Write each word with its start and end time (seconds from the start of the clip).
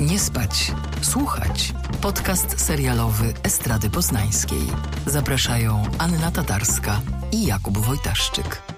Nie 0.00 0.18
spać, 0.18 0.72
słuchać. 1.02 1.72
Podcast 2.00 2.60
serialowy 2.60 3.32
Estrady 3.42 3.90
Poznańskiej. 3.90 4.62
Zapraszają 5.06 5.82
Anna 5.98 6.30
Tatarska 6.30 7.00
i 7.32 7.46
Jakub 7.46 7.78
Wojtaszczyk. 7.78 8.75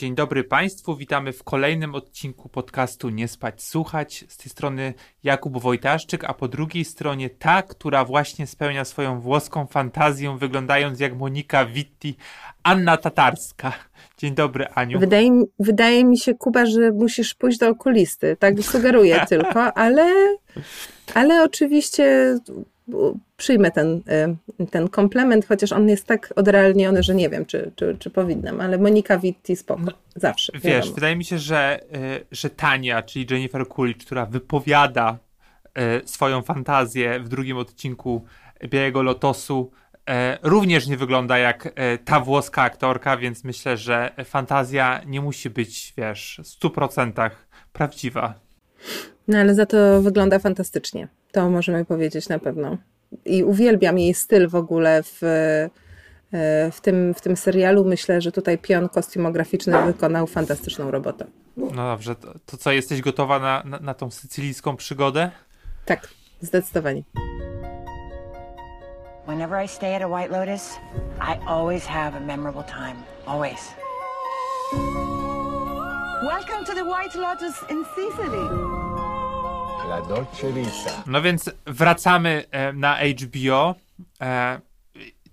Dzień 0.00 0.14
dobry 0.14 0.44
Państwu, 0.44 0.96
witamy 0.96 1.32
w 1.32 1.42
kolejnym 1.44 1.94
odcinku 1.94 2.48
podcastu 2.48 3.08
Nie 3.08 3.28
spać, 3.28 3.62
słuchać. 3.62 4.24
Z 4.28 4.36
tej 4.36 4.50
strony 4.50 4.94
Jakub 5.24 5.62
Wojtaszczyk, 5.62 6.24
a 6.24 6.34
po 6.34 6.48
drugiej 6.48 6.84
stronie 6.84 7.30
ta, 7.30 7.62
która 7.62 8.04
właśnie 8.04 8.46
spełnia 8.46 8.84
swoją 8.84 9.20
włoską 9.20 9.66
fantazję, 9.66 10.36
wyglądając 10.38 11.00
jak 11.00 11.16
Monika 11.16 11.66
Witti, 11.66 12.16
Anna 12.62 12.96
Tatarska. 12.96 13.72
Dzień 14.18 14.34
dobry, 14.34 14.66
Aniu. 14.74 14.98
Wydaje, 14.98 15.30
mi- 15.30 15.46
wydaje 15.58 16.04
mi 16.04 16.18
się, 16.18 16.34
Kuba, 16.34 16.66
że 16.66 16.92
musisz 16.92 17.34
pójść 17.34 17.58
do 17.58 17.68
okulisty. 17.68 18.36
Tak 18.38 18.60
sugeruję 18.62 19.24
tylko, 19.28 19.72
ale, 19.74 20.36
ale 21.14 21.42
oczywiście 21.42 22.36
przyjmę 23.36 23.70
ten, 23.70 24.02
y, 24.60 24.66
ten 24.66 24.88
komplement, 24.88 25.46
chociaż 25.46 25.72
on 25.72 25.88
jest 25.88 26.06
tak 26.06 26.32
odrealniony, 26.36 27.02
że 27.02 27.14
nie 27.14 27.28
wiem, 27.28 27.46
czy, 27.46 27.72
czy, 27.76 27.96
czy 27.98 28.10
powinnam, 28.10 28.60
ale 28.60 28.78
Monika 28.78 29.18
Witti 29.18 29.56
spoko. 29.56 29.82
Zawsze. 30.16 30.52
Wiesz, 30.54 30.64
wiadomo. 30.64 30.94
wydaje 30.94 31.16
mi 31.16 31.24
się, 31.24 31.38
że, 31.38 31.80
y, 31.94 32.26
że 32.30 32.50
Tania, 32.50 33.02
czyli 33.02 33.26
Jennifer 33.30 33.68
Coolidge, 33.68 34.04
która 34.04 34.26
wypowiada 34.26 35.18
y, 36.04 36.08
swoją 36.08 36.42
fantazję 36.42 37.20
w 37.20 37.28
drugim 37.28 37.56
odcinku 37.56 38.24
Białego 38.68 39.02
Lotosu, 39.02 39.70
również 40.42 40.86
nie 40.86 40.96
wygląda 40.96 41.38
jak 41.38 41.74
ta 42.04 42.20
włoska 42.20 42.62
aktorka, 42.62 43.16
więc 43.16 43.44
myślę, 43.44 43.76
że 43.76 44.10
fantazja 44.24 45.00
nie 45.06 45.20
musi 45.20 45.50
być, 45.50 45.94
wiesz, 45.96 46.40
w 46.44 46.64
100% 46.64 47.30
prawdziwa. 47.72 48.34
No 49.28 49.38
ale 49.38 49.54
za 49.54 49.66
to 49.66 50.02
wygląda 50.02 50.38
fantastycznie. 50.38 51.08
To 51.32 51.50
możemy 51.50 51.84
powiedzieć 51.84 52.28
na 52.28 52.38
pewno. 52.38 52.76
I 53.24 53.44
uwielbiam 53.44 53.98
jej 53.98 54.14
styl 54.14 54.48
w 54.48 54.54
ogóle 54.54 55.02
w, 55.02 55.22
y, 55.22 56.70
w, 56.72 56.80
tym, 56.82 57.14
w 57.14 57.20
tym 57.20 57.36
serialu. 57.36 57.84
Myślę, 57.84 58.20
że 58.20 58.32
tutaj 58.32 58.58
pion 58.58 58.88
kostiumograficzny 58.88 59.82
wykonał 59.82 60.26
fantastyczną 60.26 60.90
robotę. 60.90 61.26
No 61.56 61.90
dobrze, 61.90 62.14
to, 62.14 62.34
to 62.46 62.56
co, 62.56 62.72
jesteś 62.72 63.00
gotowa 63.00 63.38
na, 63.38 63.62
na, 63.64 63.78
na 63.78 63.94
tą 63.94 64.10
sycylijską 64.10 64.76
przygodę? 64.76 65.30
Tak, 65.84 66.08
zdecydowanie. 66.40 67.02
Whenever 69.26 69.64
I 69.64 69.68
stay 69.68 69.94
at 69.94 70.02
a 70.02 70.08
White 70.08 70.30
Lotus, 70.30 70.78
I 71.20 71.46
always 71.46 71.86
have 71.86 72.16
a 72.16 72.20
memorable 72.20 72.64
time. 72.64 72.96
Always. 73.26 73.74
Welcome 76.22 76.64
to 76.64 76.74
the 76.74 76.84
White 76.84 77.18
Lotus 77.18 77.54
in 77.70 77.84
Sicily. 77.94 78.89
La 79.90 80.02
Dolce 80.02 80.52
Vita. 80.52 81.02
No 81.06 81.22
więc 81.22 81.50
wracamy 81.66 82.44
e, 82.50 82.72
na 82.72 82.96
HBO. 82.96 83.74
E, 84.20 84.60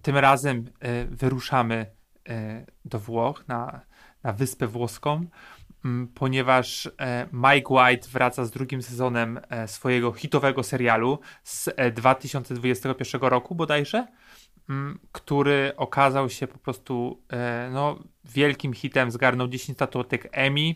tym 0.01 0.17
razem 0.17 0.69
e, 0.79 1.05
wyruszamy 1.05 1.85
e, 2.29 2.65
do 2.85 2.99
Włoch, 2.99 3.43
na, 3.47 3.81
na 4.23 4.33
Wyspę 4.33 4.67
Włoską, 4.67 5.25
m, 5.85 6.07
ponieważ 6.15 6.89
e, 6.99 7.27
Mike 7.33 7.73
White 7.73 8.07
wraca 8.09 8.45
z 8.45 8.51
drugim 8.51 8.81
sezonem 8.81 9.39
e, 9.49 9.67
swojego 9.67 10.13
hitowego 10.13 10.63
serialu 10.63 11.19
z 11.43 11.69
e, 11.75 11.91
2021 11.91 13.21
roku 13.21 13.55
bodajże, 13.55 14.07
który 15.11 15.73
okazał 15.75 16.29
się 16.29 16.47
po 16.47 16.57
prostu 16.57 17.21
no, 17.71 17.99
wielkim 18.25 18.73
hitem, 18.73 19.11
zgarnął 19.11 19.47
10 19.47 19.77
statuetek 19.77 20.29
Emmy. 20.31 20.73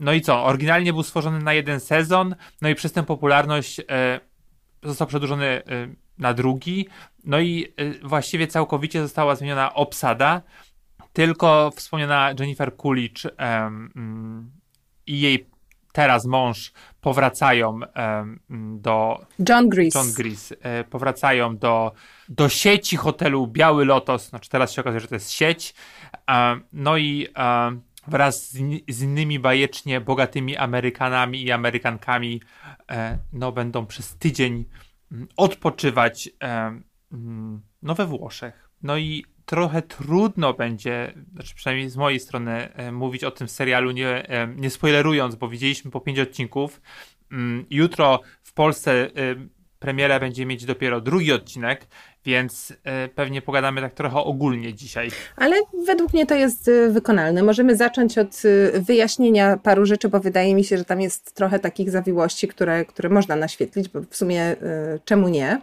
No 0.00 0.12
i 0.12 0.20
co? 0.20 0.44
Oryginalnie 0.44 0.92
był 0.92 1.02
stworzony 1.02 1.38
na 1.38 1.52
jeden 1.52 1.80
sezon, 1.80 2.34
no 2.62 2.68
i 2.68 2.74
przez 2.74 2.92
tę 2.92 3.02
popularność 3.02 3.80
e, 3.80 4.20
został 4.82 5.06
przedłużony 5.06 5.46
e, 5.46 5.62
na 6.18 6.34
drugi. 6.34 6.88
No 7.24 7.40
i 7.40 7.72
e, 7.76 8.08
właściwie 8.08 8.46
całkowicie 8.46 9.02
została 9.02 9.36
zmieniona 9.36 9.74
obsada. 9.74 10.42
Tylko 11.12 11.70
wspomniana 11.76 12.34
Jennifer 12.40 12.76
Coolidge 12.76 13.26
mm, 13.36 14.50
i 15.06 15.20
jej 15.20 15.46
teraz 15.92 16.26
mąż 16.26 16.72
powracają 17.00 17.80
do 18.58 19.26
John 19.48 19.68
Grease. 19.68 19.98
John 19.98 20.12
Grease 20.12 20.56
powracają 20.90 21.56
do, 21.56 21.92
do 22.28 22.48
sieci 22.48 22.96
hotelu 22.96 23.46
Biały 23.46 23.84
Lotos. 23.84 24.28
Znaczy 24.28 24.50
teraz 24.50 24.72
się 24.72 24.80
okazuje, 24.80 25.00
że 25.00 25.08
to 25.08 25.14
jest 25.14 25.30
sieć. 25.30 25.74
No 26.72 26.96
i 26.96 27.28
wraz 28.08 28.50
z, 28.50 28.54
in- 28.56 28.80
z 28.88 29.02
innymi 29.02 29.38
bajecznie 29.38 30.00
bogatymi 30.00 30.56
Amerykanami 30.56 31.42
i 31.42 31.52
Amerykankami 31.52 32.40
e, 32.90 33.18
no, 33.32 33.52
będą 33.52 33.86
przez 33.86 34.16
tydzień 34.16 34.64
mm, 35.12 35.28
odpoczywać 35.36 36.30
e, 36.42 36.80
mm, 37.12 37.62
no, 37.82 37.94
we 37.94 38.06
Włoszech. 38.06 38.70
No 38.82 38.96
i 38.96 39.24
trochę 39.44 39.82
trudno 39.82 40.54
będzie, 40.54 41.12
znaczy 41.32 41.54
przynajmniej 41.54 41.90
z 41.90 41.96
mojej 41.96 42.20
strony, 42.20 42.74
e, 42.74 42.92
mówić 42.92 43.24
o 43.24 43.30
tym 43.30 43.48
serialu 43.48 43.90
nie, 43.90 44.28
e, 44.28 44.48
nie 44.56 44.70
spoilerując, 44.70 45.34
bo 45.34 45.48
widzieliśmy 45.48 45.90
po 45.90 46.00
pięć 46.00 46.18
odcinków. 46.18 46.80
Mm, 47.32 47.66
Jutro 47.70 48.20
w 48.42 48.52
Polsce 48.52 49.10
premiera 49.78 50.20
będzie 50.20 50.46
mieć 50.46 50.64
dopiero 50.64 51.00
drugi 51.00 51.32
odcinek, 51.32 51.86
więc 52.24 52.70
y, 52.70 52.74
pewnie 53.14 53.42
pogadamy 53.42 53.80
tak 53.80 53.94
trochę 53.94 54.16
ogólnie 54.16 54.74
dzisiaj. 54.74 55.10
Ale 55.36 55.56
według 55.86 56.12
mnie 56.12 56.26
to 56.26 56.34
jest 56.34 56.68
y, 56.68 56.90
wykonalne. 56.90 57.42
Możemy 57.42 57.76
zacząć 57.76 58.18
od 58.18 58.44
y, 58.44 58.72
wyjaśnienia 58.80 59.56
paru 59.56 59.86
rzeczy, 59.86 60.08
bo 60.08 60.20
wydaje 60.20 60.54
mi 60.54 60.64
się, 60.64 60.78
że 60.78 60.84
tam 60.84 61.00
jest 61.00 61.34
trochę 61.34 61.58
takich 61.58 61.90
zawiłości, 61.90 62.48
które, 62.48 62.84
które 62.84 63.08
można 63.08 63.36
naświetlić, 63.36 63.88
bo 63.88 64.00
w 64.10 64.16
sumie 64.16 64.56
czemu 65.04 65.28
nie? 65.28 65.60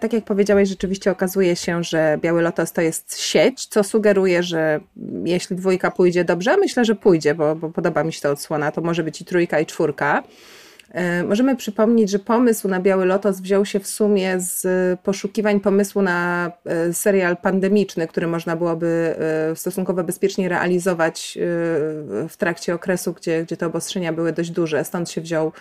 Tak 0.00 0.12
jak 0.12 0.24
powiedziałeś, 0.24 0.68
rzeczywiście 0.68 1.10
okazuje 1.10 1.56
się, 1.56 1.84
że 1.84 2.18
Biały 2.20 2.42
Lotos 2.42 2.72
to 2.72 2.80
jest 2.80 3.20
sieć, 3.20 3.66
co 3.66 3.84
sugeruje, 3.84 4.42
że 4.42 4.80
jeśli 5.24 5.56
dwójka 5.56 5.90
pójdzie 5.90 6.24
dobrze, 6.24 6.56
myślę, 6.56 6.84
że 6.84 6.94
pójdzie, 6.94 7.34
bo, 7.34 7.56
bo 7.56 7.70
podoba 7.70 8.04
mi 8.04 8.12
się 8.12 8.20
ta 8.20 8.30
odsłona, 8.30 8.72
to 8.72 8.80
może 8.80 9.02
być 9.02 9.20
i 9.20 9.24
trójka, 9.24 9.60
i 9.60 9.66
czwórka. 9.66 10.22
E, 10.90 11.24
Możemy 11.24 11.56
przypomnieć, 11.56 12.10
że 12.10 12.18
pomysł 12.18 12.68
na 12.68 12.80
Biały 12.80 13.06
Lotos 13.06 13.40
wziął 13.40 13.64
się 13.64 13.80
w 13.80 13.86
sumie 13.86 14.40
z 14.40 14.66
poszukiwań 15.00 15.60
pomysłu 15.60 16.02
na 16.02 16.50
e, 16.64 16.92
serial 16.92 17.36
pandemiczny, 17.36 18.06
który 18.06 18.26
można 18.26 18.56
byłoby 18.56 19.16
e, 19.50 19.56
stosunkowo 19.56 20.04
bezpiecznie 20.04 20.48
realizować 20.48 21.38
w 22.28 22.36
trakcie 22.38 22.74
okresu, 22.74 23.12
gdzie, 23.12 23.42
gdzie 23.42 23.56
te 23.56 23.66
obostrzenia 23.66 24.12
były 24.12 24.32
dość 24.32 24.50
duże. 24.50 24.84
Stąd 24.84 25.10
się 25.10 25.20
wziął 25.20 25.52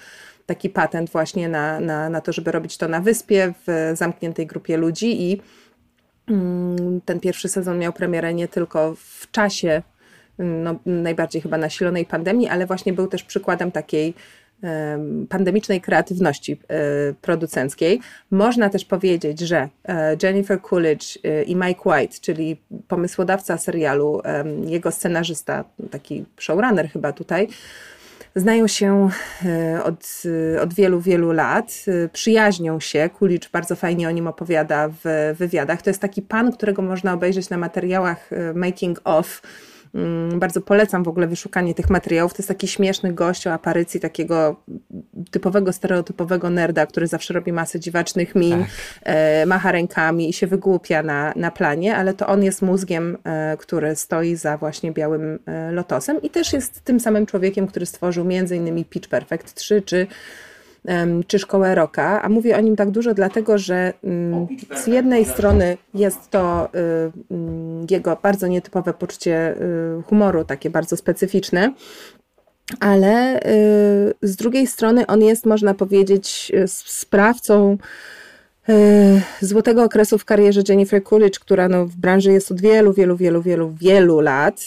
taki 0.46 0.70
patent 0.70 1.10
właśnie 1.10 1.50
na, 1.50 1.80
na, 1.80 2.10
na 2.10 2.22
to, 2.22 2.34
żeby 2.34 2.52
robić 2.52 2.78
to 2.78 2.88
na 2.88 3.00
wyspie, 3.00 3.54
w 3.68 3.92
zamkniętej 3.98 4.48
grupie 4.48 4.78
ludzi 4.78 5.32
i 5.32 5.42
mm, 6.28 7.02
ten 7.06 7.20
pierwszy 7.20 7.50
sezon 7.50 7.80
miał 7.80 7.94
premierę 7.94 8.34
nie 8.34 8.48
tylko 8.48 8.96
w 8.96 9.32
czasie 9.32 9.82
no, 10.40 10.76
najbardziej 10.86 11.42
chyba 11.42 11.58
nasilonej 11.58 12.06
pandemii, 12.06 12.48
ale 12.48 12.66
właśnie 12.66 12.94
był 12.94 13.08
też 13.08 13.24
przykładem 13.24 13.72
takiej 13.72 14.14
pandemicznej 15.30 15.82
kreatywności 15.82 16.52
e, 16.54 16.76
producenckiej. 17.22 18.00
Można 18.32 18.70
też 18.70 18.86
powiedzieć, 18.86 19.40
że 19.40 19.70
e, 19.86 20.18
Jennifer 20.24 20.62
Coolidge 20.62 21.18
e, 21.24 21.44
i 21.44 21.56
Mike 21.56 21.90
White, 21.90 22.18
czyli 22.22 22.58
pomysłodawca 22.88 23.58
serialu, 23.58 24.22
jego 24.66 24.92
scenarzysta, 24.92 25.64
taki 25.92 26.26
showrunner 26.40 26.90
chyba 26.90 27.12
tutaj, 27.12 27.48
Znają 28.36 28.68
się 28.68 29.10
od, 29.84 30.24
od 30.62 30.74
wielu, 30.74 31.02
wielu 31.02 31.32
lat, 31.32 31.86
przyjaźnią 32.14 32.80
się. 32.80 33.10
Kulicz 33.20 33.50
bardzo 33.52 33.76
fajnie 33.76 34.08
o 34.08 34.12
nim 34.12 34.28
opowiada 34.28 34.90
w 35.04 35.34
wywiadach. 35.38 35.82
To 35.82 35.90
jest 35.90 36.02
taki 36.02 36.22
pan, 36.22 36.52
którego 36.52 36.82
można 36.82 37.14
obejrzeć 37.14 37.50
na 37.50 37.58
materiałach 37.58 38.30
making 38.56 39.02
of. 39.04 39.42
Mm, 39.94 40.40
Bardzo 40.40 40.62
polecam 40.62 41.04
w 41.04 41.08
ogóle 41.08 41.28
wyszukanie 41.28 41.74
tych 41.74 41.90
materiałów. 41.90 42.34
To 42.34 42.38
jest 42.38 42.48
taki 42.48 42.68
śmieszny 42.68 43.14
gość 43.14 43.48
o 43.48 43.54
aparycji 43.54 44.00
takiego 44.00 44.56
typowego, 45.32 45.74
stereotypowego 45.74 46.50
nerda, 46.50 46.86
który 46.86 47.08
zawsze 47.08 47.34
robi 47.34 47.52
masę 47.52 47.80
dziwacznych 47.80 48.36
min, 48.36 48.66
e, 49.04 49.46
macha 49.46 49.72
rękami 49.72 50.30
i 50.30 50.34
się 50.34 50.48
wygłupia 50.48 51.04
na, 51.04 51.34
na 51.36 51.52
planie, 51.52 51.96
ale 51.96 52.14
to 52.14 52.28
on 52.28 52.44
jest 52.44 52.62
mózgiem, 52.62 53.18
e, 53.24 53.58
który 53.58 53.96
stoi 53.96 54.36
za 54.36 54.58
właśnie 54.58 54.92
Białym 54.92 55.40
e, 55.46 55.72
Lotosem 55.72 56.22
i 56.22 56.30
też 56.30 56.54
jest 56.54 56.82
tym 56.82 57.00
samym 57.00 57.26
człowiekiem, 57.26 57.68
który 57.68 57.86
stworzył 57.86 58.26
między 58.26 58.56
innymi 58.56 58.86
Pitch 58.86 59.10
Perfect 59.10 59.54
3 59.54 59.82
czy 59.82 60.08
czy 61.28 61.40
Szkołę 61.40 61.76
Roka, 61.76 62.22
a 62.22 62.30
mówię 62.30 62.58
o 62.58 62.62
nim 62.62 62.76
tak 62.76 62.92
dużo 62.92 63.14
dlatego, 63.14 63.58
że 63.58 63.94
mm, 64.04 64.48
z 64.76 64.88
jednej 64.88 65.26
strony 65.26 65.78
jest 65.94 66.30
to 66.30 66.70
y, 66.76 67.12
mm, 67.32 67.86
jego 67.90 68.18
bardzo 68.24 68.48
nietypowe 68.48 68.94
poczucie 68.94 69.56
y, 70.00 70.02
humoru, 70.02 70.46
takie 70.46 70.70
bardzo 70.70 70.98
specyficzne, 70.98 71.74
ale 72.80 73.40
y, 73.40 73.44
z 74.22 74.36
drugiej 74.36 74.68
strony 74.68 75.08
on 75.08 75.22
jest, 75.22 75.46
można 75.46 75.74
powiedzieć, 75.74 76.52
sprawcą 76.68 77.78
złotego 79.42 79.84
okresu 79.84 80.18
w 80.18 80.26
karierze 80.26 80.62
Jennifer 80.70 81.04
Coolidge, 81.04 81.40
która 81.40 81.70
no, 81.70 81.86
w 81.86 81.96
branży 81.96 82.32
jest 82.32 82.52
od 82.52 82.62
wielu, 82.62 82.94
wielu, 82.94 83.18
wielu, 83.18 83.42
wielu, 83.42 83.74
wielu 83.80 84.20
lat. 84.20 84.62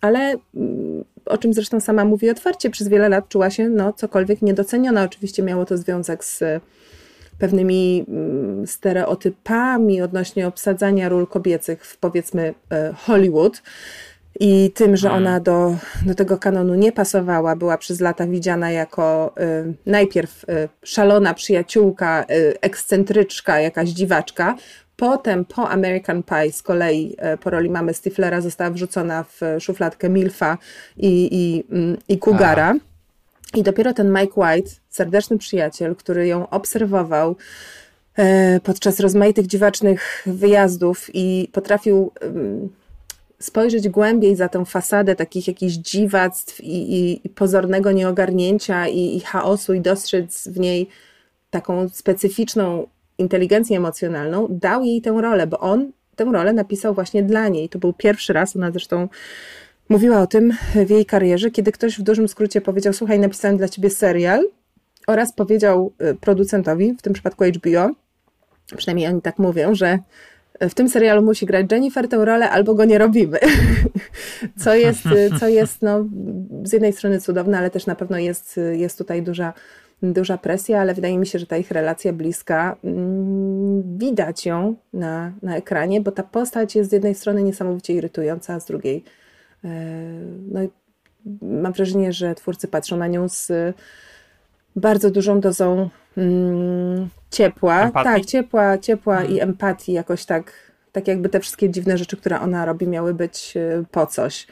Ale 0.00 0.34
mm, 0.54 1.04
o 1.26 1.38
czym 1.38 1.52
zresztą 1.52 1.80
sama 1.80 2.04
mówi 2.04 2.30
otwarcie, 2.30 2.70
przez 2.70 2.88
wiele 2.88 3.08
lat 3.08 3.28
czuła 3.28 3.50
się 3.50 3.68
no, 3.68 3.92
cokolwiek 3.92 4.42
niedoceniona. 4.42 5.02
Oczywiście 5.02 5.42
miało 5.42 5.64
to 5.64 5.78
związek 5.78 6.24
z 6.24 6.42
pewnymi 7.38 8.04
mm, 8.08 8.66
stereotypami 8.66 10.02
odnośnie 10.02 10.46
obsadzania 10.46 11.08
ról 11.08 11.26
kobiecych 11.26 11.86
w 11.86 11.96
powiedzmy 11.96 12.54
e, 12.70 12.92
Hollywood 12.92 13.62
i 14.40 14.70
tym, 14.74 14.96
że 14.96 15.10
ona 15.10 15.40
do, 15.40 15.76
do 16.06 16.14
tego 16.14 16.38
kanonu 16.38 16.74
nie 16.74 16.92
pasowała, 16.92 17.56
była 17.56 17.78
przez 17.78 18.00
lata 18.00 18.26
widziana 18.26 18.70
jako 18.70 19.34
y, 19.40 19.74
najpierw 19.86 20.44
y, 20.44 20.68
szalona 20.82 21.34
przyjaciółka, 21.34 22.24
y, 22.30 22.60
ekscentryczka, 22.60 23.60
jakaś 23.60 23.88
dziwaczka. 23.88 24.56
Potem 24.96 25.44
po 25.44 25.68
American 25.70 26.22
Pie 26.22 26.52
z 26.52 26.62
kolei 26.62 27.16
po 27.40 27.50
roli 27.50 27.70
mamy 27.70 27.94
Stiflera 27.94 28.40
została 28.40 28.70
wrzucona 28.70 29.24
w 29.24 29.40
szufladkę 29.60 30.08
Milfa 30.08 30.58
i, 30.96 31.28
i, 31.32 31.64
i 32.12 32.18
Kugara. 32.18 32.74
I 33.54 33.62
dopiero 33.62 33.92
ten 33.92 34.12
Mike 34.12 34.40
White, 34.40 34.70
serdeczny 34.88 35.38
przyjaciel, 35.38 35.96
który 35.96 36.26
ją 36.26 36.48
obserwował 36.48 37.36
podczas 38.62 39.00
rozmaitych 39.00 39.46
dziwacznych 39.46 40.22
wyjazdów 40.26 41.10
i 41.14 41.48
potrafił 41.52 42.12
spojrzeć 43.38 43.88
głębiej 43.88 44.36
za 44.36 44.48
tę 44.48 44.64
fasadę 44.64 45.16
takich 45.16 45.48
jakichś 45.48 45.74
dziwactw 45.74 46.60
i, 46.60 46.92
i, 46.92 47.26
i 47.26 47.28
pozornego 47.28 47.92
nieogarnięcia 47.92 48.88
i, 48.88 49.16
i 49.16 49.20
chaosu 49.20 49.74
i 49.74 49.80
dostrzec 49.80 50.48
w 50.48 50.58
niej 50.58 50.88
taką 51.50 51.88
specyficzną 51.88 52.86
inteligencję 53.18 53.76
emocjonalną, 53.76 54.46
dał 54.50 54.84
jej 54.84 55.02
tę 55.02 55.10
rolę, 55.10 55.46
bo 55.46 55.58
on 55.58 55.92
tę 56.16 56.24
rolę 56.24 56.52
napisał 56.52 56.94
właśnie 56.94 57.22
dla 57.22 57.48
niej. 57.48 57.68
To 57.68 57.78
był 57.78 57.92
pierwszy 57.92 58.32
raz, 58.32 58.56
ona 58.56 58.70
zresztą 58.70 59.08
mówiła 59.88 60.20
o 60.20 60.26
tym 60.26 60.52
w 60.86 60.90
jej 60.90 61.06
karierze, 61.06 61.50
kiedy 61.50 61.72
ktoś 61.72 61.98
w 61.98 62.02
dużym 62.02 62.28
skrócie 62.28 62.60
powiedział: 62.60 62.92
Słuchaj, 62.92 63.18
napisałem 63.18 63.56
dla 63.56 63.68
ciebie 63.68 63.90
serial, 63.90 64.44
oraz 65.06 65.32
powiedział 65.32 65.92
y, 66.02 66.14
producentowi, 66.14 66.94
w 66.98 67.02
tym 67.02 67.12
przypadku 67.12 67.44
HBO, 67.44 67.90
przynajmniej 68.76 69.08
oni 69.08 69.22
tak 69.22 69.38
mówią, 69.38 69.74
że 69.74 69.98
w 70.60 70.74
tym 70.74 70.88
serialu 70.88 71.22
musi 71.22 71.46
grać 71.46 71.66
Jennifer 71.72 72.08
tę 72.08 72.24
rolę, 72.24 72.50
albo 72.50 72.74
go 72.74 72.84
nie 72.84 72.98
robimy. 72.98 73.38
co 74.64 74.74
jest, 74.74 75.02
co 75.40 75.48
jest 75.48 75.82
no, 75.82 76.04
z 76.62 76.72
jednej 76.72 76.92
strony 76.92 77.20
cudowne, 77.20 77.58
ale 77.58 77.70
też 77.70 77.86
na 77.86 77.94
pewno 77.94 78.18
jest, 78.18 78.60
jest 78.72 78.98
tutaj 78.98 79.22
duża, 79.22 79.52
duża 80.02 80.38
presja, 80.38 80.80
ale 80.80 80.94
wydaje 80.94 81.18
mi 81.18 81.26
się, 81.26 81.38
że 81.38 81.46
ta 81.46 81.56
ich 81.56 81.70
relacja 81.70 82.12
bliska, 82.12 82.76
mm, 82.84 83.98
widać 83.98 84.46
ją 84.46 84.74
na, 84.92 85.32
na 85.42 85.56
ekranie, 85.56 86.00
bo 86.00 86.12
ta 86.12 86.22
postać 86.22 86.76
jest 86.76 86.90
z 86.90 86.92
jednej 86.92 87.14
strony 87.14 87.42
niesamowicie 87.42 87.94
irytująca, 87.94 88.54
a 88.54 88.60
z 88.60 88.66
drugiej 88.66 89.04
e, 89.64 89.68
no, 90.52 90.60
mam 91.42 91.72
wrażenie, 91.72 92.12
że 92.12 92.34
twórcy 92.34 92.68
patrzą 92.68 92.96
na 92.96 93.06
nią 93.06 93.28
z 93.28 93.52
bardzo 94.76 95.10
dużą 95.10 95.40
dozą 95.40 95.88
mm, 96.16 97.08
ciepła. 97.30 97.82
Empatii? 97.82 98.04
Tak, 98.04 98.24
ciepła, 98.24 98.78
ciepła 98.78 99.16
hmm. 99.16 99.32
i 99.32 99.40
empatii 99.40 99.92
jakoś 99.92 100.24
tak, 100.24 100.52
tak 100.92 101.08
jakby 101.08 101.28
te 101.28 101.40
wszystkie 101.40 101.70
dziwne 101.70 101.98
rzeczy, 101.98 102.16
które 102.16 102.40
ona 102.40 102.64
robi, 102.64 102.88
miały 102.88 103.14
być 103.14 103.56
y, 103.56 103.84
po 103.90 104.06
coś. 104.06 104.46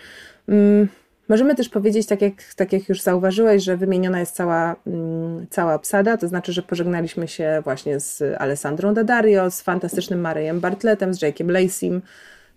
Mm, 0.48 0.88
możemy 1.28 1.54
też 1.54 1.68
powiedzieć, 1.68 2.06
tak 2.06 2.22
jak, 2.22 2.32
tak 2.56 2.72
jak 2.72 2.88
już 2.88 3.00
zauważyłeś, 3.00 3.62
że 3.64 3.76
wymieniona 3.76 4.20
jest 4.20 4.34
cała, 4.34 4.76
mm, 4.86 5.46
cała 5.50 5.74
obsada, 5.74 6.16
to 6.16 6.28
znaczy, 6.28 6.52
że 6.52 6.62
pożegnaliśmy 6.62 7.28
się 7.28 7.60
właśnie 7.64 8.00
z 8.00 8.22
Alessandrą 8.38 8.94
Daddario, 8.94 9.50
z 9.50 9.62
fantastycznym 9.62 10.20
Maryjem 10.20 10.60
Bartlettem, 10.60 11.14
z 11.14 11.20
Jake'em 11.20 11.46
Lacey'm, 11.46 12.00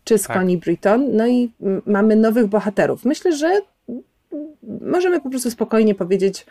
czy 0.03 0.17
z 0.17 0.23
tak. 0.23 0.37
Connie 0.37 0.57
Britton, 0.57 1.15
no 1.15 1.27
i 1.27 1.51
mm, 1.61 1.81
mamy 1.85 2.15
nowych 2.15 2.47
bohaterów. 2.47 3.05
Myślę, 3.05 3.37
że 3.37 3.61
możemy 4.81 5.21
po 5.21 5.29
prostu 5.29 5.51
spokojnie 5.51 5.95
powiedzieć, 5.95 6.45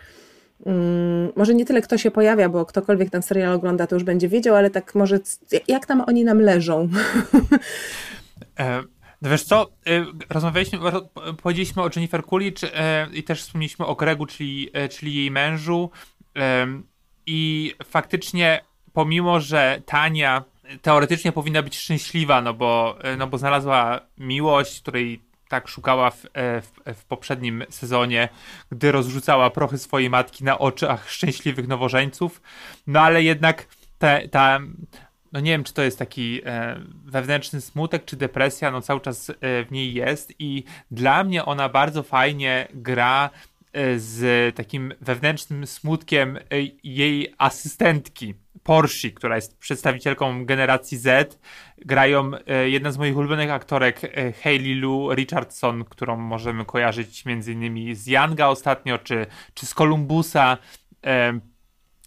Hmm, 0.65 1.33
może 1.37 1.55
nie 1.55 1.65
tyle 1.65 1.83
kto 1.83 1.99
się 1.99 2.11
pojawia, 2.11 2.49
bo 2.49 2.67
ktokolwiek 2.67 3.11
ten 3.11 3.23
serial 3.23 3.53
ogląda, 3.53 3.87
to 3.87 3.97
już 3.97 4.05
będzie 4.05 4.29
wiedział, 4.29 4.55
ale 4.57 4.71
tak 4.71 4.95
może 4.95 5.21
jak 5.69 5.87
tam 5.87 6.05
oni 6.07 6.25
nam 6.25 6.41
leżą? 6.41 6.89
E, 8.59 8.83
no 9.25 9.31
wiesz 9.31 9.45
co, 9.45 9.71
e, 9.87 10.07
rozmawialiśmy, 10.29 10.79
powiedzieliśmy 11.43 11.83
o 11.83 11.91
Jennifer 11.97 12.25
Coolidge 12.25 12.65
e, 12.65 13.07
i 13.13 13.23
też 13.23 13.43
wspomnieliśmy 13.43 13.87
o 13.87 13.95
Gregu, 13.95 14.27
czyli, 14.27 14.71
e, 14.73 14.89
czyli 14.89 15.15
jej 15.15 15.31
mężu 15.31 15.91
e, 16.37 16.67
i 17.27 17.75
faktycznie 17.85 18.65
pomimo, 18.93 19.41
że 19.41 19.83
Tania 19.87 20.45
teoretycznie 20.83 21.33
powinna 21.33 21.63
być 21.63 21.79
szczęśliwa, 21.79 22.41
no 22.41 22.55
bo, 22.55 22.99
e, 23.03 23.17
no 23.17 23.27
bo 23.27 23.39
znalazła 23.39 24.01
miłość, 24.19 24.81
której 24.81 25.21
tak 25.49 25.69
szukała 25.69 26.11
w, 26.11 26.25
e, 26.25 26.61
w, 26.61 26.73
w, 26.95 27.05
poprzednim 27.05 27.65
sezonie, 27.71 28.29
gdy 28.71 28.93
rozrzucała 28.93 29.51
prochy 29.51 29.79
swojej 29.79 30.11
matki 30.11 30.45
na 30.45 30.59
oczach 30.59 31.11
szczęśliwych 31.11 31.69
nowożeńców. 31.69 32.43
No 32.87 33.01
ale 33.01 33.23
jednak 33.23 33.67
te, 33.99 34.29
ta, 34.29 34.61
no 35.35 35.41
nie 35.41 35.51
wiem, 35.51 35.65
czy 35.65 35.73
to 35.75 35.83
jest 35.83 35.99
taki 35.99 36.41
e, 36.45 36.81
wewnętrzny 37.05 37.61
smutek, 37.61 38.05
czy 38.05 38.17
depresja, 38.17 38.71
no 38.71 38.81
cały 38.81 39.01
czas 39.01 39.31
e, 39.31 39.35
w 39.65 39.71
niej 39.71 39.95
jest 39.95 40.33
i 40.39 40.65
dla 40.91 41.25
mnie 41.25 41.45
ona 41.45 41.69
bardzo 41.69 42.03
fajnie 42.03 42.69
gra 42.75 43.31
e, 43.73 43.99
z 43.99 44.57
takim 44.57 44.95
wewnętrznym 45.01 45.67
smutkiem 45.67 46.37
e, 46.37 46.41
jej 46.85 47.35
asystentki 47.39 48.35
Porsche, 48.63 49.11
która 49.11 49.37
jest 49.37 49.59
przedstawicielką 49.59 50.45
generacji 50.45 50.99
Z, 50.99 51.39
grają 51.79 52.31
e, 52.47 52.71
jedna 52.71 52.93
z 52.93 52.99
moich 52.99 53.17
ulubionych 53.17 53.51
aktorek 53.51 54.05
e, 54.05 54.33
Hayley 54.33 54.75
Lou 54.75 55.15
Richardson, 55.15 55.85
którą 55.85 56.17
możemy 56.17 56.65
kojarzyć 56.65 57.25
między 57.25 57.53
innymi 57.53 57.95
z 57.95 58.07
Younga 58.07 58.47
ostatnio, 58.47 58.99
czy, 58.99 59.27
czy 59.55 59.67
z 59.67 59.75
Columbusa, 59.75 60.59
e, 61.07 61.41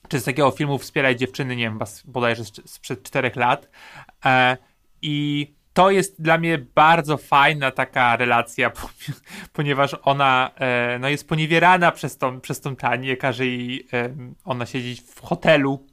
czy 0.07 0.19
z 0.19 0.23
takiego 0.23 0.51
filmu 0.51 0.77
Wspieraj 0.77 1.15
dziewczyny, 1.15 1.55
nie 1.55 1.63
wiem, 1.63 1.79
bodajże 2.05 2.43
sprzed 2.45 3.03
czterech 3.03 3.35
lat. 3.35 3.69
I 5.01 5.47
to 5.73 5.91
jest 5.91 6.21
dla 6.21 6.37
mnie 6.37 6.57
bardzo 6.75 7.17
fajna 7.17 7.71
taka 7.71 8.15
relacja, 8.15 8.71
ponieważ 9.53 9.95
ona 10.03 10.51
no, 10.99 11.09
jest 11.09 11.27
poniewierana 11.27 11.91
przez 11.91 12.17
tą, 12.17 12.41
przez 12.41 12.61
tą 12.61 12.75
Tanię, 12.75 13.17
każe 13.17 13.45
jej 13.45 13.87
ona 14.45 14.65
siedzieć 14.65 15.01
w 15.01 15.21
hotelu 15.21 15.85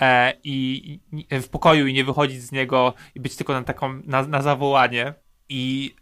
e, 0.00 0.32
i, 0.44 1.00
i, 1.12 1.40
w 1.40 1.48
pokoju 1.48 1.86
i 1.86 1.94
nie 1.94 2.04
wychodzić 2.04 2.42
z 2.42 2.52
niego 2.52 2.94
i 3.14 3.20
być 3.20 3.36
tylko 3.36 3.52
na 3.52 3.62
taką, 3.62 4.00
na, 4.04 4.22
na 4.22 4.42
zawołanie. 4.42 5.14
I 5.48 5.94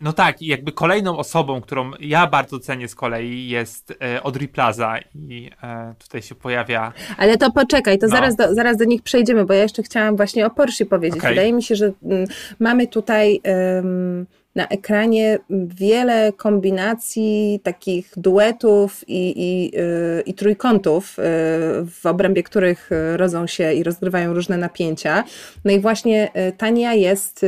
no 0.00 0.12
tak, 0.12 0.42
i 0.42 0.46
jakby 0.46 0.72
kolejną 0.72 1.18
osobą, 1.18 1.60
którą 1.60 1.90
ja 2.00 2.26
bardzo 2.26 2.58
cenię 2.58 2.88
z 2.88 2.94
kolei 2.94 3.48
jest 3.48 3.94
e, 4.02 4.22
Audrey 4.22 4.48
Plaza 4.48 4.98
i 5.14 5.50
e, 5.62 5.94
tutaj 5.98 6.22
się 6.22 6.34
pojawia... 6.34 6.92
Ale 7.16 7.36
to 7.36 7.52
poczekaj, 7.52 7.98
to 7.98 8.06
no. 8.06 8.16
zaraz, 8.16 8.36
do, 8.36 8.54
zaraz 8.54 8.76
do 8.76 8.84
nich 8.84 9.02
przejdziemy, 9.02 9.44
bo 9.44 9.54
ja 9.54 9.62
jeszcze 9.62 9.82
chciałam 9.82 10.16
właśnie 10.16 10.46
o 10.46 10.50
Porsche 10.50 10.86
powiedzieć. 10.86 11.18
Okay. 11.18 11.30
Wydaje 11.30 11.52
mi 11.52 11.62
się, 11.62 11.76
że 11.76 11.92
mm, 12.02 12.26
mamy 12.58 12.86
tutaj 12.86 13.40
na 14.56 14.68
ekranie 14.68 15.38
wiele 15.50 16.32
kombinacji 16.32 17.60
takich 17.62 18.12
duetów 18.16 19.04
i, 19.08 19.34
i, 19.36 19.78
y, 19.78 20.22
i 20.26 20.34
trójkątów, 20.34 21.18
y, 21.18 21.22
w 21.86 22.00
obrębie 22.04 22.42
których 22.42 22.90
rodzą 23.16 23.46
się 23.46 23.72
i 23.72 23.82
rozgrywają 23.82 24.34
różne 24.34 24.58
napięcia. 24.58 25.24
No 25.64 25.72
i 25.72 25.80
właśnie 25.80 26.30
y, 26.48 26.52
Tania 26.52 26.94
jest 26.94 27.46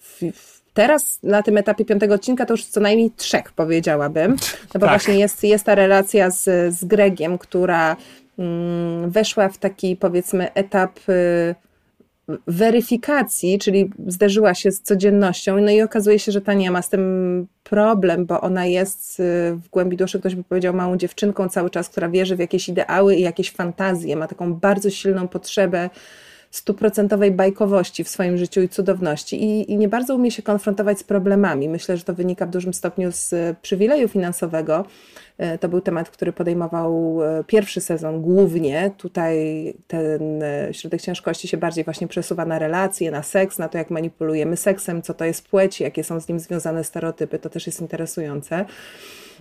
w, 0.00 0.51
Teraz 0.74 1.18
na 1.22 1.42
tym 1.42 1.56
etapie 1.56 1.84
piątego 1.84 2.14
odcinka 2.14 2.46
to 2.46 2.54
już 2.54 2.64
co 2.64 2.80
najmniej 2.80 3.10
trzech 3.10 3.52
powiedziałabym, 3.52 4.30
no 4.74 4.80
bo 4.80 4.80
tak. 4.80 4.88
właśnie 4.88 5.14
jest, 5.18 5.44
jest 5.44 5.64
ta 5.64 5.74
relacja 5.74 6.30
z, 6.30 6.74
z 6.74 6.84
Gregiem, 6.84 7.38
która 7.38 7.96
mm, 8.38 9.10
weszła 9.10 9.48
w 9.48 9.58
taki 9.58 9.96
powiedzmy 9.96 10.52
etap 10.54 11.00
weryfikacji, 12.46 13.58
czyli 13.58 13.90
zderzyła 14.06 14.54
się 14.54 14.70
z 14.70 14.82
codziennością, 14.82 15.60
no 15.60 15.70
i 15.70 15.82
okazuje 15.82 16.18
się, 16.18 16.32
że 16.32 16.40
Tania 16.40 16.70
ma 16.70 16.82
z 16.82 16.88
tym 16.88 17.46
problem, 17.64 18.26
bo 18.26 18.40
ona 18.40 18.66
jest 18.66 19.20
y, 19.20 19.22
w 19.56 19.68
głębi 19.70 19.96
duszy, 19.96 20.20
ktoś 20.20 20.34
by 20.34 20.44
powiedział, 20.44 20.74
małą 20.74 20.96
dziewczynką 20.96 21.48
cały 21.48 21.70
czas, 21.70 21.88
która 21.88 22.08
wierzy 22.08 22.36
w 22.36 22.38
jakieś 22.38 22.68
ideały 22.68 23.16
i 23.16 23.20
jakieś 23.20 23.50
fantazje, 23.50 24.16
ma 24.16 24.28
taką 24.28 24.54
bardzo 24.54 24.90
silną 24.90 25.28
potrzebę 25.28 25.90
stuprocentowej 26.52 27.30
bajkowości 27.30 28.04
w 28.04 28.08
swoim 28.08 28.38
życiu 28.38 28.62
i 28.62 28.68
cudowności 28.68 29.44
i, 29.44 29.72
i 29.72 29.76
nie 29.76 29.88
bardzo 29.88 30.14
umie 30.14 30.30
się 30.30 30.42
konfrontować 30.42 30.98
z 30.98 31.04
problemami. 31.04 31.68
Myślę, 31.68 31.96
że 31.96 32.04
to 32.04 32.14
wynika 32.14 32.46
w 32.46 32.50
dużym 32.50 32.74
stopniu 32.74 33.12
z 33.12 33.34
przywileju 33.58 34.08
finansowego, 34.08 34.84
to 35.60 35.68
był 35.68 35.80
temat, 35.80 36.10
który 36.10 36.32
podejmował 36.32 37.18
e, 37.22 37.44
pierwszy 37.44 37.80
sezon 37.80 38.22
głównie. 38.22 38.90
Tutaj 38.96 39.36
ten 39.86 40.42
e, 40.42 40.74
środek 40.74 41.00
ciężkości 41.00 41.48
się 41.48 41.56
bardziej 41.56 41.84
właśnie 41.84 42.08
przesuwa 42.08 42.44
na 42.44 42.58
relacje, 42.58 43.10
na 43.10 43.22
seks, 43.22 43.58
na 43.58 43.68
to, 43.68 43.78
jak 43.78 43.90
manipulujemy 43.90 44.56
seksem, 44.56 45.02
co 45.02 45.14
to 45.14 45.24
jest 45.24 45.48
płeć, 45.48 45.80
jakie 45.80 46.04
są 46.04 46.20
z 46.20 46.28
nim 46.28 46.40
związane 46.40 46.84
stereotypy. 46.84 47.38
To 47.38 47.50
też 47.50 47.66
jest 47.66 47.80
interesujące. 47.80 48.64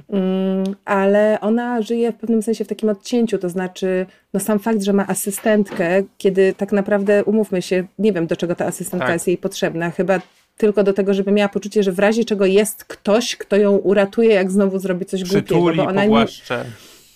Mm, 0.10 0.63
ale 0.86 1.38
ona 1.41 1.81
żyje 1.81 2.12
w 2.12 2.15
pewnym 2.15 2.41
sensie 2.41 2.65
w 2.65 2.67
takim 2.67 2.89
odcięciu, 2.89 3.38
to 3.38 3.50
znaczy 3.50 4.05
no 4.34 4.39
sam 4.39 4.60
fakt, 4.60 4.81
że 4.81 4.93
ma 4.93 5.08
asystentkę, 5.08 6.03
kiedy 6.17 6.53
tak 6.53 6.72
naprawdę, 6.72 7.24
umówmy 7.24 7.62
się, 7.62 7.84
nie 8.00 8.13
wiem 8.13 8.27
do 8.27 8.36
czego 8.36 8.55
ta 8.55 8.65
asystentka 8.65 9.08
tak. 9.08 9.15
jest 9.15 9.27
jej 9.27 9.38
potrzebna, 9.38 9.91
chyba 9.91 10.20
tylko 10.62 10.84
do 10.84 10.94
tego, 10.94 11.13
żeby 11.13 11.32
miała 11.32 11.50
poczucie, 11.50 11.84
że 11.84 11.91
w 11.91 12.00
razie 12.00 12.25
czego 12.25 12.46
jest 12.46 12.86
ktoś, 12.86 13.36
kto 13.36 13.56
ją 13.56 13.77
uratuje, 13.77 14.30
jak 14.30 14.51
znowu 14.51 14.80
zrobi 14.80 15.06
coś 15.06 15.24
Przytuli, 15.24 15.62
głupiego. 15.62 15.84
Bo 15.84 15.89
ona 15.89 16.06
nie, 16.06 16.25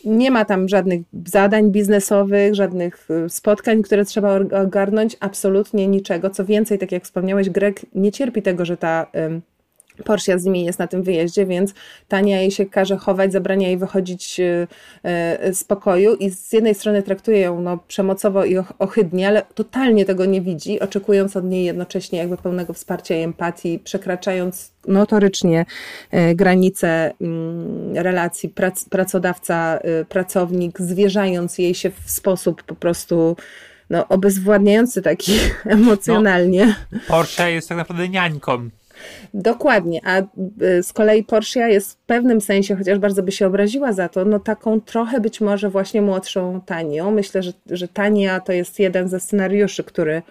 nie 0.06 0.32
ma 0.32 0.46
tam 0.46 0.70
żadnych 0.70 1.02
zadań 1.26 1.72
biznesowych, 1.72 2.56
żadnych 2.56 3.08
y, 3.26 3.30
spotkań, 3.30 3.82
które 3.82 4.06
trzeba 4.06 4.40
ogarnąć, 4.64 5.18
absolutnie 5.20 5.88
niczego. 5.88 6.30
Co 6.30 6.46
więcej, 6.46 6.80
tak 6.80 6.92
jak 6.92 7.04
wspomniałeś, 7.04 7.50
Greg 7.50 7.86
nie 7.96 8.12
cierpi 8.12 8.42
tego, 8.42 8.66
że 8.66 8.78
ta 8.78 9.08
ym, 9.16 9.42
Porsche 10.04 10.40
z 10.40 10.46
nimi 10.46 10.66
jest 10.66 10.80
na 10.80 10.88
tym 10.88 11.04
wyjeździe, 11.04 11.46
więc 11.46 11.74
Tania 12.08 12.42
jej 12.42 12.52
się 12.52 12.66
każe 12.66 12.98
chować, 12.98 13.32
zabrania 13.32 13.68
jej 13.68 13.78
wychodzić 13.78 14.40
y, 14.40 14.68
y, 15.48 15.54
z 15.54 15.64
pokoju 15.64 16.16
i 16.16 16.30
z 16.30 16.54
jednej 16.54 16.76
strony 16.76 17.04
traktuje 17.04 17.40
ją 17.40 17.62
no, 17.62 17.78
przemocowo 17.88 18.46
i 18.46 18.58
ohydnie, 18.80 19.28
ale 19.28 19.42
totalnie 19.56 20.06
tego 20.06 20.26
nie 20.26 20.42
widzi, 20.42 20.80
oczekując 20.80 21.38
od 21.38 21.46
niej 21.46 21.66
jednocześnie 21.66 22.20
jakby 22.20 22.38
pełnego 22.38 22.74
wsparcia 22.74 23.16
i 23.16 23.22
empatii, 23.22 23.80
przekraczając 23.80 24.72
notorycznie 24.88 25.66
y, 26.14 26.36
granice 26.36 27.14
mm, 27.22 27.98
relacji 27.98 28.50
prac- 28.50 28.90
pracodawca-pracownik, 28.90 30.82
zwierzając 30.82 31.58
jej 31.58 31.76
się 31.76 31.92
w 32.06 32.12
sposób 32.12 32.64
po 32.64 32.76
prostu 32.76 33.36
no, 33.90 34.08
obezwładniający 34.08 35.02
taki 35.02 35.32
emocjonalnie. 35.66 36.76
Porsche 37.08 37.52
jest 37.52 37.70
tak 37.70 37.78
naprawdę 37.78 38.10
niańką. 38.10 38.70
Dokładnie, 39.34 40.02
a 40.04 40.22
y, 40.22 40.84
z 40.84 40.94
kolei 40.94 41.24
Porsche 41.24 41.60
jest 41.70 41.92
w 41.92 41.98
pewnym 41.98 42.42
sensie, 42.42 42.76
chociaż 42.76 43.00
bardzo 43.00 43.24
by 43.24 43.32
się 43.32 43.48
obraziła 43.48 43.94
za 43.94 44.10
to, 44.10 44.26
no 44.26 44.40
taką 44.40 44.82
trochę 44.82 45.20
być 45.20 45.42
może 45.42 45.70
właśnie 45.70 46.02
młodszą 46.02 46.62
Tanią. 46.66 47.12
Myślę, 47.12 47.44
że, 47.44 47.52
że 47.70 47.88
Tania 47.88 48.40
to 48.40 48.54
jest 48.54 48.80
jeden 48.80 49.08
ze 49.08 49.20
scenariuszy, 49.20 49.84
który 49.84 50.22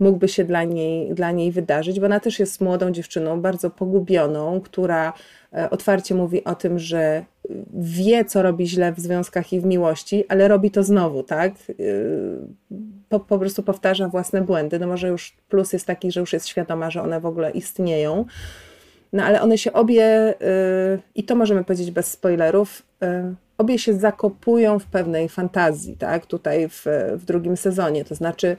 mógłby 0.00 0.28
się 0.28 0.44
dla 0.44 0.64
niej, 0.64 1.14
dla 1.14 1.30
niej 1.30 1.52
wydarzyć, 1.52 2.00
bo 2.00 2.06
ona 2.06 2.20
też 2.20 2.38
jest 2.38 2.60
młodą 2.60 2.90
dziewczyną, 2.90 3.40
bardzo 3.40 3.70
pogubioną, 3.70 4.60
która 4.60 5.12
e, 5.52 5.70
otwarcie 5.70 6.14
mówi 6.14 6.44
o 6.44 6.54
tym, 6.54 6.78
że 6.78 7.24
wie, 7.74 8.24
co 8.24 8.42
robi 8.42 8.66
źle 8.66 8.92
w 8.92 9.00
związkach 9.00 9.52
i 9.52 9.60
w 9.60 9.64
miłości, 9.64 10.24
ale 10.28 10.48
robi 10.48 10.70
to 10.70 10.82
znowu, 10.82 11.22
tak? 11.22 11.52
Po, 13.10 13.20
po 13.20 13.38
prostu 13.38 13.62
powtarza 13.62 14.08
własne 14.08 14.42
błędy. 14.42 14.78
No 14.78 14.86
może 14.86 15.08
już 15.08 15.36
plus 15.48 15.72
jest 15.72 15.86
taki, 15.86 16.12
że 16.12 16.20
już 16.20 16.32
jest 16.32 16.48
świadoma, 16.48 16.90
że 16.90 17.02
one 17.02 17.20
w 17.20 17.26
ogóle 17.26 17.50
istnieją. 17.50 18.24
No 19.12 19.24
ale 19.24 19.42
one 19.42 19.58
się 19.58 19.72
obie, 19.72 20.34
y, 20.94 20.98
i 21.14 21.24
to 21.24 21.34
możemy 21.34 21.64
powiedzieć 21.64 21.90
bez 21.90 22.10
spoilerów, 22.10 22.82
y, 23.02 23.34
obie 23.58 23.78
się 23.78 23.94
zakopują 23.94 24.78
w 24.78 24.86
pewnej 24.86 25.28
fantazji, 25.28 25.96
tak? 25.96 26.26
Tutaj 26.26 26.68
w, 26.68 26.86
w 27.16 27.24
drugim 27.24 27.56
sezonie. 27.56 28.04
To 28.04 28.14
znaczy, 28.14 28.56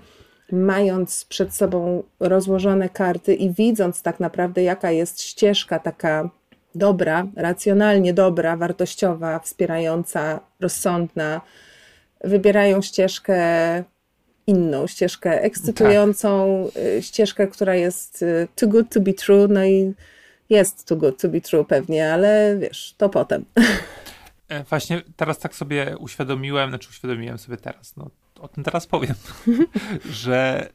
mając 0.51 1.25
przed 1.25 1.53
sobą 1.53 2.03
rozłożone 2.19 2.89
karty 2.89 3.33
i 3.33 3.53
widząc 3.53 4.01
tak 4.01 4.19
naprawdę, 4.19 4.63
jaka 4.63 4.91
jest 4.91 5.21
ścieżka 5.21 5.79
taka 5.79 6.29
dobra, 6.75 7.27
racjonalnie 7.35 8.13
dobra, 8.13 8.57
wartościowa, 8.57 9.39
wspierająca, 9.39 10.39
rozsądna, 10.59 11.41
wybierają 12.23 12.81
ścieżkę 12.81 13.37
inną, 14.47 14.87
ścieżkę 14.87 15.41
ekscytującą, 15.41 16.63
tak. 16.73 17.03
ścieżkę, 17.03 17.47
która 17.47 17.75
jest 17.75 18.21
y, 18.21 18.47
too 18.55 18.69
good 18.69 18.89
to 18.89 19.01
be 19.01 19.13
true, 19.13 19.47
no 19.47 19.65
i 19.65 19.93
jest 20.49 20.87
too 20.87 20.97
good 20.97 21.21
to 21.21 21.29
be 21.29 21.41
true 21.41 21.65
pewnie, 21.65 22.13
ale 22.13 22.57
wiesz, 22.59 22.95
to 22.97 23.09
potem. 23.09 23.45
E, 24.47 24.63
właśnie 24.63 25.01
teraz 25.15 25.39
tak 25.39 25.55
sobie 25.55 25.97
uświadomiłem, 25.99 26.69
znaczy 26.69 26.89
uświadomiłem 26.89 27.37
sobie 27.37 27.57
teraz, 27.57 27.95
no 27.97 28.09
o 28.39 28.47
tym 28.47 28.63
teraz 28.63 28.87
powiem, 28.87 29.15
że 30.05 30.69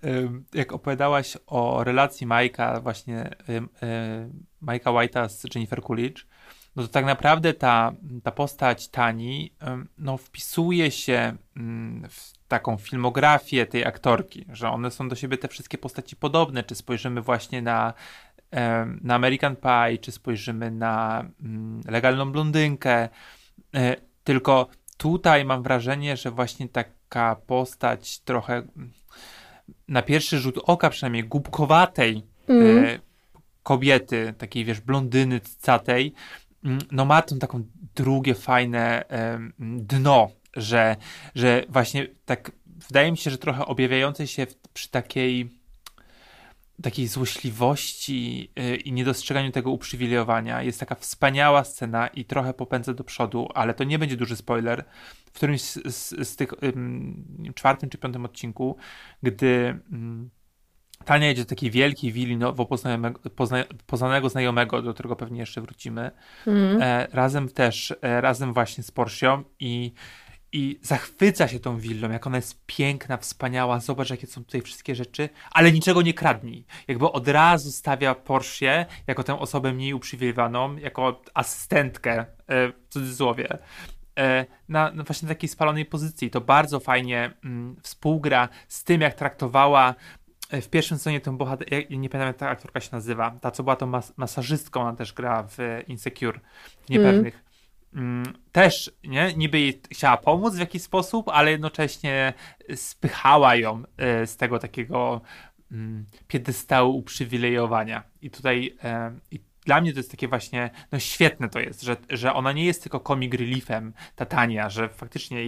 jak 0.54 0.72
opowiadałaś 0.72 1.36
o 1.46 1.84
relacji 1.84 2.26
Majka, 2.26 2.80
właśnie 2.80 3.30
Majka 4.60 4.90
White'a 4.90 5.28
z 5.28 5.54
Jennifer 5.54 5.82
Coolidge, 5.82 6.26
no 6.76 6.82
to 6.82 6.88
tak 6.88 7.04
naprawdę 7.04 7.54
ta, 7.54 7.92
ta 8.22 8.30
postać 8.30 8.88
Tani 8.88 9.52
no, 9.98 10.16
wpisuje 10.16 10.90
się 10.90 11.36
mm, 11.56 12.08
w 12.10 12.35
taką 12.48 12.76
filmografię 12.76 13.66
tej 13.66 13.84
aktorki, 13.84 14.46
że 14.52 14.70
one 14.70 14.90
są 14.90 15.08
do 15.08 15.16
siebie 15.16 15.38
te 15.38 15.48
wszystkie 15.48 15.78
postaci 15.78 16.16
podobne, 16.16 16.62
czy 16.62 16.74
spojrzymy 16.74 17.20
właśnie 17.22 17.62
na, 17.62 17.94
na 19.02 19.14
American 19.14 19.56
Pie, 19.56 19.98
czy 19.98 20.12
spojrzymy 20.12 20.70
na 20.70 21.24
mm, 21.40 21.80
Legalną 21.88 22.32
Blondynkę, 22.32 23.08
e, 23.74 23.96
tylko 24.24 24.68
tutaj 24.96 25.44
mam 25.44 25.62
wrażenie, 25.62 26.16
że 26.16 26.30
właśnie 26.30 26.68
taka 26.68 27.36
postać 27.46 28.18
trochę 28.18 28.62
na 29.88 30.02
pierwszy 30.02 30.38
rzut 30.38 30.58
oka 30.64 30.90
przynajmniej 30.90 31.24
głupkowatej 31.24 32.22
mm. 32.48 32.98
kobiety, 33.62 34.34
takiej 34.38 34.64
wiesz, 34.64 34.80
blondyny 34.80 35.40
catej, 35.62 36.12
mm, 36.64 36.78
no 36.92 37.04
ma 37.04 37.22
tą 37.22 37.38
taką 37.38 37.62
drugie 37.94 38.34
fajne 38.34 39.04
dno, 39.58 40.30
że, 40.56 40.96
że 41.34 41.64
właśnie 41.68 42.06
tak 42.24 42.52
wydaje 42.88 43.10
mi 43.10 43.18
się, 43.18 43.30
że 43.30 43.38
trochę 43.38 43.66
objawiającej 43.66 44.26
się 44.26 44.46
przy 44.72 44.90
takiej 44.90 45.56
takiej 46.82 47.06
złośliwości 47.06 48.50
yy, 48.56 48.76
i 48.76 48.92
niedostrzeganiu 48.92 49.52
tego 49.52 49.70
uprzywilejowania. 49.70 50.62
Jest 50.62 50.80
taka 50.80 50.94
wspaniała 50.94 51.64
scena 51.64 52.06
i 52.06 52.24
trochę 52.24 52.54
popędzę 52.54 52.94
do 52.94 53.04
przodu, 53.04 53.48
ale 53.54 53.74
to 53.74 53.84
nie 53.84 53.98
będzie 53.98 54.16
duży 54.16 54.36
spoiler. 54.36 54.84
W 55.26 55.32
którymś 55.32 55.60
z, 55.62 55.94
z, 55.94 56.28
z 56.28 56.36
tych 56.36 56.52
yy, 56.62 57.52
czwartym 57.54 57.90
czy 57.90 57.98
piątym 57.98 58.24
odcinku, 58.24 58.76
gdy 59.22 59.80
yy, 59.90 60.36
Tania 61.04 61.26
jedzie 61.26 61.42
do 61.42 61.48
takiej 61.48 61.70
wielkiej 61.70 62.12
willi 62.12 62.36
nowo 62.36 62.66
pozna, 62.66 62.98
poznanego 63.86 64.28
znajomego, 64.28 64.82
do 64.82 64.94
którego 64.94 65.16
pewnie 65.16 65.40
jeszcze 65.40 65.60
wrócimy, 65.60 66.10
mm. 66.46 66.82
e, 66.82 67.06
razem 67.12 67.48
też, 67.48 67.94
e, 68.02 68.20
razem 68.20 68.52
właśnie 68.52 68.84
z 68.84 68.90
Porsche 68.90 69.42
i 69.60 69.92
i 70.56 70.78
zachwyca 70.82 71.48
się 71.48 71.60
tą 71.60 71.78
willą, 71.78 72.10
jak 72.10 72.26
ona 72.26 72.36
jest 72.36 72.66
piękna, 72.66 73.16
wspaniała, 73.16 73.80
zobacz 73.80 74.10
jakie 74.10 74.26
są 74.26 74.44
tutaj 74.44 74.62
wszystkie 74.62 74.94
rzeczy, 74.94 75.28
ale 75.50 75.72
niczego 75.72 76.02
nie 76.02 76.14
kradnij. 76.14 76.64
Jakby 76.88 77.12
od 77.12 77.28
razu 77.28 77.72
stawia 77.72 78.14
Porsche 78.14 78.86
jako 79.06 79.22
tę 79.22 79.38
osobę 79.38 79.72
mniej 79.72 79.94
uprzywilejowaną, 79.94 80.76
jako 80.76 81.22
asystentkę, 81.34 82.12
e, 82.18 82.26
w 82.68 82.88
cudzysłowie, 82.88 83.58
e, 84.18 84.46
na, 84.68 84.92
na, 84.92 85.02
właśnie 85.02 85.28
takiej 85.28 85.48
spalonej 85.48 85.84
pozycji. 85.84 86.30
To 86.30 86.40
bardzo 86.40 86.80
fajnie 86.80 87.32
mm, 87.44 87.76
współgra 87.82 88.48
z 88.68 88.84
tym, 88.84 89.00
jak 89.00 89.14
traktowała 89.14 89.94
e, 90.50 90.60
w 90.60 90.70
pierwszym 90.70 90.98
sezonie 90.98 91.20
tę 91.20 91.36
bohater, 91.36 91.72
ja 91.72 91.78
nie 91.78 92.08
pamiętam 92.08 92.26
jak 92.26 92.36
ta 92.36 92.48
aktorka 92.48 92.80
się 92.80 92.88
nazywa, 92.92 93.30
ta 93.40 93.50
co 93.50 93.62
była 93.62 93.76
tą 93.76 93.86
mas 93.86 94.12
masażystką, 94.16 94.80
ona 94.80 94.96
też 94.96 95.12
gra 95.12 95.48
w 95.48 95.58
Insecure, 95.86 96.40
w 96.86 96.90
niepewnych. 96.90 97.34
Mm 97.34 97.45
też, 98.52 98.92
nie, 99.04 99.34
niby 99.34 99.60
jej 99.60 99.80
chciała 99.90 100.16
pomóc 100.16 100.54
w 100.54 100.58
jakiś 100.58 100.82
sposób, 100.82 101.28
ale 101.28 101.50
jednocześnie 101.50 102.32
spychała 102.74 103.56
ją 103.56 103.82
e, 103.96 104.26
z 104.26 104.36
tego 104.36 104.58
takiego 104.58 105.20
mm, 105.72 106.06
piedestału 106.28 106.96
uprzywilejowania. 106.96 108.02
I 108.22 108.30
tutaj 108.30 108.76
e, 108.84 109.12
i 109.30 109.40
dla 109.64 109.80
mnie 109.80 109.92
to 109.92 109.98
jest 109.98 110.10
takie 110.10 110.28
właśnie, 110.28 110.70
no 110.92 110.98
świetne 110.98 111.48
to 111.48 111.60
jest, 111.60 111.82
że, 111.82 111.96
że 112.10 112.34
ona 112.34 112.52
nie 112.52 112.64
jest 112.64 112.82
tylko 112.82 113.00
comic 113.00 113.34
reliefem, 113.34 113.92
ta 114.16 114.26
Tania, 114.26 114.70
że 114.70 114.88
faktycznie 114.88 115.38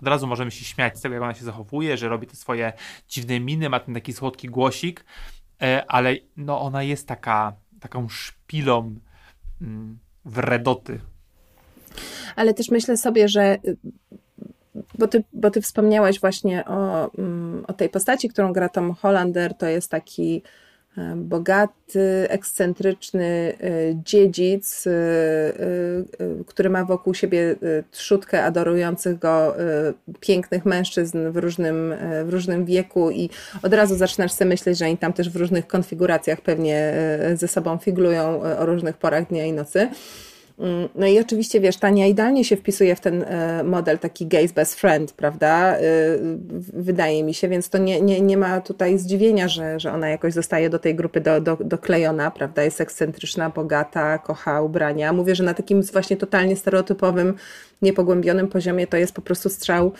od 0.00 0.08
razu 0.08 0.26
możemy 0.26 0.50
się 0.50 0.64
śmiać 0.64 0.98
z 0.98 1.00
tego, 1.00 1.14
jak 1.14 1.22
ona 1.22 1.34
się 1.34 1.44
zachowuje, 1.44 1.96
że 1.96 2.08
robi 2.08 2.26
te 2.26 2.36
swoje 2.36 2.72
dziwne 3.08 3.40
miny, 3.40 3.68
ma 3.68 3.80
ten 3.80 3.94
taki 3.94 4.12
słodki 4.12 4.48
głosik, 4.48 5.04
e, 5.62 5.84
ale 5.88 6.16
no 6.36 6.60
ona 6.60 6.82
jest 6.82 7.08
taka, 7.08 7.52
taką 7.80 8.08
szpilą 8.08 8.94
mm, 9.60 9.98
wredoty 10.24 11.00
ale 12.36 12.54
też 12.54 12.70
myślę 12.70 12.96
sobie, 12.96 13.28
że 13.28 13.58
y, 13.68 13.76
bo 14.98 15.08
ty, 15.08 15.24
bo 15.32 15.50
ty 15.50 15.60
wspomniałaś 15.60 16.20
właśnie 16.20 16.64
o, 16.64 17.10
mm, 17.18 17.64
o 17.68 17.72
tej 17.72 17.88
postaci, 17.88 18.28
którą 18.28 18.52
gra 18.52 18.68
Tom 18.68 18.94
Hollander, 18.94 19.54
to 19.54 19.66
jest 19.66 19.90
taki 19.90 20.42
e, 20.98 21.16
bogaty, 21.16 22.26
ekscentryczny 22.28 23.24
e, 23.24 23.58
dziedzic, 24.04 24.86
e, 24.86 24.92
który 26.46 26.70
ma 26.70 26.84
wokół 26.84 27.14
siebie 27.14 27.56
trzutkę 27.90 28.44
adorujących 28.44 29.18
go 29.18 29.54
pięknych 30.20 30.66
mężczyzn 30.66 31.30
w 31.30 31.36
różnym, 31.36 31.94
w 32.24 32.28
różnym 32.28 32.64
wieku 32.64 33.10
i 33.10 33.30
od 33.62 33.74
razu 33.74 33.96
zaczynasz 33.96 34.32
sobie 34.32 34.48
myśleć, 34.48 34.78
że 34.78 34.84
oni 34.84 34.98
tam 34.98 35.12
też 35.12 35.30
w 35.30 35.36
różnych 35.36 35.66
konfiguracjach 35.66 36.40
pewnie 36.40 36.92
ze 37.34 37.48
sobą 37.48 37.78
figlują 37.78 38.42
o 38.58 38.66
różnych 38.66 38.96
porach 38.96 39.28
dnia 39.28 39.46
i 39.46 39.52
nocy. 39.52 39.88
Mm, 40.58 40.88
no 40.94 41.06
i 41.06 41.18
oczywiście, 41.18 41.60
wiesz, 41.60 41.76
Tania 41.76 42.06
idealnie 42.06 42.44
się 42.44 42.56
wpisuje 42.56 42.96
w 42.96 43.00
ten 43.00 43.22
e, 43.22 43.64
model 43.64 43.98
taki 43.98 44.26
gay's 44.26 44.52
best 44.52 44.74
friend, 44.74 45.12
prawda? 45.12 45.76
E, 45.76 45.82
wydaje 46.72 47.24
mi 47.24 47.34
się, 47.34 47.48
więc 47.48 47.68
to 47.68 47.78
nie, 47.78 48.00
nie, 48.00 48.20
nie 48.20 48.36
ma 48.36 48.60
tutaj 48.60 48.98
zdziwienia, 48.98 49.48
że, 49.48 49.80
że 49.80 49.92
ona 49.92 50.08
jakoś 50.08 50.32
zostaje 50.32 50.70
do 50.70 50.78
tej 50.78 50.94
grupy 50.94 51.20
do, 51.20 51.40
do, 51.40 51.56
doklejona, 51.60 52.30
prawda? 52.30 52.62
Jest 52.62 52.80
ekscentryczna, 52.80 53.50
bogata, 53.50 54.18
kocha 54.18 54.62
ubrania. 54.62 55.12
Mówię, 55.12 55.34
że 55.34 55.44
na 55.44 55.54
takim 55.54 55.82
właśnie 55.82 56.16
totalnie 56.16 56.56
stereotypowym, 56.56 57.34
niepogłębionym 57.82 58.48
poziomie 58.48 58.86
to 58.86 58.96
jest 58.96 59.12
po 59.12 59.22
prostu 59.22 59.48
strzał 59.48 59.92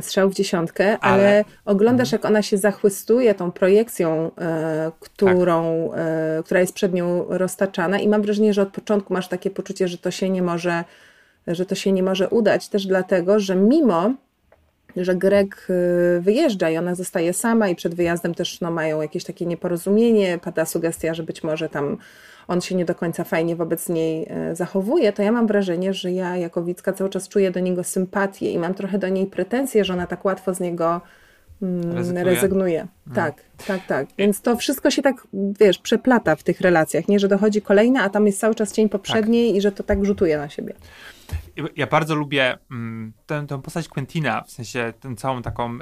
strzał 0.00 0.30
w 0.30 0.34
dziesiątkę, 0.34 0.98
ale, 0.98 1.28
Ale- 1.28 1.44
oglądasz, 1.64 2.12
jak 2.12 2.24
ona 2.24 2.42
się 2.42 2.58
zachłystuje 2.58 3.34
tą 3.34 3.52
projekcją, 3.52 4.30
e, 4.38 4.92
którą, 5.00 5.92
e, 5.92 6.42
która 6.44 6.60
jest 6.60 6.72
przed 6.72 6.94
nią 6.94 7.24
roztaczana 7.28 7.98
i 7.98 8.08
mam 8.08 8.22
wrażenie, 8.22 8.54
że 8.54 8.62
od 8.62 8.68
początku 8.68 9.12
masz 9.14 9.28
takie 9.28 9.50
poczucie, 9.50 9.88
że 9.88 9.98
to 9.98 10.10
się 10.10 10.30
nie 10.30 10.42
może, 10.42 10.84
że 11.46 11.66
to 11.66 11.74
się 11.74 11.92
nie 11.92 12.02
może 12.02 12.28
udać, 12.28 12.68
też 12.68 12.86
dlatego, 12.86 13.40
że 13.40 13.56
mimo 13.56 14.14
że 14.96 15.14
Greg 15.14 15.66
y, 15.70 16.20
wyjeżdża 16.20 16.70
i 16.70 16.78
ona 16.78 16.94
zostaje 16.94 17.32
sama 17.32 17.68
i 17.68 17.76
przed 17.76 17.94
wyjazdem 17.94 18.34
też 18.34 18.60
no, 18.60 18.70
mają 18.70 19.02
jakieś 19.02 19.24
takie 19.24 19.46
nieporozumienie, 19.46 20.38
pada 20.38 20.64
sugestia, 20.64 21.14
że 21.14 21.22
być 21.22 21.42
może 21.42 21.68
tam 21.68 21.98
on 22.50 22.60
się 22.60 22.74
nie 22.74 22.84
do 22.84 22.94
końca 22.94 23.24
fajnie 23.24 23.56
wobec 23.56 23.88
niej 23.88 24.26
e, 24.30 24.56
zachowuje, 24.56 25.12
to 25.12 25.22
ja 25.22 25.32
mam 25.32 25.46
wrażenie, 25.46 25.94
że 25.94 26.12
ja 26.12 26.36
jako 26.36 26.62
widzka 26.62 26.92
cały 26.92 27.10
czas 27.10 27.28
czuję 27.28 27.50
do 27.50 27.60
niego 27.60 27.84
sympatię 27.84 28.52
i 28.52 28.58
mam 28.58 28.74
trochę 28.74 28.98
do 28.98 29.08
niej 29.08 29.26
pretensje, 29.26 29.84
że 29.84 29.92
ona 29.92 30.06
tak 30.06 30.24
łatwo 30.24 30.54
z 30.54 30.60
niego 30.60 31.00
mm, 31.62 31.92
Rezygnuje. 31.92 32.24
rezygnuje. 32.24 32.86
Tak, 33.14 33.34
tak, 33.66 33.86
tak. 33.86 34.08
Więc 34.18 34.40
to 34.40 34.56
wszystko 34.56 34.90
się 34.90 35.02
tak, 35.02 35.26
wiesz, 35.60 35.78
przeplata 35.78 36.36
w 36.36 36.42
tych 36.42 36.60
relacjach, 36.60 37.08
nie, 37.08 37.18
że 37.18 37.28
dochodzi 37.28 37.62
kolejna, 37.62 38.02
a 38.02 38.10
tam 38.10 38.26
jest 38.26 38.40
cały 38.40 38.54
czas 38.54 38.72
cień 38.72 38.88
poprzedniej 38.88 39.56
i 39.56 39.60
że 39.60 39.72
to 39.72 39.82
tak 39.82 40.04
rzutuje 40.04 40.38
na 40.38 40.48
siebie. 40.48 40.74
Ja 41.76 41.86
bardzo 41.86 42.14
lubię 42.14 42.58
mm, 42.70 43.12
tę, 43.26 43.46
tę 43.46 43.62
postać 43.62 43.88
Quentina, 43.88 44.42
w 44.42 44.50
sensie 44.50 44.92
tę 45.00 45.16
całą 45.16 45.42
taką, 45.42 45.78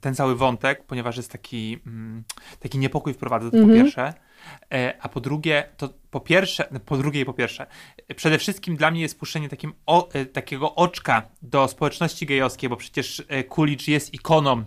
ten 0.00 0.14
cały 0.14 0.36
wątek, 0.36 0.84
ponieważ 0.84 1.16
jest 1.16 1.32
taki, 1.32 1.78
mm, 1.86 2.24
taki 2.60 2.78
niepokój 2.78 3.14
wprowadza, 3.14 3.50
to 3.50 3.56
po 3.62 3.68
pierwsze. 3.68 4.14
E, 4.72 4.94
a 5.00 5.08
po 5.08 5.20
drugie, 5.20 5.64
to 5.76 5.88
po 6.10 6.20
pierwsze, 6.20 6.68
po 6.86 6.96
drugie 6.96 7.20
i 7.20 7.24
po 7.24 7.32
pierwsze, 7.32 7.66
przede 8.16 8.38
wszystkim 8.38 8.76
dla 8.76 8.90
mnie 8.90 9.00
jest 9.00 9.18
puszczenie 9.18 9.48
takim 9.48 9.72
o, 9.86 10.08
e, 10.12 10.26
takiego 10.26 10.74
oczka 10.74 11.22
do 11.42 11.68
społeczności 11.68 12.26
gejowskiej, 12.26 12.68
bo 12.68 12.76
przecież 12.76 13.22
e, 13.28 13.44
Coolidge 13.44 13.88
jest 13.88 14.14
ikoną, 14.14 14.64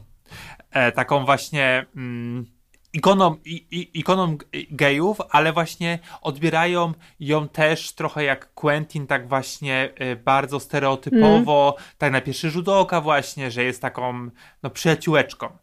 taką 0.96 1.26
właśnie 1.26 1.86
mm, 1.96 2.46
ikoną, 2.94 3.36
i, 3.46 3.90
ikoną 3.94 4.38
gejów, 4.72 5.18
ale 5.30 5.54
właśnie 5.54 6.00
odbierają 6.22 6.94
ją 7.20 7.48
też 7.48 7.94
trochę 7.94 8.24
jak 8.24 8.54
Quentin, 8.54 9.08
tak 9.08 9.30
właśnie 9.30 9.94
bardzo 10.26 10.60
stereotypowo, 10.60 11.76
tak 11.98 12.12
na 12.12 12.22
pierwszy 12.22 12.50
rzut 12.50 12.68
oka 12.68 13.02
właśnie, 13.02 13.52
że 13.52 13.64
jest 13.64 13.82
taką 13.82 14.30
no, 14.64 14.70
przyjaciółeczką. 14.70 15.58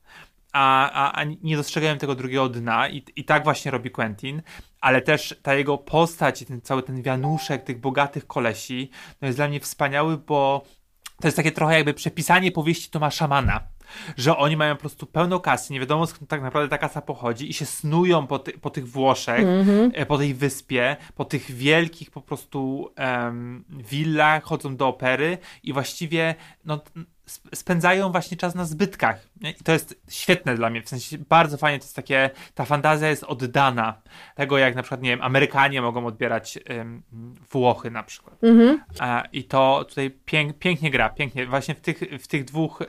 A, 0.61 0.91
a, 0.91 1.21
a 1.21 1.25
nie 1.25 1.57
dostrzegają 1.57 1.99
tego 1.99 2.15
drugiego 2.15 2.49
dna 2.49 2.89
i, 2.89 3.05
i 3.17 3.25
tak 3.25 3.45
właśnie 3.45 3.71
robi 3.71 3.91
Quentin, 3.91 4.43
ale 4.81 5.03
też 5.03 5.35
ta 5.43 5.55
jego 5.55 5.79
postać 5.79 6.43
i 6.43 6.47
ten 6.47 6.61
cały 6.61 6.83
ten 6.83 7.03
wianuszek 7.03 7.65
tych 7.65 7.81
bogatych 7.81 8.27
kolesi 8.27 8.91
no 9.21 9.27
jest 9.27 9.39
dla 9.39 9.49
mnie 9.49 9.61
wspaniały, 9.61 10.17
bo 10.17 10.65
to 11.21 11.29
jest 11.29 11.37
takie 11.37 11.53
trochę 11.53 11.75
jakby 11.75 11.95
przepisanie 11.95 12.53
powieści 12.53 12.91
Tomasza 12.91 13.29
Mana. 13.29 13.61
Że 14.17 14.37
oni 14.37 14.57
mają 14.57 14.75
po 14.75 14.81
prostu 14.81 15.07
pełno 15.07 15.41
kasy, 15.41 15.73
nie 15.73 15.81
wiadomo 15.81 16.07
skąd 16.07 16.31
tak 16.31 16.43
naprawdę 16.43 16.69
ta 16.69 16.79
kasa 16.79 17.03
pochodzi 17.03 17.51
i 17.51 17.53
się 17.53 17.67
snują 17.67 18.27
po, 18.27 18.39
ty, 18.39 18.53
po 18.53 18.71
tych 18.71 18.89
Włoszech, 18.89 19.47
e, 19.93 20.07
po 20.07 20.19
tej 20.19 20.35
wyspie, 20.35 20.97
po 21.15 21.25
tych 21.25 21.51
wielkich 21.51 22.11
po 22.11 22.21
prostu 22.21 22.91
em, 22.97 23.65
willach, 23.69 24.43
chodzą 24.43 24.77
do 24.77 24.89
opery 24.89 25.39
i 25.63 25.73
właściwie 25.73 26.35
no, 26.65 26.81
spędzają 27.55 28.13
właśnie 28.13 28.37
czas 28.37 28.55
na 28.55 28.65
zbytkach. 28.65 29.29
I 29.41 29.65
to 29.65 29.73
jest 29.73 30.01
świetne 30.09 30.55
dla 30.55 30.71
mnie, 30.71 30.83
w 30.83 30.89
sensie 30.89 31.19
bardzo 31.19 31.57
fajnie, 31.57 31.79
to 31.79 31.85
jest 31.85 31.97
takie, 31.97 32.31
ta 32.55 32.65
fantazja 32.65 33.09
jest 33.09 33.25
oddana. 33.25 34.03
Tego 34.35 34.59
jak 34.59 34.75
na 34.75 34.83
przykład, 34.83 35.03
nie 35.03 35.11
wiem, 35.11 35.23
Amerykanie 35.23 35.83
mogą 35.83 36.07
odbierać 36.07 36.59
Włochy 37.53 37.91
na 37.91 38.03
przykład. 38.03 38.37
A, 38.99 39.23
I 39.33 39.45
to 39.45 39.85
tutaj 39.89 40.11
pięk, 40.11 40.59
pięknie 40.59 40.91
gra, 40.91 41.09
pięknie, 41.09 41.47
właśnie 41.47 41.75
w 41.75 41.81
tych, 41.81 41.99
w 42.21 42.27
tych 42.27 42.45
dwóch 42.45 42.83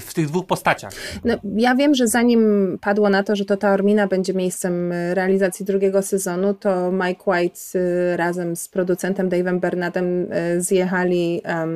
w 0.00 0.14
tych 0.14 0.26
dwóch 0.26 0.46
postaciach. 0.46 0.92
No, 1.24 1.34
ja 1.56 1.74
wiem, 1.74 1.94
że 1.94 2.06
zanim 2.08 2.78
padło 2.80 3.08
na 3.08 3.22
to, 3.22 3.36
że 3.36 3.44
to 3.44 3.56
Taormina 3.56 4.06
będzie 4.06 4.34
miejscem 4.34 4.92
realizacji 5.12 5.66
drugiego 5.66 6.02
sezonu, 6.02 6.54
to 6.54 6.92
Mike 6.92 7.22
White 7.26 7.60
y, 7.74 8.16
razem 8.16 8.56
z 8.56 8.68
producentem 8.68 9.28
Dave'em 9.28 9.60
Bernardem 9.60 10.32
y, 10.32 10.62
zjechali 10.62 11.40
em, 11.44 11.70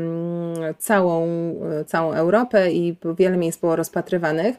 całą, 0.79 1.27
y, 1.81 1.85
całą 1.85 2.13
Europę 2.13 2.73
i 2.73 2.97
wiele 3.19 3.37
miejsc 3.37 3.61
było 3.61 3.77
rozpatrywanych. 3.77 4.57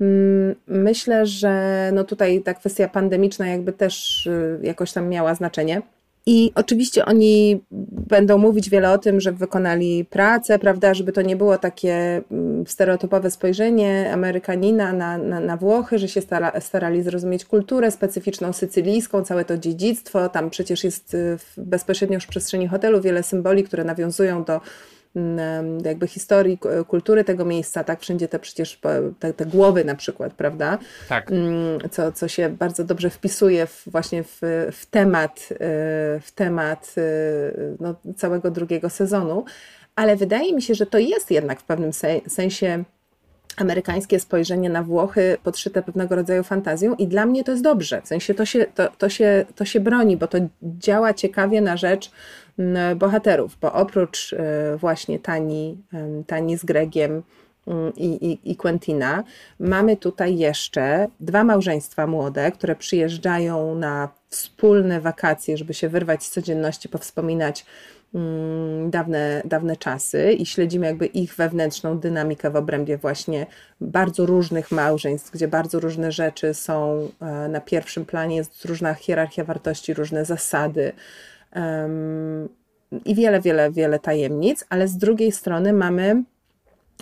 Mm, 0.00 0.54
Myślę, 0.66 1.26
że 1.26 1.90
no 1.92 2.04
tutaj 2.04 2.42
ta 2.42 2.54
kwestia 2.54 2.88
pandemiczna 2.88 3.48
jakby 3.48 3.72
też 3.72 4.28
jakoś 4.62 4.92
tam 4.92 5.08
miała 5.08 5.34
znaczenie. 5.34 5.82
I 6.32 6.52
oczywiście 6.54 7.04
oni 7.04 7.60
będą 8.08 8.38
mówić 8.38 8.70
wiele 8.70 8.92
o 8.92 8.98
tym, 8.98 9.20
że 9.20 9.32
wykonali 9.32 10.04
pracę, 10.04 10.58
prawda, 10.58 10.94
żeby 10.94 11.12
to 11.12 11.22
nie 11.22 11.36
było 11.36 11.58
takie 11.58 12.22
mm, 12.30 12.66
stereotypowe 12.66 13.30
spojrzenie 13.30 14.10
Amerykanina 14.12 14.92
na, 14.92 15.18
na, 15.18 15.40
na 15.40 15.56
Włochy, 15.56 15.98
że 15.98 16.08
się 16.08 16.20
stara, 16.20 16.60
starali 16.60 17.02
zrozumieć 17.02 17.44
kulturę 17.44 17.90
specyficzną 17.90 18.52
sycylijską, 18.52 19.24
całe 19.24 19.44
to 19.44 19.58
dziedzictwo. 19.58 20.28
Tam 20.28 20.50
przecież 20.50 20.84
jest 20.84 21.14
y, 21.14 21.38
bezpośrednio 21.56 22.14
już 22.14 22.24
w 22.24 22.28
przestrzeni 22.28 22.68
hotelu 22.68 23.00
wiele 23.00 23.22
symboli, 23.22 23.64
które 23.64 23.84
nawiązują 23.84 24.44
do 24.44 24.60
jakby 25.84 26.06
historii, 26.06 26.58
kultury 26.88 27.24
tego 27.24 27.44
miejsca, 27.44 27.84
tak? 27.84 28.00
Wszędzie 28.00 28.28
te 28.28 28.38
przecież 28.38 28.80
te, 29.18 29.32
te 29.32 29.46
głowy 29.46 29.84
na 29.84 29.94
przykład, 29.94 30.34
prawda? 30.34 30.78
Tak. 31.08 31.30
Mm, 31.30 31.78
co, 31.90 32.12
co 32.12 32.28
się 32.28 32.48
bardzo 32.48 32.84
dobrze 32.84 33.10
wpisuje 33.10 33.66
w, 33.66 33.82
właśnie 33.86 34.22
w, 34.22 34.38
w 34.72 34.86
temat, 34.86 35.48
y, 35.52 35.56
w 36.20 36.32
temat 36.34 36.94
y, 36.98 37.76
no, 37.80 37.94
całego 38.16 38.50
drugiego 38.50 38.90
sezonu, 38.90 39.44
ale 39.96 40.16
wydaje 40.16 40.54
mi 40.54 40.62
się, 40.62 40.74
że 40.74 40.86
to 40.86 40.98
jest 40.98 41.30
jednak 41.30 41.60
w 41.60 41.64
pewnym 41.64 41.92
se- 41.92 42.20
sensie 42.28 42.84
amerykańskie 43.56 44.20
spojrzenie 44.20 44.70
na 44.70 44.82
Włochy 44.82 45.36
podszyte 45.42 45.82
pewnego 45.82 46.16
rodzaju 46.16 46.42
fantazją 46.42 46.94
i 46.94 47.06
dla 47.06 47.26
mnie 47.26 47.44
to 47.44 47.50
jest 47.50 47.62
dobrze, 47.62 48.02
w 48.02 48.08
sensie 48.08 48.34
to 48.34 48.44
się, 48.44 48.66
to, 48.74 48.88
to 48.98 49.08
się, 49.08 49.44
to 49.54 49.64
się 49.64 49.80
broni, 49.80 50.16
bo 50.16 50.26
to 50.26 50.38
działa 50.62 51.14
ciekawie 51.14 51.60
na 51.60 51.76
rzecz 51.76 52.10
bohaterów, 52.96 53.56
bo 53.60 53.72
oprócz 53.72 54.32
y, 54.32 54.38
właśnie 54.76 55.18
Tani, 55.18 55.76
Tani 56.26 56.58
z 56.58 56.64
Gregiem, 56.64 57.22
mm, 57.66 57.92
i, 57.96 58.06
i, 58.06 58.50
i 58.50 58.56
Quentina. 58.56 59.24
Mamy 59.60 59.96
tutaj 59.96 60.38
jeszcze 60.38 61.08
dwa 61.20 61.44
małżeństwa 61.44 62.06
młode, 62.06 62.52
które 62.52 62.76
przyjeżdżają 62.76 63.74
na 63.74 64.08
wspólne 64.28 65.00
wakacje, 65.00 65.56
żeby 65.56 65.74
się 65.74 65.88
wyrwać 65.88 66.24
z 66.24 66.30
codzienności, 66.30 66.88
powspominać 66.88 67.66
mm, 68.14 68.90
dawne, 68.90 69.42
dawne 69.44 69.76
czasy 69.76 70.32
i 70.32 70.46
śledzimy 70.46 70.86
jakby 70.86 71.06
ich 71.06 71.34
wewnętrzną 71.34 71.98
dynamikę 71.98 72.50
w 72.50 72.56
obrębie 72.56 72.98
właśnie 72.98 73.46
bardzo 73.80 74.26
różnych 74.26 74.70
małżeństw, 74.70 75.30
gdzie 75.30 75.48
bardzo 75.48 75.80
różne 75.80 76.12
rzeczy 76.12 76.54
są 76.54 77.08
e, 77.20 77.48
na 77.48 77.60
pierwszym 77.60 78.04
planie, 78.04 78.36
jest 78.36 78.64
różna 78.64 78.94
hierarchia 78.94 79.44
wartości, 79.44 79.94
różne 79.94 80.24
zasady. 80.24 80.92
I 83.04 83.14
wiele, 83.14 83.40
wiele, 83.40 83.70
wiele 83.70 83.98
tajemnic, 83.98 84.64
ale 84.68 84.88
z 84.88 84.96
drugiej 84.96 85.32
strony 85.32 85.72
mamy 85.72 86.22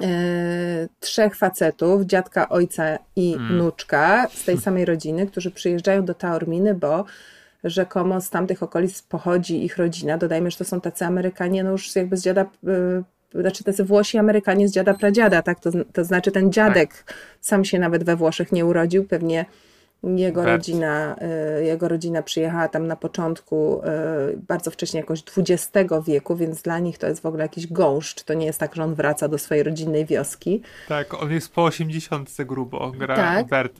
e, 0.02 0.88
trzech 1.00 1.36
facetów, 1.36 2.02
dziadka, 2.02 2.48
ojca 2.48 2.98
i 3.16 3.36
wnuczka 3.50 4.28
z 4.28 4.44
tej 4.44 4.58
samej 4.58 4.84
rodziny, 4.84 5.26
którzy 5.26 5.50
przyjeżdżają 5.50 6.04
do 6.04 6.14
Taorminy, 6.14 6.74
bo 6.74 7.04
rzekomo 7.64 8.20
z 8.20 8.30
tamtych 8.30 8.62
okolic 8.62 9.02
pochodzi 9.02 9.64
ich 9.64 9.76
rodzina. 9.76 10.18
Dodajmy, 10.18 10.50
że 10.50 10.56
to 10.56 10.64
są 10.64 10.80
tacy 10.80 11.04
Amerykanie, 11.04 11.64
no 11.64 11.70
już 11.70 11.96
jakby 11.96 12.16
z 12.16 12.22
dziada, 12.22 12.46
y, 13.34 13.40
znaczy 13.40 13.64
tacy 13.64 13.84
Włosi 13.84 14.18
Amerykanie 14.18 14.68
z 14.68 14.72
dziada 14.72 14.94
pradziada, 14.94 15.42
tak? 15.42 15.60
To, 15.60 15.70
to 15.92 16.04
znaczy 16.04 16.32
ten 16.32 16.52
dziadek 16.52 17.14
sam 17.40 17.64
się 17.64 17.78
nawet 17.78 18.04
we 18.04 18.16
Włoszech 18.16 18.52
nie 18.52 18.66
urodził, 18.66 19.04
pewnie 19.04 19.44
jego 20.02 20.42
Bert. 20.42 20.52
rodzina, 20.56 21.16
y, 21.60 21.64
jego 21.64 21.88
rodzina 21.88 22.22
przyjechała 22.22 22.68
tam 22.68 22.86
na 22.86 22.96
początku 22.96 23.80
y, 24.32 24.36
bardzo 24.48 24.70
wcześnie, 24.70 25.00
jakoś 25.00 25.22
XX 25.38 25.70
wieku, 26.06 26.36
więc 26.36 26.62
dla 26.62 26.78
nich 26.78 26.98
to 26.98 27.06
jest 27.06 27.22
w 27.22 27.26
ogóle 27.26 27.42
jakiś 27.44 27.66
gąszcz. 27.66 28.22
To 28.22 28.34
nie 28.34 28.46
jest 28.46 28.60
tak, 28.60 28.74
że 28.74 28.84
on 28.84 28.94
wraca 28.94 29.28
do 29.28 29.38
swojej 29.38 29.62
rodzinnej 29.62 30.06
wioski. 30.06 30.62
Tak, 30.88 31.22
on 31.22 31.32
jest 31.32 31.52
po 31.52 31.64
80 31.64 32.30
grubo, 32.44 32.92
gra 32.98 33.16
Tak. 33.16 33.46
Bert. 33.46 33.72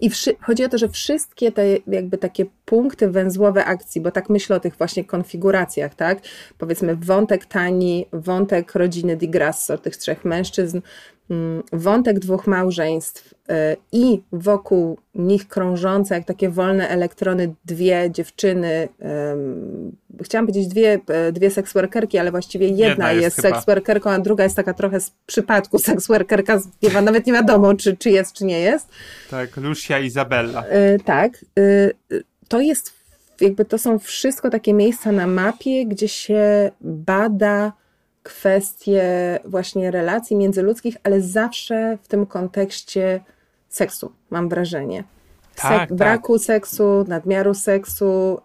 I 0.00 0.10
wszy- 0.10 0.36
chodzi 0.40 0.64
o 0.64 0.68
to, 0.68 0.78
że 0.78 0.88
wszystkie 0.88 1.52
te 1.52 1.64
jakby 1.86 2.18
takie 2.18 2.46
punkty 2.64 3.10
węzłowe 3.10 3.64
akcji, 3.64 4.00
bo 4.00 4.10
tak 4.10 4.28
myślę 4.30 4.56
o 4.56 4.60
tych 4.60 4.76
właśnie 4.76 5.04
konfiguracjach, 5.04 5.94
tak? 5.94 6.18
Powiedzmy 6.58 6.96
wątek 6.96 7.46
Tani, 7.46 8.06
wątek 8.12 8.74
rodziny 8.74 9.16
Di 9.16 9.28
Grasso, 9.28 9.78
tych 9.78 9.96
trzech 9.96 10.24
mężczyzn, 10.24 10.80
wątek 11.72 12.18
dwóch 12.18 12.46
małżeństw 12.46 13.34
y, 13.34 13.52
i 13.92 14.22
wokół 14.32 14.98
nich 15.14 15.48
krążące 15.48 16.14
jak 16.14 16.24
takie 16.24 16.48
wolne 16.48 16.88
elektrony 16.88 17.54
dwie 17.64 18.10
dziewczyny, 18.10 18.88
ym, 19.32 19.96
chciałam 20.22 20.46
powiedzieć 20.46 20.68
dwie, 20.68 21.00
e, 21.08 21.32
dwie 21.32 21.50
seksworkerki, 21.50 22.18
ale 22.18 22.30
właściwie 22.30 22.68
jedna, 22.68 22.86
Jedna 22.86 23.12
jest 23.12 23.24
jest, 23.24 23.40
seksworkerką, 23.40 24.10
a 24.10 24.18
druga 24.18 24.44
jest 24.44 24.56
taka 24.56 24.74
trochę 24.74 25.00
z 25.00 25.12
przypadku 25.26 25.78
seksworkerka, 25.88 26.60
nawet 27.02 27.26
nie 27.26 27.32
wiadomo, 27.32 27.74
czy, 27.74 27.96
czy 27.96 28.10
jest, 28.10 28.32
czy 28.32 28.44
nie 28.44 28.60
jest. 28.60 28.88
Tak, 29.30 29.56
Lucia 29.56 29.98
Izabella. 29.98 30.64
Y, 30.66 31.00
tak. 31.04 31.44
y, 31.58 31.92
y, 32.12 32.24
To 32.48 32.60
jest, 32.60 32.92
jakby 33.40 33.64
to 33.64 33.78
są 33.78 33.98
wszystko 33.98 34.50
takie 34.50 34.72
miejsca 34.72 35.12
na 35.12 35.26
mapie, 35.26 35.86
gdzie 35.86 36.08
się 36.08 36.70
bada 36.80 37.72
kwestie 38.26 39.02
właśnie 39.44 39.90
relacji 39.90 40.36
międzyludzkich, 40.36 40.96
ale 41.02 41.20
zawsze 41.20 41.98
w 42.02 42.08
tym 42.08 42.26
kontekście 42.26 43.20
seksu, 43.68 44.12
mam 44.30 44.48
wrażenie. 44.48 45.04
Tak, 45.54 45.78
tak. 45.78 45.94
braku 45.94 46.38
seksu, 46.38 47.04
nadmiaru 47.08 47.54
seksu, 47.54 48.38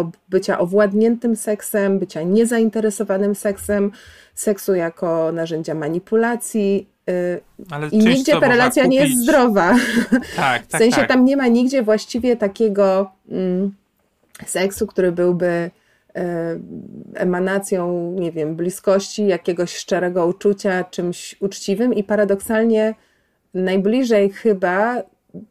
y, 0.00 0.04
bycia 0.28 0.58
owładniętym 0.58 1.36
seksem, 1.36 1.98
bycia 1.98 2.22
niezainteresowanym 2.22 3.34
seksem, 3.34 3.92
seksu 4.34 4.74
jako 4.74 5.32
narzędzia 5.32 5.74
manipulacji. 5.74 6.88
y, 7.10 7.40
Ale 7.70 7.88
I 7.88 7.98
nigdzie 7.98 8.32
ta 8.40 8.48
relacja 8.48 8.86
nie 8.86 8.96
jest 8.96 9.12
kupić- 9.12 9.22
zdrowa. 9.22 9.74
Tak, 10.36 10.62
W 10.64 10.68
tak, 10.68 10.80
sensie 10.80 10.96
tak. 10.96 11.08
tam 11.08 11.24
nie 11.24 11.36
ma 11.36 11.46
nigdzie 11.48 11.82
właściwie 11.82 12.36
takiego 12.36 13.10
mm, 13.30 13.74
seksu, 14.46 14.86
który 14.86 15.12
byłby 15.12 15.70
emanacją, 17.14 18.12
nie 18.18 18.32
wiem, 18.32 18.56
bliskości, 18.56 19.26
jakiegoś 19.26 19.76
szczerego 19.76 20.26
uczucia, 20.26 20.84
czymś 20.84 21.36
uczciwym 21.40 21.94
i 21.94 22.04
paradoksalnie 22.04 22.94
najbliżej 23.54 24.30
chyba 24.30 25.02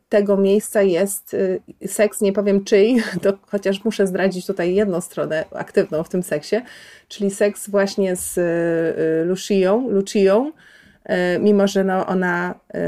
tego 0.10 0.38
miejsca 0.38 0.82
jest 0.82 1.34
y, 1.34 1.62
seks, 1.88 2.21
nie 2.21 2.34
powiem 2.34 2.63
czyj, 2.63 3.03
to 3.23 3.34
chociaż 3.41 3.84
muszę 3.84 4.08
zdradzić 4.08 4.45
tutaj 4.45 4.75
jedną 4.75 5.01
stronę 5.01 5.45
aktywną 5.51 6.03
w 6.03 6.10
tym 6.10 6.23
seksie, 6.23 6.56
czyli 7.08 7.32
seks 7.32 7.69
właśnie 7.69 8.15
z 8.15 8.38
y, 8.38 9.25
Lucią, 9.25 9.89
Lucią 9.89 10.51
mimo 11.39 11.67
że 11.67 11.84
no 11.84 12.06
ona 12.08 12.56
y, 12.76 12.80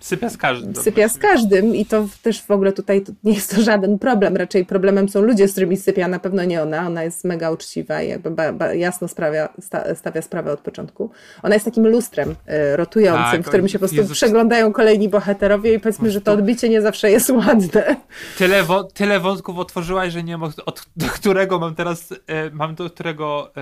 Sypia 0.00 0.30
z 0.30 0.36
każdym. 0.36 0.74
sypia 0.74 1.08
z 1.08 1.18
każdym 1.18 1.76
i 1.76 1.86
to 1.86 2.06
też 2.22 2.42
w 2.42 2.50
ogóle 2.50 2.72
tutaj 2.72 3.04
nie 3.24 3.32
jest 3.32 3.54
to 3.56 3.62
żaden 3.62 3.98
problem, 3.98 4.36
raczej 4.36 4.66
problemem 4.66 5.08
są 5.08 5.22
ludzie, 5.22 5.48
z 5.48 5.52
którymi 5.52 5.76
sypia, 5.76 6.08
na 6.08 6.18
pewno 6.18 6.44
nie 6.44 6.62
ona, 6.62 6.86
ona 6.86 7.02
jest 7.04 7.24
mega 7.24 7.50
uczciwa 7.50 8.02
i 8.02 8.08
jakby 8.08 8.30
ba, 8.30 8.52
ba, 8.52 8.74
jasno 8.74 9.08
sprawia, 9.08 9.48
sta, 9.60 9.94
stawia 9.94 10.22
sprawę 10.22 10.52
od 10.52 10.60
początku. 10.60 11.10
Ona 11.42 11.54
jest 11.54 11.64
takim 11.64 11.86
lustrem 11.88 12.30
y, 12.30 12.76
rotującym, 12.76 13.30
Tak, 13.32 13.42
w 13.42 13.48
którym 13.48 13.68
się 13.68 13.72
po 13.72 13.78
prostu 13.78 13.96
Jezus. 13.96 14.12
przeglądają 14.16 14.72
kolejni 14.72 15.08
bohaterowie 15.08 15.74
i 15.74 15.80
powiedzmy, 15.80 16.10
że 16.10 16.20
to 16.20 16.32
odbicie 16.32 16.68
nie 16.68 16.82
zawsze 16.82 17.10
jest 17.10 17.30
ładne. 17.30 17.96
Tyle, 18.38 18.62
wo- 18.62 18.84
tyle 18.84 19.20
wątków 19.20 19.58
otworzyłaś, 19.58 20.12
że 20.12 20.22
nie 20.22 20.32
wiem, 20.32 20.42
od, 20.42 20.86
do 20.96 21.06
którego 21.06 21.58
mam 21.58 21.74
teraz, 21.74 22.12
e, 22.26 22.50
mam 22.50 22.74
do 22.74 22.90
którego 22.90 23.52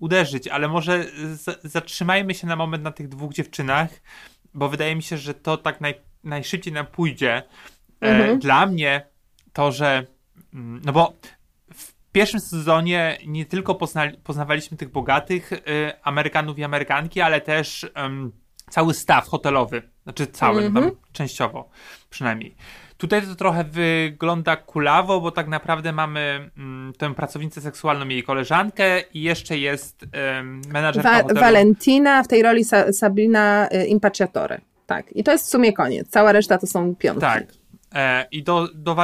uderzyć, 0.00 0.48
ale 0.48 0.68
może 0.68 1.04
zatrzymajmy 1.64 2.34
się 2.34 2.46
na 2.46 2.56
moment 2.56 2.84
na 2.84 2.92
tych 2.92 3.08
dwóch 3.08 3.32
dziewczynach, 3.32 3.90
bo 4.54 4.68
wydaje 4.68 4.96
mi 4.96 5.02
się, 5.02 5.18
że 5.18 5.34
to 5.34 5.56
tak 5.56 5.80
naj, 5.80 5.94
najszybciej 6.24 6.72
nam 6.72 6.86
pójdzie. 6.86 7.32
E, 7.36 7.42
Mhm. 8.00 8.38
Dla 8.38 8.66
mnie 8.66 9.06
to, 9.52 9.72
że 9.72 10.06
mm, 10.54 10.80
no 10.84 10.92
bo 10.92 11.12
w 11.74 11.92
pierwszym 12.12 12.40
sezonie 12.40 13.18
nie 13.26 13.46
tylko 13.46 13.74
pozna, 13.74 14.02
poznawaliśmy 14.24 14.76
tych 14.76 14.90
bogatych 14.92 15.52
e, 15.52 15.58
Amerykanów 16.02 16.58
i 16.58 16.64
Amerykanki, 16.64 17.20
ale 17.20 17.40
też 17.40 17.90
cały 18.70 18.94
staw 18.94 19.28
hotelowy. 19.28 19.82
Znaczy 20.02 20.26
cały, 20.26 20.64
Mhm. 20.64 20.84
tam 20.90 20.96
częściowo 21.12 21.68
przynajmniej. 22.10 22.56
Tutaj 23.00 23.22
to 23.22 23.34
trochę 23.34 23.64
wygląda 23.64 24.56
kulawo, 24.56 25.20
bo 25.20 25.30
tak 25.30 25.48
naprawdę 25.48 25.92
mamy 25.92 26.50
mm, 26.56 26.92
tę 26.98 27.14
pracownicę 27.14 27.60
seksualną, 27.60 28.08
jej 28.08 28.22
koleżankę 28.22 29.00
i 29.14 29.22
jeszcze 29.22 29.58
jest 29.58 30.02
um, 30.36 30.60
menadżerka 30.68 31.10
Wa- 31.10 31.22
hotelu. 31.22 31.40
Valentina, 31.40 32.22
w 32.22 32.28
tej 32.28 32.42
roli 32.42 32.64
Sa- 32.64 32.92
Sabrina 32.92 33.68
y, 33.74 33.86
Impacciatore. 33.86 34.60
Tak, 34.86 35.12
i 35.12 35.24
to 35.24 35.32
jest 35.32 35.46
w 35.46 35.50
sumie 35.50 35.72
koniec. 35.72 36.08
Cała 36.08 36.32
reszta 36.32 36.58
to 36.58 36.66
są 36.66 36.94
pionki. 36.94 37.20
Tak. 37.20 37.44
E, 37.94 38.26
I 38.30 38.42
do, 38.42 38.68
do 38.74 38.94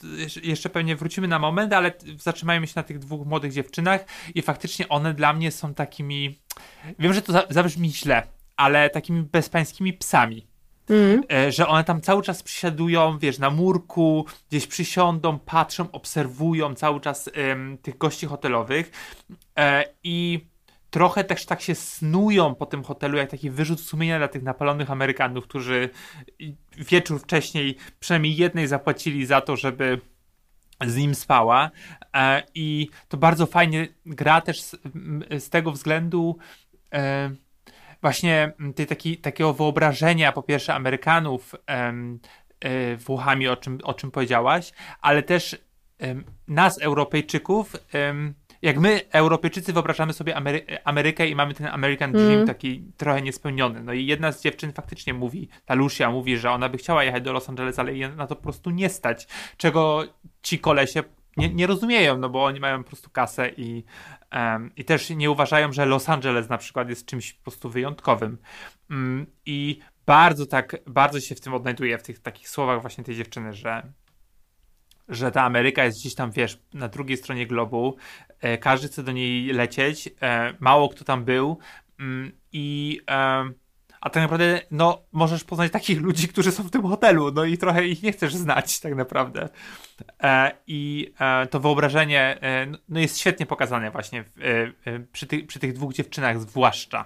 t- 0.00 0.40
jeszcze- 0.42 0.68
pewnie 0.68 0.96
wrócimy 0.96 1.28
na 1.28 1.38
moment, 1.38 1.72
ale 1.72 1.92
zatrzymajmy 2.18 2.66
się 2.66 2.72
na 2.76 2.82
tych 2.82 2.98
dwóch 2.98 3.26
młodych 3.26 3.52
dziewczynach 3.52 4.04
i 4.34 4.42
faktycznie 4.42 4.88
one 4.88 5.14
dla 5.14 5.32
mnie 5.32 5.50
są 5.50 5.74
takimi, 5.74 6.38
wiem, 6.98 7.12
że 7.12 7.22
to 7.22 7.32
za- 7.32 7.46
zabrzmi 7.50 7.92
źle, 7.92 8.22
ale 8.56 8.90
takimi 8.90 9.22
bezpańskimi 9.22 9.92
psami. 9.92 10.46
Mhm. 10.90 11.22
E, 11.32 11.52
że 11.52 11.68
one 11.68 11.84
tam 11.84 12.00
cały 12.00 12.22
czas 12.22 12.42
przysiadują, 12.42 13.18
wiesz, 13.18 13.38
na 13.38 13.50
murku, 13.50 14.26
gdzieś 14.48 14.66
przysiądą, 14.66 15.38
patrzą, 15.38 15.90
obserwują 15.92 16.74
cały 16.74 17.00
czas 17.00 17.30
em, 17.34 17.78
tych 17.82 17.98
gości 17.98 18.26
hotelowych 18.26 18.90
e, 19.58 19.84
i 20.02 20.46
trochę 20.90 21.24
też 21.24 21.46
tak 21.46 21.60
się 21.60 21.74
snują 21.74 22.54
po 22.54 22.66
tym 22.66 22.84
hotelu, 22.84 23.18
jak 23.18 23.30
taki 23.30 23.50
wyrzut 23.50 23.80
sumienia 23.80 24.18
dla 24.18 24.28
tych 24.28 24.42
napalonych 24.42 24.90
Amerykanów, 24.90 25.44
którzy 25.44 25.90
wieczór 26.76 27.20
wcześniej 27.20 27.76
przynajmniej 28.00 28.36
jednej 28.36 28.66
zapłacili 28.66 29.26
za 29.26 29.40
to, 29.40 29.56
żeby 29.56 30.00
z 30.86 30.96
nim 30.96 31.14
spała 31.14 31.70
e, 32.14 32.42
i 32.54 32.88
to 33.08 33.16
bardzo 33.16 33.46
fajnie 33.46 33.88
gra 34.06 34.40
też 34.40 34.62
z, 34.62 34.76
z 35.38 35.50
tego 35.50 35.72
względu 35.72 36.36
e, 36.92 37.30
właśnie 38.04 38.52
tej, 38.74 38.86
taki, 38.86 39.16
takiego 39.16 39.52
wyobrażenia 39.52 40.32
po 40.32 40.42
pierwsze 40.42 40.74
Amerykanów 40.74 41.54
em, 41.66 42.20
e, 42.60 42.96
Włochami, 42.96 43.48
o 43.48 43.56
czym, 43.56 43.78
o 43.84 43.94
czym 43.94 44.10
powiedziałaś, 44.10 44.72
ale 45.00 45.22
też 45.22 45.56
em, 45.98 46.24
nas 46.48 46.78
Europejczyków 46.78 47.76
em, 47.92 48.34
jak 48.62 48.78
my, 48.78 49.00
Europejczycy, 49.12 49.72
wyobrażamy 49.72 50.12
sobie 50.12 50.34
Amery- 50.36 50.78
Amerykę 50.84 51.28
i 51.28 51.34
mamy 51.34 51.54
ten 51.54 51.66
American 51.66 52.12
Dream 52.12 52.32
Mm. 52.32 52.46
taki 52.46 52.84
trochę 52.96 53.22
niespełniony. 53.22 53.82
No 53.82 53.92
i 53.92 54.06
jedna 54.06 54.32
z 54.32 54.42
dziewczyn 54.42 54.72
faktycznie 54.72 55.14
mówi, 55.14 55.48
ta 55.64 55.74
Lucia 55.74 56.10
mówi, 56.10 56.36
że 56.38 56.50
ona 56.50 56.68
by 56.68 56.78
chciała 56.78 57.04
jechać 57.04 57.22
do 57.22 57.32
Los 57.32 57.48
Angeles, 57.48 57.78
ale 57.78 57.92
na 58.08 58.26
to 58.26 58.36
po 58.36 58.42
prostu 58.42 58.70
nie 58.70 58.88
stać. 58.88 59.26
Czego 59.56 60.04
ci 60.42 60.58
kolesie 60.58 61.02
nie, 61.36 61.54
nie 61.54 61.66
rozumieją, 61.66 62.18
no 62.18 62.28
bo 62.28 62.44
oni 62.44 62.60
mają 62.60 62.82
po 62.82 62.88
prostu 62.88 63.10
kasę 63.10 63.50
i, 63.56 63.84
em, 64.30 64.70
i 64.76 64.84
też 64.84 65.10
nie 65.10 65.30
uważają, 65.30 65.72
że 65.72 65.86
Los 65.86 66.08
Angeles 66.08 66.48
na 66.48 66.58
przykład 66.58 66.88
jest 66.88 67.06
czymś 67.06 67.32
po 67.32 67.42
prostu 67.42 67.70
wyjątkowym. 67.70 68.38
Mm, 68.90 69.26
I 69.46 69.78
bardzo 70.06 70.46
tak, 70.46 70.76
bardzo 70.86 71.20
się 71.20 71.34
w 71.34 71.40
tym 71.40 71.54
odnajduję, 71.54 71.98
w 71.98 72.02
tych 72.02 72.18
takich 72.18 72.48
słowach 72.48 72.80
właśnie 72.80 73.04
tej 73.04 73.16
dziewczyny, 73.16 73.52
że 73.52 73.92
że 75.08 75.30
ta 75.30 75.42
Ameryka 75.42 75.84
jest 75.84 76.00
gdzieś 76.00 76.14
tam, 76.14 76.30
wiesz, 76.30 76.62
na 76.74 76.88
drugiej 76.88 77.16
stronie 77.16 77.46
globu, 77.46 77.96
e, 78.40 78.58
każdy 78.58 78.88
chce 78.88 79.02
do 79.02 79.12
niej 79.12 79.46
lecieć, 79.46 80.08
e, 80.20 80.54
mało 80.60 80.88
kto 80.88 81.04
tam 81.04 81.24
był 81.24 81.58
mm, 82.00 82.32
i 82.52 83.00
e, 83.10 83.44
a 84.04 84.10
tak 84.10 84.22
naprawdę, 84.22 84.60
no, 84.70 85.02
możesz 85.12 85.44
poznać 85.44 85.72
takich 85.72 86.00
ludzi, 86.00 86.28
którzy 86.28 86.52
są 86.52 86.62
w 86.62 86.70
tym 86.70 86.82
hotelu, 86.82 87.32
no 87.32 87.44
i 87.44 87.58
trochę 87.58 87.86
ich 87.86 88.02
nie 88.02 88.12
chcesz 88.12 88.34
znać 88.34 88.80
tak 88.80 88.94
naprawdę. 88.94 89.48
E, 90.22 90.52
I 90.66 91.12
e, 91.20 91.46
to 91.46 91.60
wyobrażenie 91.60 92.38
e, 92.42 92.66
no 92.88 93.00
jest 93.00 93.18
świetnie 93.18 93.46
pokazane 93.46 93.90
właśnie 93.90 94.24
w, 94.24 94.38
e, 94.38 94.92
e, 94.92 95.00
przy, 95.12 95.26
tych, 95.26 95.46
przy 95.46 95.58
tych 95.58 95.72
dwóch 95.72 95.94
dziewczynach 95.94 96.40
zwłaszcza. 96.40 97.04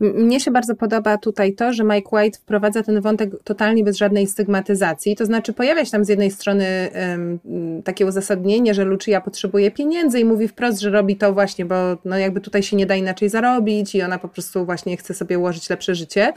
Mnie 0.00 0.40
się 0.40 0.50
bardzo 0.50 0.74
podoba 0.74 1.18
tutaj 1.18 1.54
to, 1.54 1.72
że 1.72 1.84
Mike 1.84 2.16
White 2.16 2.38
wprowadza 2.38 2.82
ten 2.82 3.00
wątek 3.00 3.30
totalnie 3.44 3.84
bez 3.84 3.96
żadnej 3.96 4.26
stygmatyzacji. 4.26 5.16
To 5.16 5.26
znaczy, 5.26 5.52
pojawia 5.52 5.84
się 5.84 5.90
tam 5.90 6.04
z 6.04 6.08
jednej 6.08 6.30
strony 6.30 6.64
em, 6.64 7.38
m, 7.44 7.82
takie 7.82 8.06
uzasadnienie, 8.06 8.74
że 8.74 8.84
Lucia 8.84 9.20
potrzebuje 9.20 9.70
pieniędzy 9.70 10.20
i 10.20 10.24
mówi 10.24 10.48
wprost, 10.48 10.80
że 10.80 10.90
robi 10.90 11.16
to 11.16 11.32
właśnie, 11.32 11.64
bo 11.64 11.74
no 12.04 12.18
jakby 12.18 12.40
tutaj 12.40 12.62
się 12.62 12.76
nie 12.76 12.86
da 12.86 12.96
inaczej 12.96 13.28
zarobić 13.28 13.94
i 13.94 14.02
ona 14.02 14.18
po 14.18 14.28
prostu 14.28 14.64
właśnie 14.64 14.96
chce 14.96 15.14
sobie 15.14 15.38
ułożyć 15.38 15.70
lepsze 15.70 15.94
życie. 15.94 16.32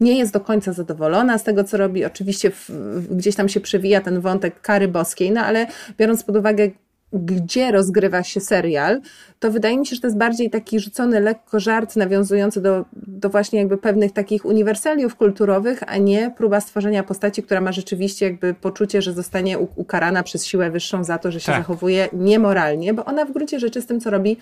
Nie 0.00 0.18
jest 0.18 0.32
do 0.32 0.40
końca 0.40 0.72
zadowolona 0.72 1.38
z 1.38 1.44
tego, 1.44 1.64
co 1.64 1.76
robi. 1.76 2.04
Oczywiście 2.04 2.50
w, 2.50 2.70
w, 2.70 3.16
gdzieś 3.16 3.34
tam 3.34 3.48
się 3.48 3.60
przewija 3.60 4.00
ten 4.00 4.20
wątek 4.20 4.60
kary 4.60 4.88
boskiej, 4.88 5.30
no 5.30 5.40
ale 5.40 5.66
biorąc 5.98 6.24
pod 6.24 6.36
uwagę, 6.36 6.70
gdzie 7.12 7.72
rozgrywa 7.72 8.22
się 8.22 8.40
serial, 8.40 9.00
to 9.38 9.50
wydaje 9.50 9.78
mi 9.78 9.86
się, 9.86 9.94
że 9.94 10.00
to 10.00 10.06
jest 10.06 10.18
bardziej 10.18 10.50
taki 10.50 10.80
rzucony 10.80 11.20
lekko 11.20 11.60
żart 11.60 11.96
nawiązujący 11.96 12.60
do, 12.60 12.84
do 12.92 13.28
właśnie 13.28 13.58
jakby 13.58 13.78
pewnych 13.78 14.12
takich 14.12 14.44
uniwersaliów 14.44 15.16
kulturowych, 15.16 15.80
a 15.86 15.96
nie 15.96 16.30
próba 16.36 16.60
stworzenia 16.60 17.02
postaci, 17.02 17.42
która 17.42 17.60
ma 17.60 17.72
rzeczywiście 17.72 18.26
jakby 18.26 18.54
poczucie, 18.54 19.02
że 19.02 19.12
zostanie 19.12 19.58
ukarana 19.58 20.22
przez 20.22 20.46
siłę 20.46 20.70
wyższą 20.70 21.04
za 21.04 21.18
to, 21.18 21.32
że 21.32 21.40
się 21.40 21.46
Tak. 21.46 21.56
zachowuje 21.56 22.08
niemoralnie, 22.12 22.94
bo 22.94 23.04
ona 23.04 23.24
w 23.24 23.32
gruncie 23.32 23.60
rzeczy 23.60 23.80
z 23.82 23.86
tym, 23.86 24.00
co 24.00 24.10
robi, 24.10 24.36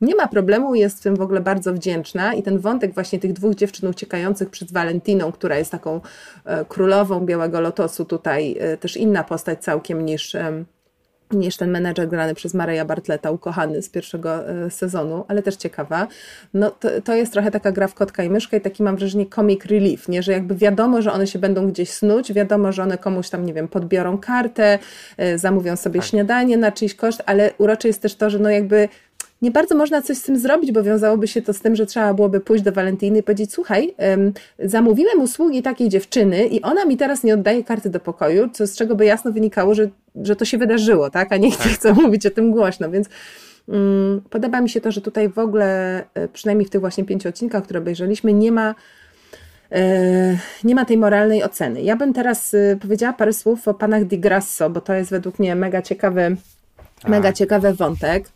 nie 0.00 0.14
ma 0.14 0.28
problemu, 0.28 0.74
jest 0.74 0.98
w 0.98 1.02
tym 1.02 1.16
w 1.16 1.20
ogóle 1.20 1.40
bardzo 1.40 1.72
wdzięczna 1.72 2.34
i 2.34 2.42
ten 2.42 2.58
wątek 2.58 2.94
właśnie 2.94 3.18
tych 3.18 3.32
dwóch 3.32 3.54
dziewczyn 3.54 3.88
uciekających 3.88 4.50
przed 4.50 4.72
Valentiną, 4.72 5.32
która 5.32 5.58
jest 5.58 5.70
taką 5.70 6.00
e, 6.44 6.64
królową 6.64 7.20
Białego 7.20 7.60
Lotosu, 7.60 8.04
tutaj 8.04 8.56
e, 8.60 8.76
też 8.76 8.96
inna 8.96 9.24
postać 9.24 9.62
całkiem 9.62 10.04
niż, 10.06 10.34
niż 11.30 11.56
ten 11.56 11.70
menedżer 11.70 12.08
grany 12.08 12.34
przez 12.34 12.54
Mareja 12.54 12.84
Bartleta, 12.84 13.30
ukochany 13.30 13.82
z 13.82 13.88
pierwszego 13.88 14.48
e, 14.48 14.70
sezonu, 14.70 15.24
ale 15.28 15.42
też 15.42 15.56
ciekawa. 15.56 16.06
No 16.54 16.70
to, 16.70 16.88
to 17.04 17.14
jest 17.14 17.32
trochę 17.32 17.50
taka 17.50 17.72
gra 17.72 17.88
w 17.88 17.94
kotka 17.94 18.24
i 18.24 18.30
myszkę 18.30 18.56
i 18.56 18.60
taki 18.60 18.82
mam 18.82 18.96
wrażenie 18.96 19.26
comic 19.26 19.64
relief, 19.64 20.08
nie? 20.08 20.22
że 20.22 20.32
jakby 20.32 20.54
wiadomo, 20.54 21.02
że 21.02 21.12
one 21.12 21.26
się 21.26 21.38
będą 21.38 21.68
gdzieś 21.68 21.90
snuć, 21.90 22.32
wiadomo, 22.32 22.72
że 22.72 22.82
one 22.82 22.98
komuś 22.98 23.30
tam, 23.30 23.46
nie 23.46 23.54
wiem, 23.54 23.68
podbiorą 23.68 24.18
kartę, 24.18 24.78
e, 25.16 25.38
zamówią 25.38 25.76
sobie 25.76 26.00
Tak. 26.00 26.08
śniadanie 26.08 26.56
na 26.56 26.72
czyjś 26.72 26.94
koszt, 26.94 27.22
ale 27.26 27.50
urocze 27.58 27.88
jest 27.88 28.02
też 28.02 28.14
to, 28.14 28.30
że 28.30 28.38
no 28.38 28.50
jakby 28.50 28.88
nie 29.44 29.50
bardzo 29.50 29.74
można 29.74 30.02
coś 30.02 30.18
z 30.18 30.22
tym 30.22 30.38
zrobić, 30.38 30.72
bo 30.72 30.82
wiązałoby 30.82 31.28
się 31.28 31.42
to 31.42 31.52
z 31.52 31.60
tym, 31.60 31.76
że 31.76 31.86
trzeba 31.86 32.14
byłoby 32.14 32.40
pójść 32.40 32.64
do 32.64 32.72
Walentiny 32.72 33.18
i 33.18 33.22
powiedzieć, 33.22 33.52
słuchaj, 33.52 33.94
em, 33.96 34.32
zamówiłem 34.58 35.20
usługi 35.20 35.62
takiej 35.62 35.88
dziewczyny 35.88 36.46
i 36.46 36.62
ona 36.62 36.84
mi 36.84 36.96
teraz 36.96 37.24
nie 37.24 37.34
oddaje 37.34 37.64
karty 37.64 37.90
do 37.90 38.00
pokoju, 38.00 38.48
co 38.52 38.66
z 38.66 38.76
czego 38.76 38.94
by 38.94 39.04
jasno 39.04 39.32
wynikało, 39.32 39.74
że, 39.74 39.88
że 40.22 40.36
to 40.36 40.44
się 40.44 40.58
wydarzyło, 40.58 41.10
tak? 41.10 41.32
A 41.32 41.36
nie 41.36 41.50
chcę, 41.50 41.68
chcę 41.68 41.92
mówić 41.92 42.26
o 42.26 42.30
tym 42.30 42.50
głośno, 42.50 42.90
więc 42.90 43.08
Mm, 43.68 44.20
podoba 44.30 44.60
mi 44.60 44.68
się 44.68 44.80
to, 44.80 44.92
że 44.92 45.00
tutaj 45.00 45.28
w 45.28 45.38
ogóle, 45.38 45.98
e, 46.14 46.28
przynajmniej 46.28 46.66
w 46.66 46.70
tych 46.70 46.80
właśnie 46.80 47.04
pięciu 47.04 47.28
odcinkach, 47.28 47.64
które 47.64 47.80
obejrzeliśmy, 47.80 48.32
nie 48.32 48.52
ma 48.52 48.74
e, 49.72 50.38
nie 50.64 50.74
ma 50.74 50.84
tej 50.84 50.98
moralnej 50.98 51.44
oceny. 51.44 51.82
Ja 51.82 51.96
bym 51.96 52.12
teraz 52.12 52.54
e, 52.54 52.76
powiedziała 52.80 53.12
parę 53.12 53.32
słów 53.32 53.68
o 53.68 53.74
panach 53.74 54.04
Di 54.04 54.18
Grasso, 54.18 54.70
bo 54.70 54.80
to 54.80 54.94
jest 54.94 55.10
według 55.10 55.38
mnie 55.38 55.54
mega 55.54 55.82
ciekawy, 55.82 56.36
Tak. 57.00 57.10
mega 57.10 57.32
ciekawy 57.32 57.74
wątek. 57.74 58.28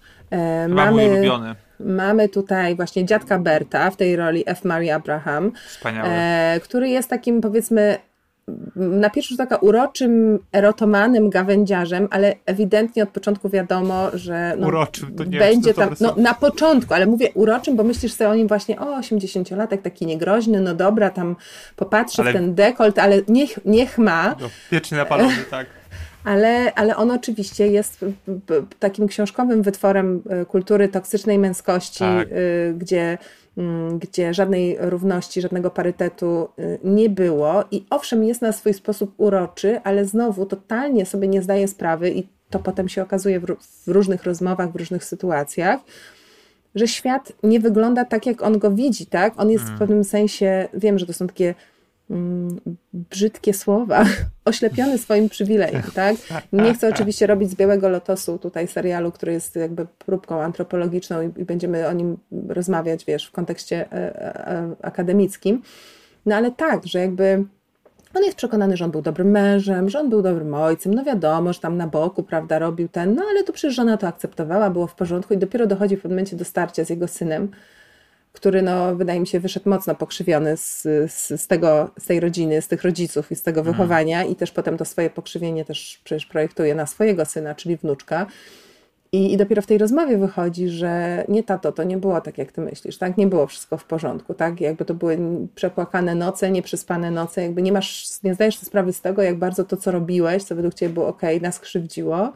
Mój 0.91 1.09
ulubiony. 1.09 1.55
mamy 1.81 2.29
tutaj 2.29 2.77
właśnie 2.77 3.05
dziadka 3.05 3.39
Berta 3.39 3.91
w 3.91 3.97
tej 3.97 4.17
roli 4.17 4.45
F. 4.47 4.65
Mary 4.65 4.93
Abraham, 4.93 5.53
e, 5.85 6.61
który 6.63 6.89
jest 6.89 7.11
takim 7.11 7.41
powiedzmy 7.41 7.99
na 8.77 9.11
pierwszy 9.11 9.35
rzut 9.35 9.41
oka 9.41 9.57
uroczym, 9.57 10.39
erotomanym 10.53 11.31
gawędziarzem, 11.31 12.09
ale 12.11 12.35
ewidentnie 12.47 13.03
od 13.03 13.09
początku 13.09 13.49
wiadomo, 13.49 14.11
że 14.15 14.55
no, 14.59 14.67
Uroczym, 14.67 15.15
to 15.17 15.25
nie 15.25 15.39
będzie 15.39 15.75
tam, 15.75 15.95
no 16.01 16.15
na 16.17 16.35
początku, 16.35 16.95
ale 16.95 17.07
mówię 17.07 17.29
uroczym, 17.35 17.77
bo 17.77 17.85
myślisz 17.85 18.13
sobie 18.13 18.31
o 18.31 18.35
nim 18.35 18.49
właśnie, 18.49 18.81
o 18.81 19.01
80-latek, 19.01 19.83
taki 19.83 20.07
niegroźny, 20.07 20.61
no 20.61 20.75
dobra, 20.75 21.11
tam 21.11 21.37
popatrzy 21.77 22.23
Ale- 22.23 22.31
w 22.31 22.35
ten 22.35 22.55
dekolt, 22.55 22.99
ale 22.99 23.23
niech, 23.29 23.59
niech 23.65 23.99
ma, 23.99 24.37
No, 24.41 24.49
Wiecznie 24.73 24.99
napalony, 24.99 25.37
tak. 25.51 25.67
Ale, 26.29 26.75
ale 26.75 26.97
on 26.97 27.11
oczywiście 27.11 27.67
jest 27.67 28.05
takim 28.79 29.09
książkowym 29.09 29.63
wytworem 29.63 30.23
e, 30.29 30.45
kultury 30.45 30.89
toksycznej 30.89 31.39
męskości, 31.39 31.99
Tak. 31.99 32.29
y, 32.33 32.75
gdzie, 32.79 33.19
mm, 33.59 33.99
gdzie 33.99 34.35
żadnej 34.35 34.77
równości, 34.81 35.41
żadnego 35.41 35.71
parytetu 35.71 36.49
y, 36.59 36.79
nie 36.85 37.11
było. 37.11 37.65
I 37.71 37.87
owszem, 37.91 38.25
jest 38.25 38.43
na 38.43 38.53
swój 38.53 38.75
sposób 38.75 39.15
uroczy, 39.17 39.81
ale 39.85 40.05
znowu 40.05 40.47
totalnie 40.47 41.07
sobie 41.07 41.29
nie 41.29 41.43
zdaje 41.43 41.69
sprawy, 41.69 42.11
i 42.11 42.29
to 42.51 42.59
potem 42.59 42.89
się 42.89 43.03
okazuje 43.03 43.41
w, 43.41 43.45
ró- 43.45 43.85
w 43.87 43.89
różnych 43.89 44.25
rozmowach, 44.25 44.73
w 44.73 44.77
różnych 44.77 45.05
sytuacjach. 45.05 45.81
Że 46.75 46.89
świat 46.89 47.33
nie 47.43 47.61
wygląda 47.61 48.05
tak, 48.05 48.27
jak 48.27 48.43
on 48.43 48.59
go 48.59 48.71
widzi, 48.71 49.07
tak? 49.07 49.33
On 49.37 49.51
jest 49.51 49.65
w 49.65 49.79
pewnym 49.79 50.05
sensie, 50.05 50.69
wiem, 50.75 50.99
że 50.99 51.07
to 51.07 51.13
są 51.13 51.27
takie 51.27 51.45
mm, 51.47 51.55
brzydkie 52.93 53.55
słowa, 53.55 54.05
oślepiony 54.45 54.99
swoim 54.99 55.29
przywilejem, 55.29 55.83
tak? 55.95 56.17
Nie 56.53 56.75
chcę 56.75 56.89
oczywiście 56.89 57.27
robić 57.27 57.51
z 57.51 57.55
Białego 57.55 57.89
Lotosu 57.89 58.39
tutaj 58.39 58.69
serialu, 58.69 59.13
który 59.13 59.33
jest 59.33 59.57
jakby 59.57 59.87
próbką 59.99 60.43
antropologiczną 60.43 61.23
i, 61.23 61.45
będziemy 61.45 61.89
o 61.89 61.93
nim 61.93 62.17
rozmawiać, 62.49 63.05
wiesz, 63.05 63.27
w 63.27 63.33
kontekście 63.33 63.93
e, 63.93 63.97
e, 64.49 64.77
akademickim. 64.83 65.63
No 66.27 66.37
ale 66.37 66.53
tak, 66.53 66.87
że 66.87 66.99
jakby 66.99 67.45
on 68.15 68.25
jest 68.25 68.37
przekonany, 68.37 68.77
że 68.77 68.85
on 68.85 68.91
był 68.91 69.03
dobrym 69.03 69.31
mężem, 69.31 69.89
że 69.89 70.01
on 70.01 70.09
był 70.11 70.23
dobrym 70.23 70.55
ojcem, 70.55 70.95
no 70.95 71.05
wiadomo, 71.05 71.53
że 71.53 71.61
tam 71.61 71.77
na 71.77 71.87
boku, 71.87 72.23
prawda, 72.23 72.59
robił 72.59 72.89
ten, 72.89 73.15
no 73.15 73.23
ale 73.31 73.45
to 73.45 73.53
przecież 73.53 73.75
żona 73.75 73.97
to 73.97 74.07
akceptowała, 74.07 74.71
było 74.71 74.87
w 74.87 74.95
porządku 74.95 75.35
i 75.35 75.39
dopiero 75.39 75.67
dochodzi 75.67 75.97
w 75.97 76.05
momencie 76.05 76.37
do 76.37 76.45
starcia 76.45 76.85
z 76.85 76.91
jego 76.91 77.09
synem, 77.09 77.49
który 78.39 78.63
no, 78.63 78.97
wydaje 78.97 79.21
mi 79.21 79.27
się 79.27 79.41
wyszedł 79.41 79.71
mocno 79.71 79.95
pokrzywiony 79.95 80.57
z, 80.57 80.83
z, 81.13 81.41
z, 81.41 81.47
tego, 81.47 81.91
z 81.99 82.07
tej 82.07 82.21
rodziny, 82.21 82.63
z 82.63 82.69
tych 82.69 82.83
rodziców 82.83 83.33
i 83.33 83.37
z 83.37 83.43
tego 83.43 83.63
wychowania 83.63 84.25
i 84.25 84.37
też 84.37 84.51
potem 84.51 84.77
to 84.77 84.85
swoje 84.85 85.11
pokrzywienie 85.11 85.65
też 85.65 86.01
przecież 86.05 86.27
projektuje 86.27 86.75
na 86.75 86.87
swojego 86.87 87.25
syna, 87.25 87.55
czyli 87.55 87.77
wnuczka. 87.77 88.27
I, 89.13 89.33
I 89.33 89.37
dopiero 89.37 89.63
w 89.63 89.67
tej 89.67 89.79
rozmowie 89.79 90.19
wychodzi, 90.19 90.69
że 90.69 91.25
nie 91.29 91.43
tato, 91.43 91.73
to 91.73 91.83
nie 91.83 91.97
było 91.97 92.21
tak, 92.21 92.39
jak 92.39 92.53
ty 92.53 92.61
myślisz, 92.61 92.99
tak? 92.99 93.17
Nie 93.17 93.27
było 93.27 93.47
wszystko 93.47 93.77
w 93.77 93.85
porządku, 93.85 94.35
tak? 94.35 94.61
Jakby 94.61 94.85
to 94.85 94.95
były 94.95 95.19
przepłakane 95.55 96.15
noce, 96.15 96.51
nieprzespane 96.51 97.11
noce, 97.11 97.43
jakby 97.43 97.63
nie 97.63 97.73
masz, 97.73 98.23
nie 98.23 98.35
zdajesz 98.35 98.59
sobie 98.59 98.67
sprawy 98.67 98.93
z 98.93 99.01
tego, 99.01 99.23
jak 99.23 99.39
bardzo 99.39 99.65
to, 99.65 99.77
co 99.77 99.91
robiłeś, 99.91 100.45
co 100.45 100.55
według 100.55 100.75
ciebie 100.75 100.95
było 100.95 101.09
ok, 101.09 101.23
nas 101.43 101.61
krzywdziło. 101.61 102.33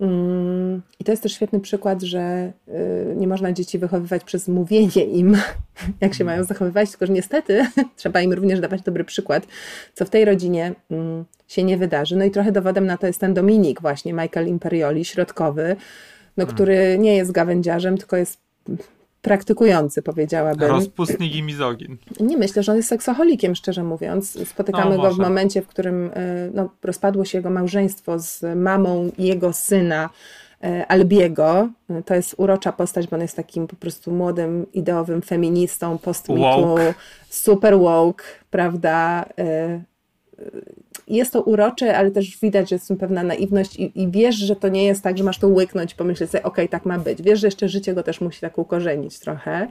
Mm, 0.00 0.82
I 1.00 1.04
to 1.04 1.12
jest 1.12 1.22
też 1.22 1.32
świetny 1.32 1.60
przykład, 1.60 2.02
że 2.02 2.52
y, 2.68 3.16
nie 3.16 3.28
można 3.28 3.52
dzieci 3.52 3.78
wychowywać 3.78 4.24
przez 4.24 4.48
mówienie 4.48 5.04
im, 5.04 5.36
jak 6.00 6.14
się 6.14 6.24
mają 6.24 6.44
zachowywać, 6.44 6.90
tylko 6.90 7.06
że 7.06 7.12
niestety 7.12 7.66
trzeba 7.96 8.20
im 8.20 8.32
również 8.32 8.60
dawać 8.60 8.82
dobry 8.82 9.04
przykład, 9.04 9.46
co 9.94 10.04
w 10.04 10.10
tej 10.10 10.24
rodzinie 10.24 10.74
mm, 10.90 11.24
się 11.48 11.64
nie 11.64 11.76
wydarzy. 11.76 12.16
No 12.16 12.24
i 12.24 12.30
trochę 12.30 12.52
dowodem 12.52 12.86
na 12.86 12.96
to 12.96 13.06
jest 13.06 13.20
ten 13.20 13.34
Dominik 13.34 13.80
właśnie, 13.80 14.12
Michael 14.12 14.48
Imperioli, 14.48 15.04
środkowy, 15.04 15.76
no, 16.36 16.46
który 16.46 16.98
nie 16.98 17.16
jest 17.16 17.32
gawędziarzem, 17.32 17.98
tylko 17.98 18.16
jest 18.16 18.38
praktykujący, 19.26 20.02
powiedziałabym. 20.02 20.68
Rozpustnik 20.68 21.34
i 21.34 21.42
mizogin. 21.42 21.96
Nie 22.20 22.36
myślę, 22.36 22.62
że 22.62 22.72
on 22.72 22.76
jest 22.76 22.88
seksoholikiem, 22.88 23.54
szczerze 23.54 23.82
mówiąc. 23.84 24.48
Spotykamy 24.48 24.96
No, 24.96 25.02
go 25.02 25.14
w 25.14 25.18
momencie, 25.18 25.62
w 25.62 25.66
którym 25.66 26.10
e, 26.14 26.50
no, 26.54 26.70
rozpadło 26.82 27.24
się 27.24 27.38
jego 27.38 27.50
małżeństwo 27.50 28.18
z 28.18 28.56
mamą 28.56 29.10
jego 29.18 29.52
syna 29.52 30.10
e, 30.64 30.86
Albiego. 30.86 31.68
E, 31.90 32.02
To 32.02 32.14
jest 32.14 32.34
urocza 32.38 32.72
postać, 32.72 33.06
bo 33.06 33.16
on 33.16 33.22
jest 33.22 33.36
takim 33.36 33.66
po 33.66 33.76
prostu 33.76 34.12
młodym, 34.12 34.66
ideowym 34.72 35.22
feministą, 35.22 35.98
Woke. 35.98 36.94
super 37.28 37.78
woke, 37.78 38.24
prawda? 38.50 39.24
E, 41.08 41.12
e, 41.12 41.16
Jest 41.16 41.32
to 41.32 41.42
urocze, 41.42 41.96
ale 41.98 42.10
też 42.10 42.38
widać, 42.42 42.68
że 42.70 42.74
jest 42.74 42.88
tym 42.88 42.96
pewna 42.96 43.22
naiwność 43.22 43.76
i, 43.76 44.02
i 44.02 44.08
wiesz, 44.10 44.36
że 44.36 44.56
to 44.56 44.68
nie 44.68 44.84
jest 44.84 45.02
tak, 45.02 45.18
że 45.18 45.24
masz 45.24 45.38
to 45.38 45.48
łyknąć, 45.48 45.94
pomyśleć 45.94 46.30
sobie, 46.30 46.42
okej, 46.44 46.68
tak 46.68 46.86
ma 46.86 46.98
być. 46.98 47.22
Wiesz, 47.22 47.40
że 47.40 47.46
jeszcze 47.46 47.68
życie 47.68 47.94
go 47.94 48.02
też 48.02 48.20
musi 48.20 48.40
tak 48.40 48.58
ukorzenić 48.58 49.18
trochę. 49.18 49.68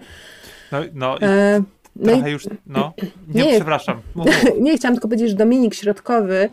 No, 0.71 0.79
no 0.93 1.17
i 1.17 1.19
E, 1.23 1.63
No 1.95 2.11
i 2.11 2.15
trochę 2.15 2.31
już, 2.31 2.47
no, 2.67 2.93
nie, 3.33 3.45
Nie. 3.45 3.55
przepraszam. 3.55 4.01
Mów, 4.15 4.25
mów. 4.25 4.35
nie, 4.63 4.77
chciałam 4.77 4.95
tylko 4.95 5.07
powiedzieć, 5.07 5.29
że 5.29 5.35
Dominik 5.35 5.73
Środkowy 5.75 6.49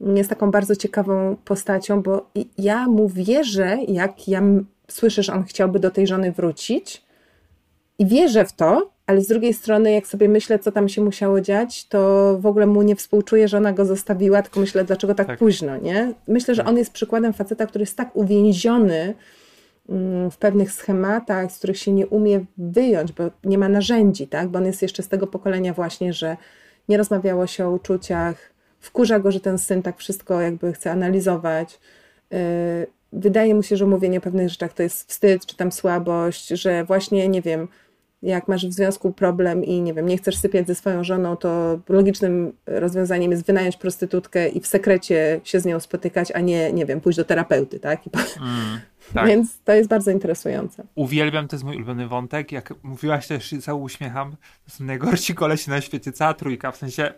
jest 0.00 0.30
taką 0.30 0.50
bardzo 0.50 0.76
ciekawą 0.76 1.36
postacią, 1.44 2.02
bo 2.02 2.30
i- 2.34 2.46
ja 2.58 2.86
mu 2.88 3.08
wierzę, 3.08 3.78
jak 3.88 4.28
ja 4.28 4.42
słyszę, 4.88 5.22
że 5.22 5.32
on 5.32 5.44
chciałby 5.44 5.78
do 5.80 5.90
tej 5.90 6.06
żony 6.06 6.32
wrócić 6.32 7.02
i 7.98 8.06
wierzę 8.06 8.44
w 8.44 8.52
to, 8.52 8.90
ale 9.06 9.20
z 9.20 9.26
drugiej 9.26 9.54
strony, 9.54 9.92
jak 9.92 10.06
sobie 10.06 10.28
myślę, 10.28 10.58
co 10.58 10.72
tam 10.72 10.88
się 10.88 11.02
musiało 11.02 11.40
dziać, 11.40 11.88
to 11.88 12.36
w 12.40 12.46
ogóle 12.46 12.66
mu 12.66 12.82
nie 12.82 12.96
współczuję, 12.96 13.48
że 13.48 13.56
ona 13.56 13.72
go 13.72 13.84
zostawiła, 13.84 14.42
tylko 14.42 14.60
myślę, 14.60 14.84
dlaczego 14.84 15.14
tak, 15.14 15.26
Tak. 15.26 15.38
późno, 15.38 15.76
nie? 15.76 16.12
Myślę, 16.28 16.54
że 16.54 16.64
on 16.64 16.78
jest 16.78 16.92
przykładem 16.92 17.32
faceta, 17.32 17.66
który 17.66 17.82
jest 17.82 17.96
tak 17.96 18.16
uwięziony 18.16 19.14
mm, 19.88 20.30
w 20.30 20.38
pewnych 20.38 20.72
schematach, 20.72 21.52
z 21.52 21.58
których 21.58 21.78
się 21.78 21.92
nie 21.92 22.06
umie 22.06 22.44
wyjąć, 22.58 23.12
bo 23.12 23.24
nie 23.44 23.58
ma 23.58 23.68
narzędzi, 23.68 24.28
tak? 24.28 24.48
Bo 24.48 24.58
on 24.58 24.66
jest 24.66 24.82
jeszcze 24.82 25.02
z 25.02 25.08
tego 25.08 25.26
pokolenia 25.26 25.72
właśnie, 25.72 26.12
że 26.12 26.36
nie 26.88 26.96
rozmawiało 26.96 27.46
się 27.46 27.66
o 27.66 27.70
uczuciach, 27.70 28.52
wkurza 28.80 29.18
go, 29.20 29.32
że 29.32 29.40
ten 29.40 29.58
syn 29.58 29.82
tak 29.82 29.98
wszystko 29.98 30.40
jakby 30.40 30.72
chce 30.72 30.90
analizować. 30.90 31.80
Yy, 32.30 32.38
Wydaje 33.16 33.54
mu 33.54 33.62
się, 33.62 33.76
że 33.76 33.86
mówienie 33.86 34.18
o 34.18 34.20
pewnych 34.20 34.48
rzeczach 34.48 34.72
to 34.72 34.82
jest 34.82 35.08
wstyd, 35.08 35.46
czy 35.46 35.56
tam 35.56 35.72
słabość, 35.72 36.48
że 36.48 36.84
właśnie, 36.84 37.28
nie 37.28 37.42
wiem, 37.42 37.68
jak 38.24 38.48
masz 38.48 38.66
w 38.66 38.72
związku 38.72 39.12
problem 39.12 39.64
i 39.64 39.80
nie 39.80 39.94
wiem, 39.94 40.06
nie 40.06 40.16
chcesz 40.16 40.36
sypiać 40.36 40.66
ze 40.66 40.74
swoją 40.74 41.04
żoną, 41.04 41.36
to 41.36 41.78
logicznym 41.88 42.52
rozwiązaniem 42.66 43.30
jest 43.30 43.46
wynająć 43.46 43.76
prostytutkę 43.76 44.48
i 44.48 44.60
w 44.60 44.66
sekrecie 44.66 45.40
się 45.44 45.60
z 45.60 45.64
nią 45.64 45.80
spotykać, 45.80 46.32
a 46.32 46.40
nie, 46.40 46.72
nie 46.72 46.86
wiem, 46.86 47.00
pójść 47.00 47.16
do 47.16 47.24
terapeuty, 47.24 47.80
tak? 47.80 48.00
Mm, 48.06 48.80
tak. 49.14 49.26
Więc 49.26 49.60
to 49.64 49.72
jest 49.72 49.88
bardzo 49.88 50.10
interesujące. 50.10 50.84
Uwielbiam, 50.94 51.48
to 51.48 51.56
jest 51.56 51.64
mój 51.64 51.76
ulubiony 51.76 52.08
wątek. 52.08 52.52
Jak 52.52 52.74
mówiłaś, 52.82 53.26
też 53.26 53.54
cały 53.60 53.80
uśmiecham. 53.80 54.36
To 54.64 54.70
są 54.70 54.84
najgorsi 54.84 55.34
kolesi 55.34 55.70
na 55.70 55.80
świecie, 55.80 56.12
cała 56.12 56.34
trójka. 56.34 56.72
W 56.72 56.76
sensie 56.76 57.14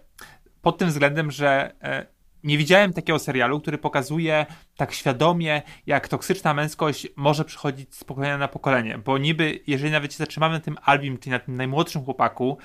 pod 0.62 0.78
tym 0.78 0.88
względem, 0.88 1.30
że 1.30 1.72
e, 1.82 2.15
nie 2.46 2.58
widziałem 2.58 2.92
takiego 2.92 3.18
serialu, 3.18 3.60
który 3.60 3.78
pokazuje 3.78 4.46
tak 4.76 4.92
świadomie, 4.92 5.62
jak 5.86 6.08
toksyczna 6.08 6.54
męskość 6.54 7.08
może 7.16 7.44
przychodzić 7.44 7.94
z 7.94 8.04
pokolenia 8.04 8.38
na 8.38 8.48
pokolenie. 8.48 8.98
Bo 8.98 9.18
niby, 9.18 9.60
jeżeli 9.66 9.92
nawet 9.92 10.12
się 10.12 10.18
zatrzymamy 10.18 10.54
na 10.54 10.60
tym 10.60 10.76
Albim, 10.84 11.18
czyli 11.18 11.30
na 11.30 11.38
tym 11.38 11.56
najmłodszym 11.56 12.04
chłopaku, 12.04 12.58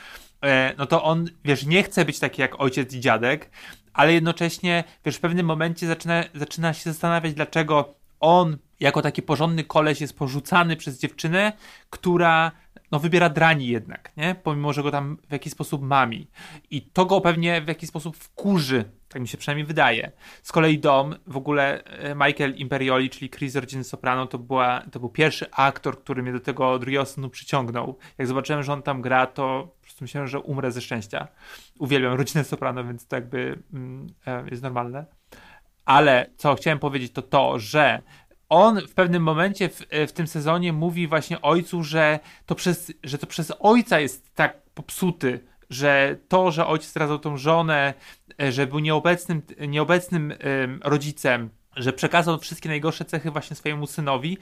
e, 0.43 0.73
no 0.77 0.85
to 0.85 1.03
on, 1.03 1.29
wiesz, 1.45 1.65
nie 1.65 1.83
chce 1.83 2.05
być 2.05 2.19
taki 2.19 2.41
jak 2.41 2.61
ojciec 2.61 2.93
i 2.93 2.99
dziadek, 2.99 3.49
ale 3.93 4.13
jednocześnie, 4.13 4.83
wiesz, 5.05 5.15
w 5.15 5.19
pewnym 5.19 5.45
momencie 5.45 5.87
zaczyna, 5.87 6.23
zaczyna 6.33 6.73
się 6.73 6.83
zastanawiać, 6.91 7.33
dlaczego 7.33 7.93
on, 8.19 8.57
jako 8.79 9.01
taki 9.01 9.21
porządny 9.21 9.63
koleś, 9.63 10.01
jest 10.01 10.17
porzucany 10.17 10.75
przez 10.75 10.99
dziewczynę, 10.99 11.53
która 11.89 12.51
no, 12.91 12.99
wybiera 12.99 13.29
drani 13.29 13.67
jednak, 13.67 14.11
nie? 14.17 14.35
Pomimo, 14.43 14.73
że 14.73 14.83
go 14.83 14.91
tam 14.91 15.17
w 15.29 15.31
jakiś 15.31 15.53
sposób 15.53 15.81
mami. 15.81 16.27
I 16.69 16.81
to 16.81 17.05
go 17.05 17.21
pewnie 17.21 17.61
w 17.61 17.67
jakiś 17.67 17.89
sposób 17.89 18.17
wkurzy, 18.17 18.85
tak 19.07 19.21
mi 19.21 19.27
się 19.27 19.37
przynajmniej 19.37 19.65
wydaje. 19.65 20.11
Z 20.43 20.51
kolei 20.51 20.79
Dom, 20.79 21.15
w 21.27 21.37
ogóle 21.37 21.83
e, 21.83 22.15
Michael 22.15 22.55
Imperioli, 22.55 23.09
czyli 23.09 23.29
Chris 23.29 23.55
rodziny 23.55 23.83
Soprano, 23.83 24.27
to, 24.27 24.37
była, 24.37 24.81
to 24.91 24.99
był 24.99 25.09
pierwszy 25.09 25.51
aktor, 25.51 26.03
który 26.03 26.23
mnie 26.23 26.33
do 26.33 26.39
tego 26.39 26.79
drugiego 26.79 27.05
synu 27.05 27.29
przyciągnął. 27.29 27.97
Jak 28.17 28.27
zobaczyłem, 28.27 28.63
że 28.63 28.73
on 28.73 28.81
tam 28.81 29.01
gra, 29.01 29.27
to 29.27 29.67
po 29.75 29.81
prostu 29.81 30.03
myślałem, 30.03 30.27
że 30.27 30.39
umrę 30.39 30.71
ze 30.71 30.81
szczęścia. 30.81 31.27
Uwielbiam 31.79 32.13
rodzinę 32.13 32.43
Soprano, 32.43 32.83
więc 32.83 33.07
to 33.07 33.15
jakby 33.15 33.63
mm, 33.73 34.07
e, 34.27 34.43
jest 34.51 34.63
normalne. 34.63 35.05
Ale 35.85 36.29
co 36.37 36.55
chciałem 36.55 36.79
powiedzieć, 36.79 37.11
to 37.11 37.21
to, 37.21 37.59
że 37.59 38.01
on 38.51 38.81
w 38.87 38.93
pewnym 38.93 39.23
momencie 39.23 39.69
w, 39.69 39.85
w 40.07 40.11
tym 40.11 40.27
sezonie 40.27 40.73
mówi 40.73 41.07
właśnie 41.07 41.41
ojcu, 41.41 41.83
że 41.83 42.19
to, 42.45 42.55
przez, 42.55 42.91
że 43.03 43.17
to 43.17 43.27
przez 43.27 43.53
ojca 43.59 43.99
jest 43.99 44.35
tak 44.35 44.61
popsuty, 44.73 45.39
że 45.69 46.17
to, 46.27 46.51
że 46.51 46.67
ojciec 46.67 46.89
zdradzał 46.89 47.19
tą 47.19 47.37
żonę, 47.37 47.93
e, 48.41 48.51
że 48.51 48.67
był 48.67 48.79
nieobecnym, 48.79 49.41
nieobecnym 49.67 50.33
em, 50.39 50.79
rodzicem, 50.83 51.49
że 51.75 51.93
przekazał 51.93 52.39
wszystkie 52.39 52.69
najgorsze 52.69 53.05
cechy 53.05 53.31
właśnie 53.31 53.55
swojemu 53.55 53.87
synowi, 53.87 54.37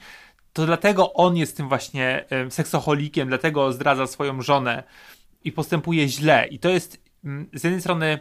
to 0.52 0.66
dlatego 0.66 1.12
on 1.12 1.36
jest 1.36 1.56
tym 1.56 1.68
właśnie 1.68 2.24
em, 2.30 2.50
seksoholikiem, 2.50 3.28
dlatego 3.28 3.72
zdradza 3.72 4.06
swoją 4.06 4.42
żonę 4.42 4.82
i 5.44 5.52
postępuje 5.52 6.08
źle. 6.08 6.46
I 6.48 6.58
to 6.58 6.68
jest 6.68 7.02
mm, 7.24 7.48
z 7.52 7.64
jednej 7.64 7.80
strony 7.80 8.18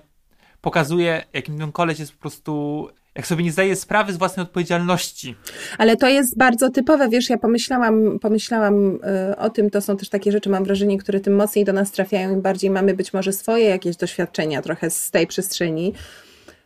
pokazuje, 0.61 1.25
jakim 1.33 1.57
ten 1.57 1.71
koleś 1.71 1.99
jest 1.99 2.13
po 2.13 2.19
prostu, 2.19 2.89
jak 3.15 3.27
sobie 3.27 3.43
nie 3.43 3.51
zdaje 3.51 3.75
sprawy 3.75 4.13
z 4.13 4.17
własnej 4.17 4.43
odpowiedzialności. 4.43 5.35
Ale 5.77 5.97
to 5.97 6.07
jest 6.07 6.37
bardzo 6.37 6.69
typowe, 6.69 7.09
wiesz, 7.09 7.29
ja 7.29 7.37
pomyślałam, 7.37 8.19
pomyślałam 8.19 8.95
y, 9.31 9.37
o 9.37 9.49
tym, 9.49 9.69
to 9.69 9.81
są 9.81 9.97
też 9.97 10.09
takie 10.09 10.31
rzeczy, 10.31 10.49
mam 10.49 10.63
wrażenie, 10.63 10.97
które 10.97 11.19
tym 11.19 11.35
mocniej 11.35 11.65
do 11.65 11.73
nas 11.73 11.91
trafiają, 11.91 12.33
im 12.33 12.41
bardziej 12.41 12.69
mamy 12.69 12.93
być 12.93 13.13
może 13.13 13.33
swoje 13.33 13.65
jakieś 13.65 13.95
doświadczenia 13.95 14.61
trochę 14.61 14.89
z 14.89 15.11
tej 15.11 15.27
przestrzeni, 15.27 15.93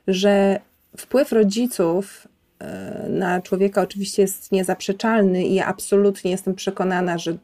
że 0.07 0.59
wpływ 0.97 1.31
rodziców 1.31 2.27
na 3.09 3.41
człowieka 3.41 3.81
oczywiście 3.81 4.21
jest 4.21 4.51
niezaprzeczalny 4.51 5.43
i 5.43 5.53
ja 5.53 5.65
absolutnie 5.65 6.31
jestem 6.31 6.55
przekonana, 6.55 7.17
że 7.17 7.37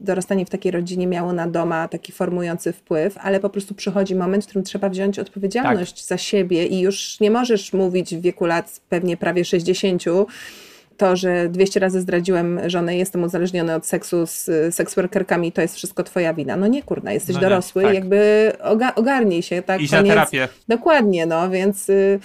dorastanie 0.00 0.46
w 0.46 0.50
takiej 0.50 0.72
rodzinie 0.72 1.06
miało 1.06 1.32
na 1.32 1.46
doma 1.46 1.88
taki 1.88 2.12
formujący 2.12 2.72
wpływ, 2.72 3.18
ale 3.18 3.40
po 3.40 3.50
prostu 3.50 3.74
przychodzi 3.74 4.14
moment, 4.14 4.44
w 4.44 4.46
którym 4.46 4.64
trzeba 4.64 4.88
wziąć 4.88 5.18
odpowiedzialność 5.18 6.06
za 6.06 6.18
siebie 6.18 6.66
i 6.66 6.80
już 6.80 7.20
nie 7.20 7.30
możesz 7.30 7.72
mówić 7.72 8.16
w 8.16 8.20
wieku 8.20 8.46
lat 8.46 8.80
pewnie 8.88 9.16
prawie 9.16 9.44
60 9.44 10.04
to, 10.96 11.16
że 11.16 11.48
200 11.48 11.80
razy 11.80 12.00
zdradziłem 12.00 12.60
żonę 12.66 12.96
jestem 12.96 13.24
uzależniony 13.24 13.74
od 13.74 13.86
seksu 13.86 14.26
z 14.26 14.50
seksworkerkami, 14.74 15.52
to 15.52 15.62
jest 15.62 15.76
wszystko 15.76 16.02
twoja 16.04 16.34
wina. 16.34 16.56
No 16.56 16.66
nie, 16.66 16.82
kurna, 16.82 17.12
jesteś 17.12 17.36
No 17.36 17.42
nie, 17.42 17.48
dorosły, 17.48 17.82
tak. 17.82 17.94
jakby 17.94 18.52
oga- 18.58 18.94
ogarnij 18.94 19.42
się, 19.42 19.62
tak? 19.62 19.80
Iść 19.80 19.92
na 19.92 20.02
terapię. 20.02 20.48
Dokładnie, 20.68 21.26
no, 21.26 21.50
więc 21.50 21.88
y, 21.88 22.20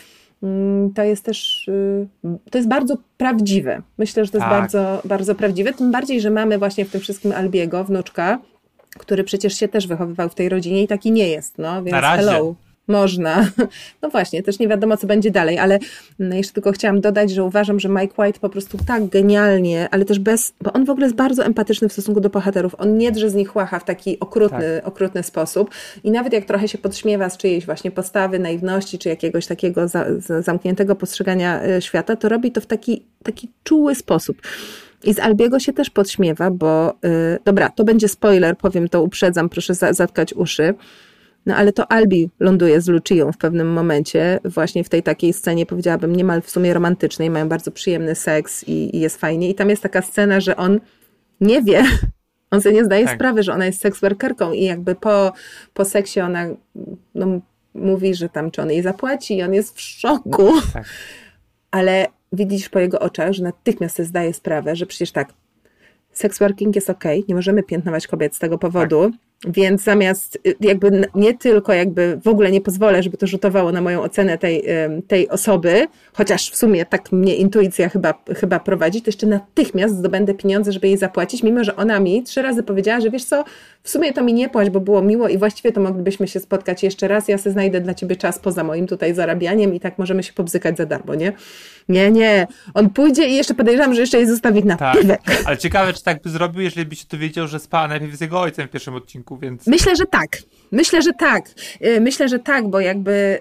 to 0.96 1.04
jest 1.04 1.26
też, 1.26 1.68
y, 1.68 2.08
to 2.52 2.58
jest 2.58 2.68
bardzo 2.70 2.98
prawdziwe. 3.18 3.82
Myślę, 3.98 4.26
że 4.26 4.32
to 4.32 4.38
jest 4.38 4.50
Tak. 4.50 4.60
bardzo, 4.62 5.02
bardzo 5.06 5.36
prawdziwe, 5.36 5.74
tym 5.74 5.92
bardziej, 5.92 6.22
że 6.22 6.30
mamy 6.30 6.58
właśnie 6.58 6.86
w 6.86 6.90
tym 6.92 7.02
wszystkim 7.02 7.32
Albiego, 7.32 7.84
wnuczka, 7.84 8.40
który 9.00 9.24
przecież 9.24 9.54
się 9.60 9.68
też 9.68 9.88
wychowywał 9.88 10.30
w 10.30 10.36
tej 10.36 10.50
rodzinie 10.50 10.84
i 10.84 10.88
taki 10.88 11.12
nie 11.12 11.28
jest, 11.28 11.58
no, 11.58 11.84
więc 11.84 11.92
Na 11.92 12.02
razie. 12.02 12.24
hello. 12.26 12.56
Można. 12.88 13.46
No 14.02 14.10
właśnie, 14.10 14.44
też 14.44 14.60
nie 14.60 14.68
wiadomo, 14.68 14.98
co 14.98 15.08
będzie 15.08 15.32
dalej, 15.32 15.60
ale 15.60 15.80
mm, 16.20 16.38
jeszcze 16.38 16.54
tylko 16.54 16.72
chciałam 16.72 17.02
dodać, 17.02 17.32
że 17.32 17.44
uważam, 17.44 17.80
że 17.80 17.90
Mike 17.90 18.22
White 18.22 18.40
po 18.40 18.50
prostu 18.50 18.78
tak 18.88 19.08
genialnie, 19.08 19.88
ale 19.92 20.06
też 20.06 20.20
bez, 20.20 20.54
bo 20.62 20.74
on 20.74 20.86
w 20.86 20.90
ogóle 20.90 21.06
jest 21.06 21.16
bardzo 21.16 21.46
empatyczny 21.46 21.90
w 21.90 21.94
stosunku 21.94 22.22
do 22.22 22.30
bohaterów. 22.30 22.76
On 22.78 22.98
nie 22.98 23.12
drze 23.12 23.30
z 23.30 23.34
nich 23.34 23.56
łacha 23.56 23.80
w 23.80 23.86
taki 23.86 24.20
okrutny, 24.20 24.82
okrutny 24.84 25.24
sposób 25.24 25.70
i 26.04 26.12
nawet 26.12 26.34
jak 26.34 26.46
trochę 26.46 26.68
się 26.68 26.78
podśmiewa 26.78 27.30
z 27.30 27.38
czyjejś 27.38 27.66
właśnie 27.66 27.92
postawy, 27.92 28.40
naiwności, 28.40 28.98
czy 28.98 29.10
jakiegoś 29.10 29.48
takiego 29.48 29.88
za, 29.88 30.06
za, 30.18 30.42
zamkniętego 30.42 30.96
postrzegania 30.96 31.64
e, 31.64 31.82
świata, 31.82 32.16
to 32.16 32.30
robi 32.30 32.52
to 32.52 32.62
w 32.62 32.66
taki, 32.66 33.06
taki 33.24 33.52
czuły 33.64 33.96
sposób. 33.96 34.42
I 35.04 35.14
z 35.14 35.20
Albiego 35.20 35.60
się 35.60 35.74
też 35.74 35.90
podśmiewa, 35.90 36.52
bo 36.52 36.92
y, 36.92 37.40
dobra, 37.46 37.70
to 37.70 37.84
będzie 37.84 38.08
spoiler, 38.08 38.58
powiem 38.58 38.90
to, 38.90 39.04
uprzedzam, 39.04 39.50
proszę 39.50 39.74
za, 39.74 39.94
zatkać 39.94 40.34
uszy. 40.34 40.74
No 41.46 41.56
ale 41.56 41.74
to 41.74 41.92
Albi 41.92 42.30
ląduje 42.40 42.82
z 42.82 42.88
Lucią 42.88 43.32
w 43.32 43.38
pewnym 43.38 43.74
momencie, 43.74 44.40
właśnie 44.44 44.84
w 44.84 44.90
tej 44.90 45.04
takiej 45.04 45.34
scenie, 45.34 45.66
powiedziałabym, 45.66 46.16
niemal 46.16 46.42
w 46.42 46.50
sumie 46.50 46.74
romantycznej, 46.74 47.30
mają 47.30 47.50
bardzo 47.50 47.72
przyjemny 47.72 48.16
seks 48.16 48.64
i, 48.68 48.96
i 48.96 49.00
jest 49.00 49.18
fajnie. 49.18 49.50
I 49.50 49.56
tam 49.56 49.70
jest 49.70 49.84
taka 49.84 50.02
scena, 50.02 50.40
że 50.40 50.56
on 50.56 50.80
nie 51.42 51.62
wie, 51.62 51.84
on 52.52 52.62
sobie 52.62 52.76
nie 52.76 52.86
zdaje 52.86 53.06
Tak. 53.06 53.16
sprawy, 53.16 53.44
że 53.44 53.54
ona 53.54 53.66
jest 53.66 53.82
seksworkerką 53.82 54.52
i 54.52 54.64
jakby 54.64 54.96
po, 54.96 55.34
po 55.74 55.86
seksie 55.86 56.20
ona 56.20 56.48
no, 57.16 57.28
mówi, 57.74 58.16
że 58.16 58.30
tam 58.30 58.52
czy 58.52 58.62
on 58.62 58.72
jej 58.72 58.82
zapłaci 58.82 59.38
i 59.38 59.44
on 59.44 59.54
jest 59.54 59.76
w 59.76 59.82
szoku. 59.82 60.54
Tak. 60.74 60.86
Ale 61.72 62.08
widzisz 62.34 62.70
po 62.70 62.80
jego 62.80 63.00
oczach, 63.00 63.34
że 63.34 63.44
natychmiast 63.44 63.96
sobie 63.96 64.08
zdaje 64.08 64.34
sprawę, 64.34 64.76
że 64.76 64.86
przecież 64.86 65.12
tak, 65.12 65.34
sex 66.12 66.40
working 66.40 66.76
jest 66.76 66.90
ok, 66.90 67.04
nie 67.28 67.36
możemy 67.36 67.64
piętnować 67.64 68.08
kobiet 68.08 68.36
z 68.36 68.40
tego 68.40 68.58
powodu, 68.58 69.12
więc 69.48 69.84
zamiast 69.84 70.40
y, 70.48 70.56
jakby 70.62 71.08
nie 71.16 71.34
tylko 71.38 71.74
jakby 71.74 72.20
w 72.24 72.28
ogóle 72.28 72.52
nie 72.52 72.62
pozwolę, 72.62 73.04
żeby 73.04 73.18
to 73.18 73.28
rzutowało 73.28 73.72
na 73.72 73.82
moją 73.82 74.02
ocenę 74.02 74.38
tej, 74.38 74.64
tej 75.08 75.30
osoby, 75.30 75.88
chociaż 76.14 76.52
w 76.52 76.56
sumie 76.56 76.86
tak 76.86 77.12
mnie 77.12 77.36
intuicja 77.36 77.90
chyba, 77.90 78.14
chyba 78.36 78.60
prowadzi, 78.60 79.02
to 79.02 79.10
jeszcze 79.10 79.28
natychmiast 79.28 79.98
zdobędę 79.98 80.34
pieniądze, 80.34 80.72
żeby 80.72 80.88
jej 80.88 80.98
zapłacić, 80.98 81.44
mimo 81.44 81.64
że 81.64 81.76
ona 81.76 82.00
mi 82.00 82.24
trzy 82.24 82.42
razy 82.42 82.64
powiedziała, 82.64 83.02
że 83.02 83.10
wiesz 83.10 83.24
co, 83.24 83.44
w 83.84 83.90
sumie 83.90 84.14
to 84.14 84.24
mi 84.24 84.34
nie 84.34 84.50
płać, 84.50 84.70
bo 84.70 84.80
było 84.80 85.02
miło 85.02 85.28
i 85.28 85.38
właściwie 85.38 85.72
to 85.72 85.82
moglibyśmy 85.82 86.28
się 86.28 86.40
spotkać 86.40 86.84
jeszcze 86.84 87.08
raz, 87.08 87.28
ja 87.28 87.38
sobie 87.38 87.52
znajdę 87.52 87.82
dla 87.82 87.94
ciebie 87.94 88.16
czas 88.16 88.40
poza 88.40 88.64
moim 88.64 88.88
tutaj 88.88 89.14
zarabianiem 89.14 89.74
i 89.74 89.80
tak 89.80 90.00
możemy 90.00 90.24
się 90.24 90.34
pobzykać 90.34 90.78
za 90.78 90.86
darmo, 90.86 91.16
nie? 91.16 91.34
Nie, 91.90 92.12
nie, 92.12 92.48
on 92.74 92.90
pójdzie 92.90 93.28
i 93.28 93.36
jeszcze 93.36 93.54
podejrzewam, 93.54 93.94
że 93.94 94.02
jeszcze 94.02 94.18
jej 94.18 94.28
zostawi 94.28 94.64
na 94.64 94.76
Tak. 94.78 95.02
piwek. 95.02 95.22
Ale 95.46 95.58
ciekawe, 95.58 95.94
czy 95.94 96.04
tak 96.04 96.22
by 96.22 96.30
zrobił, 96.30 96.62
jeżeli 96.62 96.86
by 96.86 96.96
się 96.96 97.06
dowiedział, 97.12 97.48
że 97.48 97.60
spała 97.60 97.88
najpierw 97.88 98.16
z 98.16 98.22
jego 98.22 98.40
ojcem 98.40 98.68
w 98.68 98.72
pierwszym 98.72 98.96
odcinku, 98.96 99.35
więc... 99.42 99.68
Myślę, 99.68 99.96
że 99.96 100.06
tak. 100.06 100.38
Myślę, 100.72 101.02
że 101.02 101.14
tak. 101.14 101.46
Y, 101.86 102.02
Myślę, 102.02 102.30
że 102.30 102.40
tak, 102.40 102.68
bo 102.68 102.80
jakby 102.80 103.40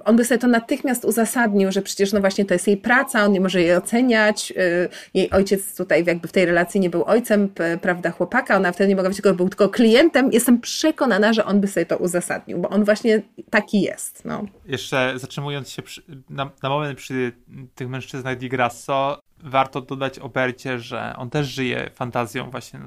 y, 0.00 0.02
on 0.04 0.16
by 0.16 0.24
sobie 0.24 0.38
to 0.38 0.46
natychmiast 0.46 1.04
uzasadnił, 1.04 1.72
że 1.72 1.82
przecież 1.82 2.12
no 2.12 2.20
właśnie 2.20 2.44
to 2.44 2.54
jest 2.54 2.66
jej 2.66 2.76
praca, 2.76 3.24
on 3.24 3.32
nie 3.32 3.40
może 3.40 3.62
jej 3.62 3.76
oceniać. 3.76 4.52
y, 4.56 4.88
Jej 5.14 5.30
ojciec 5.30 5.76
tutaj 5.76 6.04
jakby 6.06 6.28
w 6.28 6.32
tej 6.32 6.46
relacji 6.46 6.80
nie 6.80 6.90
był 6.90 7.04
ojcem, 7.04 7.48
prawda, 7.82 8.10
chłopaka, 8.10 8.56
ona 8.56 8.72
wtedy 8.72 8.88
nie 8.88 8.96
mogła 8.96 9.08
być 9.08 9.16
tylko, 9.22 9.34
był 9.34 9.48
tylko 9.48 9.68
klientem. 9.68 10.32
Jestem 10.32 10.60
przekonana, 10.60 11.32
że 11.32 11.44
on 11.44 11.60
by 11.60 11.68
sobie 11.68 11.86
to 11.86 11.96
uzasadnił, 11.96 12.58
bo 12.58 12.68
on 12.68 12.84
właśnie 12.84 13.22
taki 13.50 13.80
jest. 13.80 14.24
No. 14.24 14.44
Jeszcze 14.66 15.12
zatrzymując 15.16 15.70
się 15.70 15.82
przy, 15.82 16.02
na, 16.30 16.50
na 16.62 16.68
moment 16.68 16.98
przy 16.98 17.32
tych 17.74 17.88
mężczyznach 17.88 18.38
Di 18.38 18.48
Grasso, 18.48 19.20
warto 19.38 19.80
dodać 19.80 20.18
o 20.18 20.28
Bercie, 20.28 20.78
że 20.78 21.14
on 21.16 21.30
też 21.30 21.46
żyje 21.46 21.90
fantazją 21.94 22.50
właśnie 22.50 22.80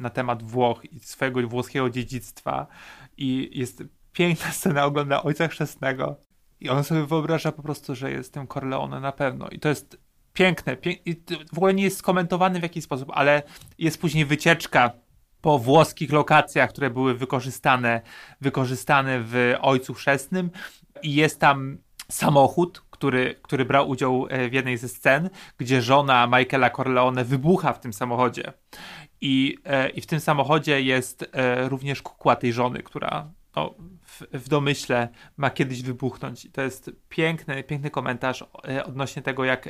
na, 0.00 0.10
temat 0.10 0.42
Włoch 0.42 0.84
i 0.92 1.00
swojego 1.00 1.48
włoskiego 1.48 1.90
dziedzictwa. 1.90 2.66
I 3.16 3.50
jest 3.52 3.82
piękna 4.12 4.50
scena 4.52 4.84
ogląda 4.84 5.22
Ojca 5.22 5.48
Chrzestnego. 5.48 6.16
I 6.60 6.68
on 6.68 6.84
sobie 6.84 7.06
wyobraża 7.06 7.52
po 7.52 7.62
prostu, 7.62 7.94
że 7.94 8.10
jest 8.10 8.34
tym 8.34 8.46
Corleone 8.46 9.00
na 9.00 9.12
pewno. 9.12 9.48
I 9.48 9.58
to 9.58 9.68
jest 9.68 9.98
piękne, 10.32 10.76
pię 10.76 10.92
i 10.92 11.16
to 11.16 11.34
w 11.52 11.58
ogóle 11.58 11.74
nie 11.74 11.82
jest 11.82 11.96
skomentowane 11.96 12.60
w 12.60 12.62
jakiś 12.62 12.84
sposób, 12.84 13.10
ale 13.14 13.42
jest 13.78 14.00
później 14.00 14.24
wycieczka 14.24 14.92
po 15.40 15.58
włoskich 15.58 16.12
lokacjach, 16.12 16.70
które 16.70 16.90
były 16.90 17.14
wykorzystane, 17.14 18.00
wykorzystane 18.40 19.20
w 19.20 19.54
Ojcu 19.60 19.94
Chrzestnym. 19.94 20.50
I 21.02 21.14
jest 21.14 21.40
tam 21.40 21.78
samochód, 22.10 22.82
który, 23.02 23.34
który 23.42 23.64
brał 23.64 23.88
udział 23.88 24.26
e, 24.30 24.48
w 24.48 24.52
jednej 24.52 24.78
ze 24.78 24.88
scen, 24.88 25.30
gdzie 25.58 25.82
żona 25.82 26.26
Michaela 26.26 26.70
Corleone 26.70 27.24
wybucha 27.24 27.72
w 27.72 27.80
tym 27.80 27.92
samochodzie. 27.92 28.52
I, 29.20 29.58
e, 29.64 29.88
i 29.88 30.00
w 30.00 30.06
tym 30.06 30.20
samochodzie 30.20 30.82
jest 30.82 31.28
e, 31.32 31.68
również 31.68 32.02
kukła 32.02 32.36
tej 32.36 32.52
żony, 32.52 32.82
która 32.82 33.30
no, 33.56 33.74
w, 34.06 34.22
w 34.32 34.48
domyśle 34.48 35.08
ma 35.36 35.50
kiedyś 35.50 35.82
wybuchnąć. 35.82 36.44
I 36.44 36.50
to 36.50 36.62
jest 36.62 36.90
piękny, 37.08 37.64
piękny 37.64 37.90
komentarz 37.90 38.44
odnośnie 38.84 39.22
tego, 39.22 39.44
jak 39.44 39.68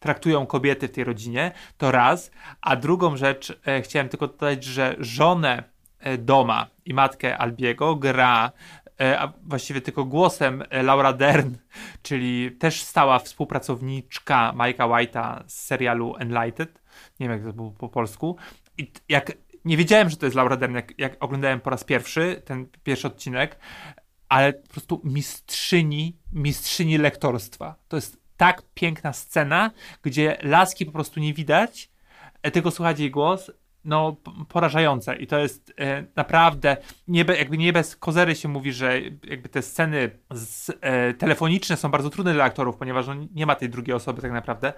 traktują 0.00 0.46
kobiety 0.46 0.88
w 0.88 0.92
tej 0.92 1.04
rodzinie. 1.04 1.52
To 1.78 1.90
raz. 1.90 2.30
A 2.60 2.76
drugą 2.76 3.16
rzecz, 3.16 3.60
chciałem 3.82 4.08
tylko 4.08 4.26
dodać, 4.26 4.64
że 4.64 4.96
żonę 4.98 5.64
Doma 6.18 6.66
i 6.84 6.94
matkę 6.94 7.38
Albiego 7.38 7.96
gra 7.96 8.52
a 9.00 9.32
właściwie 9.42 9.80
tylko 9.80 10.04
głosem 10.04 10.64
e, 10.70 10.82
Laura 10.82 11.12
Dern, 11.12 11.54
czyli 12.02 12.52
też 12.52 12.82
stała 12.82 13.18
współpracowniczka 13.18 14.52
Mike'a 14.56 14.88
White'a 14.88 15.42
z 15.46 15.64
serialu 15.64 16.16
Enlightened. 16.16 16.82
Nie 17.20 17.28
wiem, 17.28 17.38
jak 17.38 17.46
to 17.46 17.52
było 17.52 17.70
po 17.70 17.88
polsku. 17.88 18.36
I 18.78 18.92
jak 19.08 19.32
nie 19.64 19.76
wiedziałem, 19.76 20.10
że 20.10 20.16
to 20.16 20.26
jest 20.26 20.36
Laura 20.36 20.56
Dern, 20.56 20.74
jak, 20.74 20.98
jak 20.98 21.16
oglądałem 21.20 21.60
po 21.60 21.70
raz 21.70 21.84
pierwszy 21.84 22.42
ten 22.44 22.66
pierwszy 22.82 23.06
odcinek, 23.06 23.58
ale 24.28 24.52
po 24.52 24.68
prostu 24.68 25.00
mistrzyni, 25.04 26.16
mistrzyni 26.32 26.98
lektorstwa. 26.98 27.74
To 27.88 27.96
jest 27.96 28.20
tak 28.36 28.62
piękna 28.74 29.12
scena, 29.12 29.70
gdzie 30.02 30.38
laski 30.42 30.86
po 30.86 30.92
prostu 30.92 31.20
nie 31.20 31.34
widać, 31.34 31.90
e, 32.42 32.50
tylko 32.50 32.70
słychać 32.70 33.00
jej 33.00 33.10
głos, 33.10 33.50
no 33.84 34.16
porażające 34.48 35.16
i 35.16 35.26
to 35.26 35.38
jest 35.38 35.72
e, 35.78 36.04
naprawdę, 36.16 36.76
nie 37.08 37.24
be, 37.24 37.36
jakby 37.36 37.58
nie 37.58 37.72
bez 37.72 37.96
kozery 37.96 38.34
się 38.34 38.48
mówi, 38.48 38.72
że 38.72 39.00
jakby 39.24 39.48
te 39.48 39.62
sceny 39.62 40.10
z, 40.34 40.70
e, 40.80 41.14
telefoniczne 41.14 41.76
są 41.76 41.88
bardzo 41.88 42.10
trudne 42.10 42.34
dla 42.34 42.44
aktorów, 42.44 42.76
ponieważ 42.76 43.06
no, 43.06 43.14
nie 43.34 43.46
ma 43.46 43.54
tej 43.54 43.70
drugiej 43.70 43.94
osoby 43.94 44.22
tak 44.22 44.32
naprawdę. 44.32 44.72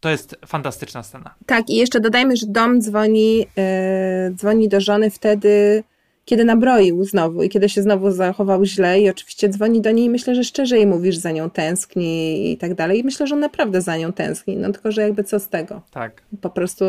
To 0.00 0.08
jest 0.08 0.36
fantastyczna 0.46 1.02
scena. 1.02 1.34
Tak, 1.46 1.70
i 1.70 1.76
jeszcze 1.76 2.00
dodajmy, 2.00 2.36
że 2.36 2.46
dom 2.46 2.80
dzwoni, 2.80 3.46
e, 3.58 4.30
dzwoni 4.34 4.68
do 4.68 4.80
żony 4.80 5.10
wtedy, 5.10 5.84
kiedy 6.24 6.44
nabroił 6.44 7.04
znowu 7.04 7.42
i 7.42 7.48
kiedy 7.48 7.68
się 7.68 7.82
znowu 7.82 8.10
zachował 8.10 8.64
źle 8.64 9.00
i 9.00 9.10
oczywiście 9.10 9.48
dzwoni 9.48 9.80
do 9.80 9.90
niej 9.90 10.04
i 10.04 10.10
myślę, 10.10 10.34
że 10.34 10.44
szczerze 10.44 10.76
jej 10.76 10.86
mówisz, 10.86 11.14
że 11.14 11.20
za 11.20 11.30
nią 11.30 11.50
tęskni 11.50 12.52
i 12.52 12.56
tak 12.56 12.74
dalej. 12.74 12.98
I 13.00 13.04
myślę, 13.04 13.26
że 13.26 13.34
on 13.34 13.40
naprawdę 13.40 13.82
za 13.82 13.96
nią 13.96 14.12
tęskni, 14.12 14.56
no 14.56 14.72
tylko, 14.72 14.92
że 14.92 15.02
jakby 15.02 15.24
co 15.24 15.40
z 15.40 15.48
tego. 15.48 15.82
Tak. 15.90 16.22
Po 16.40 16.50
prostu 16.50 16.84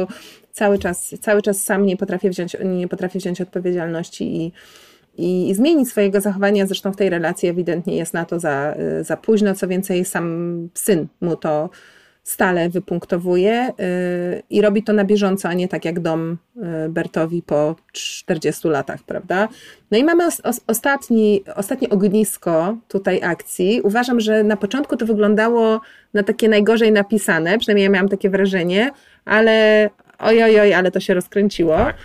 cały 0.58 0.80
czas, 0.80 1.16
cały 1.22 1.42
czas 1.42 1.62
sam 1.64 1.86
nie 1.86 1.98
potrafi 1.98 2.30
wziąć, 2.30 2.58
nie 2.66 2.88
potrafi 2.88 3.20
wziąć 3.20 3.42
odpowiedzialności 3.42 4.36
i, 4.36 4.52
i, 5.18 5.50
i 5.50 5.56
zmienić 5.56 5.90
swojego 5.90 6.22
zachowania. 6.22 6.66
Zresztą 6.66 6.92
w 6.92 6.96
tej 6.96 7.10
relacji 7.10 7.50
ewidentnie 7.50 7.96
jest 7.98 8.14
na 8.14 8.26
to 8.26 8.40
za, 8.40 8.76
za 9.02 9.18
późno. 9.18 9.56
Co 9.56 9.68
więcej, 9.68 10.06
sam 10.06 10.70
syn 10.74 11.08
mu 11.22 11.36
to 11.36 11.70
stale 12.24 12.70
wypunktowuje 12.70 13.74
yy, 13.78 14.44
i 14.50 14.62
robi 14.62 14.84
to 14.84 14.94
na 14.94 15.06
bieżąco, 15.06 15.50
a 15.50 15.54
nie 15.54 15.68
tak 15.68 15.86
jak 15.86 16.00
dom 16.00 16.38
yy, 16.56 16.90
Bertowi 16.90 17.42
po 17.42 17.76
40 17.92 18.68
latach, 18.68 19.04
prawda? 19.04 19.48
No 19.92 19.98
i 19.98 20.04
mamy 20.04 20.26
os, 20.26 20.42
os, 20.44 20.62
ostatni, 20.68 21.44
ostatnie 21.56 21.90
ognisko 21.90 22.78
tutaj 22.88 23.24
akcji. 23.24 23.82
Uważam, 23.82 24.20
że 24.20 24.44
na 24.44 24.58
początku 24.58 24.98
to 24.98 25.06
wyglądało 25.06 25.82
na 26.14 26.24
takie 26.24 26.50
najgorzej 26.50 26.92
napisane, 26.92 27.58
przynajmniej 27.58 27.84
ja 27.84 27.90
miałam 27.90 28.10
takie 28.10 28.30
wrażenie, 28.30 28.92
ale 29.26 29.90
oj, 30.20 30.60
oj, 30.60 30.74
ale 30.74 30.92
to 30.92 31.00
się 31.00 31.14
rozkręciło. 31.14 31.78
Tak. 31.78 31.96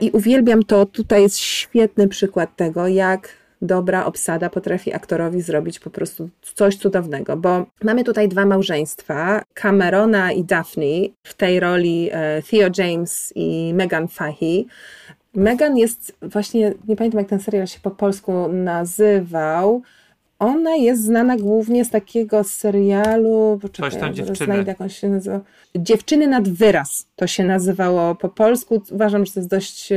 I 0.00 0.10
uwielbiam 0.10 0.62
to, 0.62 0.86
tutaj 0.86 1.22
jest 1.22 1.38
świetny 1.38 2.08
przykład 2.08 2.56
tego, 2.56 2.88
jak 2.88 3.28
dobra 3.62 4.04
obsada 4.04 4.50
potrafi 4.50 4.94
aktorowi 4.94 5.42
zrobić 5.42 5.78
po 5.78 5.90
prostu 5.90 6.28
coś 6.54 6.76
cudownego, 6.76 7.36
bo 7.36 7.66
mamy 7.82 8.04
tutaj 8.04 8.28
dwa 8.28 8.46
małżeństwa, 8.46 9.42
Camerona 9.54 10.32
i 10.32 10.44
Daphne, 10.44 11.08
w 11.22 11.34
tej 11.34 11.60
roli 11.60 12.08
e, 12.12 12.42
Theo 12.42 12.70
James 12.78 13.32
i 13.34 13.74
Megan 13.74 14.08
Fahey. 14.08 14.66
Megan 15.34 15.76
jest 15.76 16.16
właśnie, 16.22 16.74
nie 16.88 16.96
pamiętam 16.96 17.18
jak 17.18 17.28
ten 17.28 17.40
serial 17.40 17.66
się 17.66 17.80
po 17.80 17.90
polsku 17.90 18.48
nazywał, 18.48 19.82
ona 20.42 20.76
jest 20.76 21.04
znana 21.04 21.36
głównie 21.36 21.84
z 21.84 21.90
takiego 21.90 22.44
serialu. 22.44 23.58
Poczekaj, 23.62 23.90
Coś 23.90 24.00
tam 24.00 24.14
dziewczyny. 24.14 24.62
Znajdę, 24.64 24.90
się 24.90 25.08
nazywa. 25.08 25.40
Dziewczyny 25.76 26.26
nad 26.26 26.48
wyraz 26.48 27.06
to 27.16 27.26
się 27.26 27.44
nazywało 27.44 28.14
po 28.14 28.28
polsku. 28.28 28.82
Uważam, 28.90 29.26
że 29.26 29.32
to 29.32 29.40
jest 29.40 29.50
dość 29.50 29.92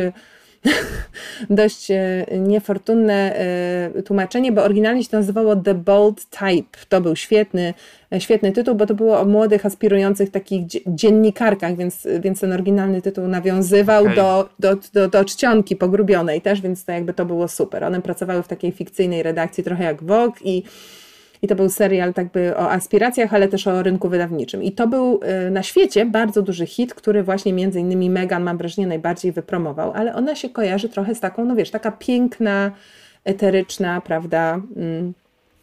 dość 1.49 1.91
e, 1.91 2.25
niefortunne 2.39 3.35
e, 3.95 4.03
tłumaczenie, 4.03 4.51
bo 4.51 4.63
oryginalnie 4.63 5.03
się 5.03 5.09
nazywało 5.11 5.55
The 5.55 5.73
Bold 5.73 6.25
Type. 6.25 6.77
To 6.89 7.01
był 7.01 7.15
świetny, 7.15 7.73
e, 8.13 8.21
świetny 8.21 8.51
tytuł, 8.51 8.75
bo 8.75 8.85
to 8.85 8.93
było 8.93 9.19
o 9.19 9.25
młodych, 9.25 9.65
aspirujących 9.65 10.31
takich 10.31 10.65
dziennikarkach, 10.87 11.77
więc, 11.77 12.07
więc 12.19 12.39
ten 12.39 12.53
oryginalny 12.53 13.01
tytuł 13.01 13.27
nawiązywał 13.27 14.03
okay. 14.03 14.15
do, 14.15 14.49
do, 14.59 14.75
do, 14.93 15.07
do 15.07 15.25
czcionki 15.25 15.75
pogrubionej 15.75 16.41
też, 16.41 16.61
więc 16.61 16.85
to 16.85 16.91
jakby 16.91 17.13
to 17.13 17.25
było 17.25 17.47
super. 17.47 17.83
One 17.83 18.01
pracowały 18.01 18.43
w 18.43 18.47
takiej 18.47 18.71
fikcyjnej 18.71 19.23
redakcji, 19.23 19.63
trochę 19.63 19.83
jak 19.83 20.03
Vogue 20.03 20.35
i 20.43 20.63
i 21.45 21.47
to 21.47 21.55
był 21.55 21.69
serial 21.69 22.13
tak 22.13 22.31
by 22.31 22.57
o 22.57 22.71
aspiracjach, 22.71 23.33
ale 23.33 23.47
też 23.47 23.67
o 23.67 23.83
rynku 23.83 24.09
wydawniczym. 24.09 24.63
I 24.63 24.71
to 24.71 24.87
był 24.87 25.19
y, 25.47 25.51
na 25.51 25.63
świecie 25.63 26.05
bardzo 26.05 26.41
duży 26.41 26.65
hit, 26.65 26.93
który 26.93 27.23
właśnie 27.23 27.53
między 27.53 27.79
innymi 27.79 28.09
Megan, 28.09 28.43
mam 28.43 28.57
wrażenie, 28.57 28.87
najbardziej 28.87 29.31
wypromował, 29.31 29.91
ale 29.95 30.15
ona 30.15 30.35
się 30.35 30.49
kojarzy 30.49 30.89
trochę 30.89 31.15
z 31.15 31.19
taką, 31.19 31.45
no 31.45 31.55
wiesz, 31.55 31.71
taka 31.71 31.91
piękna, 31.91 32.71
eteryczna, 33.23 34.01
prawda, 34.01 34.61
mm, 34.75 35.13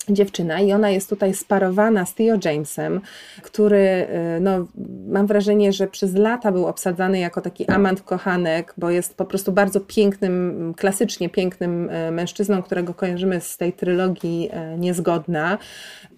dziewczyna 0.09 0.61
i 0.61 0.73
ona 0.73 0.91
jest 0.91 1.09
tutaj 1.09 1.35
sparowana 1.35 2.07
z 2.07 2.15
Theo 2.15 2.37
Jamesem, 2.45 3.01
który 3.43 4.07
y, 4.37 4.41
no, 4.41 4.67
mam 5.09 5.27
wrażenie, 5.27 5.73
że 5.73 5.87
przez 5.87 6.15
lata 6.15 6.53
był 6.53 6.67
obsadzany 6.67 7.19
jako 7.19 7.41
taki 7.41 7.67
amant 7.67 8.03
kochanek, 8.03 8.75
bo 8.79 8.91
jest 8.91 9.15
po 9.15 9.25
prostu 9.25 9.53
bardzo 9.53 9.81
pięknym, 9.81 10.75
klasycznie 10.77 11.29
pięknym 11.29 11.91
y, 11.91 12.11
mężczyzną, 12.11 12.63
którego 12.63 12.95
kojarzymy 12.95 13.41
z 13.41 13.57
tej 13.57 13.73
trylogii 13.73 14.51
y, 14.75 14.79
Niezgodna. 14.79 15.59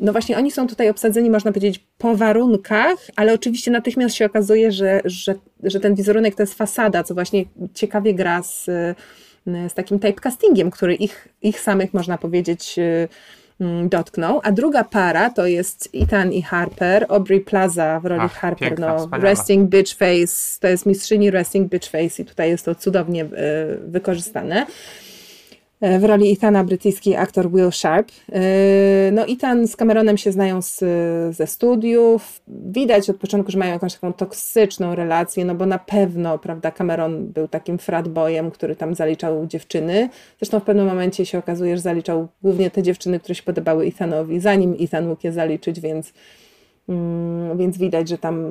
No 0.00 0.12
właśnie 0.12 0.38
oni 0.38 0.50
są 0.50 0.66
tutaj 0.66 0.90
obsadzeni, 0.90 1.30
można 1.30 1.52
powiedzieć, 1.52 1.84
po 1.98 2.16
warunkach, 2.16 2.96
ale 3.16 3.34
oczywiście 3.34 3.70
natychmiast 3.70 4.14
się 4.14 4.26
okazuje, 4.26 4.72
że, 4.72 5.00
że, 5.04 5.34
że 5.62 5.80
ten 5.80 5.94
wizerunek 5.94 6.34
to 6.34 6.42
jest 6.42 6.54
fasada, 6.54 7.04
co 7.04 7.14
właśnie 7.14 7.44
ciekawie 7.74 8.14
gra 8.14 8.42
z, 8.42 8.64
z 9.46 9.74
takim 9.74 9.98
typecastingiem, 9.98 10.70
który 10.70 10.94
ich, 10.94 11.28
ich 11.42 11.60
samych, 11.60 11.94
można 11.94 12.18
powiedzieć, 12.18 12.76
dotknął. 13.88 14.40
A 14.44 14.52
druga 14.52 14.84
para 14.84 15.30
to 15.30 15.46
jest 15.46 15.88
Ethan 15.94 16.32
i 16.32 16.42
Harper, 16.42 17.06
Aubrey 17.08 17.40
Plaza 17.40 18.00
w 18.00 18.06
roli 18.06 18.22
Ach, 18.24 18.32
Harper, 18.32 18.68
piękna, 18.68 18.96
no, 18.96 19.18
resting 19.18 19.70
bitch 19.70 19.94
face, 19.96 20.60
to 20.60 20.68
jest 20.68 20.86
mistrzyni 20.86 21.30
resting 21.30 21.70
bitch 21.70 21.90
face 21.90 22.22
i 22.22 22.24
tutaj 22.24 22.48
jest 22.50 22.64
to 22.64 22.74
cudownie 22.74 23.24
y, 23.24 23.28
wykorzystane. 23.86 24.66
E, 25.84 25.98
w 25.98 26.04
roli 26.04 26.32
Ethana 26.32 26.64
brytyjski 26.64 27.14
aktor 27.14 27.50
Will 27.50 27.72
Sharp. 27.72 28.08
E, 28.32 28.40
no 29.12 29.26
Ethan 29.26 29.68
z 29.68 29.76
Cameronem 29.76 30.16
się 30.16 30.32
znają 30.32 30.62
z, 30.62 30.78
ze 31.36 31.46
studiów. 31.46 32.40
Widać 32.48 33.10
od 33.10 33.16
początku, 33.16 33.52
że 33.52 33.58
mają 33.58 33.72
jakąś 33.72 33.94
taką 33.94 34.12
toksyczną 34.12 34.94
relację, 34.94 35.44
no 35.44 35.54
bo 35.54 35.66
na 35.66 35.78
pewno, 35.78 36.38
prawda, 36.38 36.70
Cameron 36.70 37.26
był 37.26 37.48
takim 37.48 37.78
fratboyem, 37.78 38.50
który 38.50 38.76
tam 38.76 38.94
zaliczał 38.94 39.46
dziewczyny. 39.46 40.08
Zresztą 40.38 40.60
w 40.60 40.64
pewnym 40.64 40.86
momencie 40.86 41.26
się 41.26 41.38
okazuje, 41.38 41.76
że 41.76 41.82
zaliczał 41.82 42.28
głównie 42.42 42.70
te 42.70 42.82
dziewczyny, 42.82 43.20
które 43.20 43.34
się 43.34 43.42
podobały 43.42 43.86
Ethanowi, 43.86 44.40
zanim 44.40 44.76
Ethan 44.80 45.08
mógł 45.08 45.20
je 45.24 45.32
zaliczyć, 45.32 45.80
więc 45.80 46.12
więc 47.56 47.78
widać, 47.78 48.08
że 48.08 48.18
tam 48.18 48.44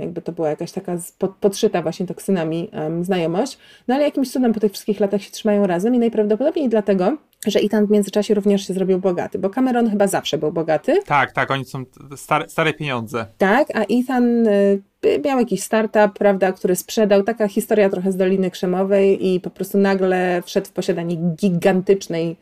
jakby 0.00 0.22
to 0.22 0.32
była 0.32 0.48
jakaś 0.48 0.72
taka 0.72 0.96
podszyta 1.40 1.82
właśnie 1.82 2.06
toksynami 2.06 2.70
znajomość. 3.02 3.58
No 3.88 3.94
ale 3.94 4.04
jakimś 4.04 4.32
cudem 4.32 4.52
po 4.52 4.60
tych 4.60 4.72
wszystkich 4.72 5.00
latach 5.00 5.22
się 5.22 5.30
trzymają 5.30 5.66
razem 5.66 5.94
i 5.94 5.98
najprawdopodobniej 5.98 6.68
dlatego, 6.68 7.16
że 7.46 7.60
Ethan 7.60 7.86
w 7.86 7.90
międzyczasie 7.90 8.34
również 8.34 8.66
się 8.66 8.74
zrobił 8.74 8.98
bogaty, 8.98 9.38
bo 9.38 9.50
Cameron 9.50 9.90
chyba 9.90 10.06
zawsze 10.06 10.38
był 10.38 10.52
bogaty. 10.52 11.02
Tak, 11.06 11.32
tak, 11.32 11.50
oni 11.50 11.64
są 11.64 11.84
stare, 12.16 12.48
stare 12.48 12.74
pieniądze. 12.74 13.26
Tak, 13.38 13.68
a 13.76 13.84
Ethan 13.90 14.46
y, 14.46 14.82
miał 15.24 15.38
jakiś 15.38 15.62
startup, 15.62 16.18
prawda, 16.18 16.52
który 16.52 16.76
sprzedał, 16.76 17.22
taka 17.22 17.48
historia 17.48 17.90
trochę 17.90 18.12
z 18.12 18.16
Doliny 18.16 18.50
Krzemowej 18.50 19.26
i 19.26 19.40
po 19.40 19.50
prostu 19.50 19.78
nagle 19.78 20.42
wszedł 20.42 20.66
w 20.66 20.72
posiadanie 20.72 21.16
gigantycznej 21.16 22.36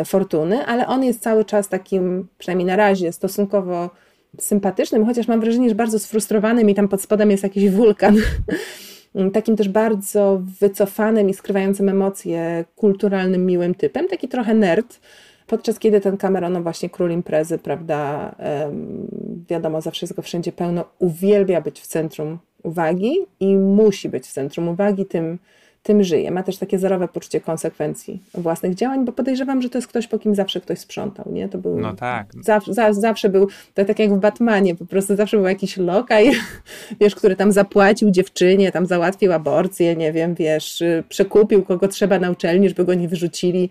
y, 0.00 0.04
fortuny, 0.04 0.66
ale 0.66 0.86
on 0.86 1.04
jest 1.04 1.22
cały 1.22 1.44
czas 1.44 1.68
takim, 1.68 2.28
przynajmniej 2.38 2.66
na 2.66 2.76
razie, 2.76 3.12
stosunkowo 3.12 3.90
sympatycznym, 4.38 5.06
chociaż 5.06 5.28
mam 5.28 5.40
wrażenie, 5.40 5.68
że 5.68 5.74
bardzo 5.74 5.98
sfrustrowanym 5.98 6.70
i 6.70 6.74
tam 6.74 6.88
pod 6.88 7.02
spodem 7.02 7.30
jest 7.30 7.42
jakiś 7.42 7.70
wulkan. 7.70 8.16
Takim 9.32 9.56
też 9.56 9.68
bardzo 9.68 10.42
wycofanym 10.60 11.28
i 11.28 11.34
skrywającym 11.34 11.88
emocje 11.88 12.64
kulturalnym, 12.76 13.46
miłym 13.46 13.74
typem, 13.74 14.08
taki 14.08 14.28
trochę 14.28 14.54
nerd. 14.54 15.00
Podczas 15.46 15.78
kiedy 15.78 16.00
ten 16.00 16.16
Cameron, 16.16 16.52
no 16.52 16.62
właśnie 16.62 16.90
król 16.90 17.10
imprezy, 17.10 17.58
prawda, 17.58 18.34
wiadomo, 19.48 19.80
zawsze 19.80 20.06
jest 20.06 20.16
go 20.16 20.22
wszędzie 20.22 20.52
pełno, 20.52 20.84
uwielbia 20.98 21.60
być 21.60 21.80
w 21.80 21.86
centrum 21.86 22.38
uwagi 22.62 23.16
i 23.40 23.56
musi 23.56 24.08
być 24.08 24.26
w 24.26 24.32
centrum 24.32 24.68
uwagi, 24.68 25.06
tym 25.06 25.38
tym 25.88 26.04
żyje. 26.04 26.30
Ma 26.30 26.42
też 26.42 26.56
takie 26.56 26.78
zerowe 26.78 27.08
poczucie 27.08 27.40
konsekwencji 27.40 28.22
własnych 28.34 28.74
działań, 28.74 29.04
bo 29.04 29.12
podejrzewam, 29.12 29.62
że 29.62 29.70
to 29.70 29.78
jest 29.78 29.88
ktoś, 29.88 30.06
po 30.06 30.18
kim 30.18 30.34
zawsze 30.34 30.60
ktoś 30.60 30.78
sprzątał, 30.78 31.32
nie? 31.32 31.48
To 31.48 31.58
był... 31.58 31.78
No 31.80 31.94
tak. 31.94 32.26
Zawsze, 32.40 32.74
za, 32.74 32.92
zawsze 32.92 33.28
był, 33.28 33.48
to 33.74 33.84
tak 33.84 33.98
jak 33.98 34.14
w 34.14 34.18
Batmanie, 34.18 34.74
po 34.74 34.86
prostu 34.86 35.16
zawsze 35.16 35.36
był 35.36 35.46
jakiś 35.46 35.76
lokaj, 35.76 36.30
wiesz, 37.00 37.14
który 37.14 37.36
tam 37.36 37.52
zapłacił 37.52 38.10
dziewczynie, 38.10 38.72
tam 38.72 38.86
załatwił 38.86 39.32
aborcję, 39.32 39.96
nie 39.96 40.12
wiem, 40.12 40.34
wiesz, 40.34 40.82
przekupił 41.08 41.62
kogo 41.62 41.88
trzeba 41.88 42.18
na 42.18 42.30
uczelni, 42.30 42.68
żeby 42.68 42.84
go 42.84 42.94
nie 42.94 43.08
wyrzucili 43.08 43.70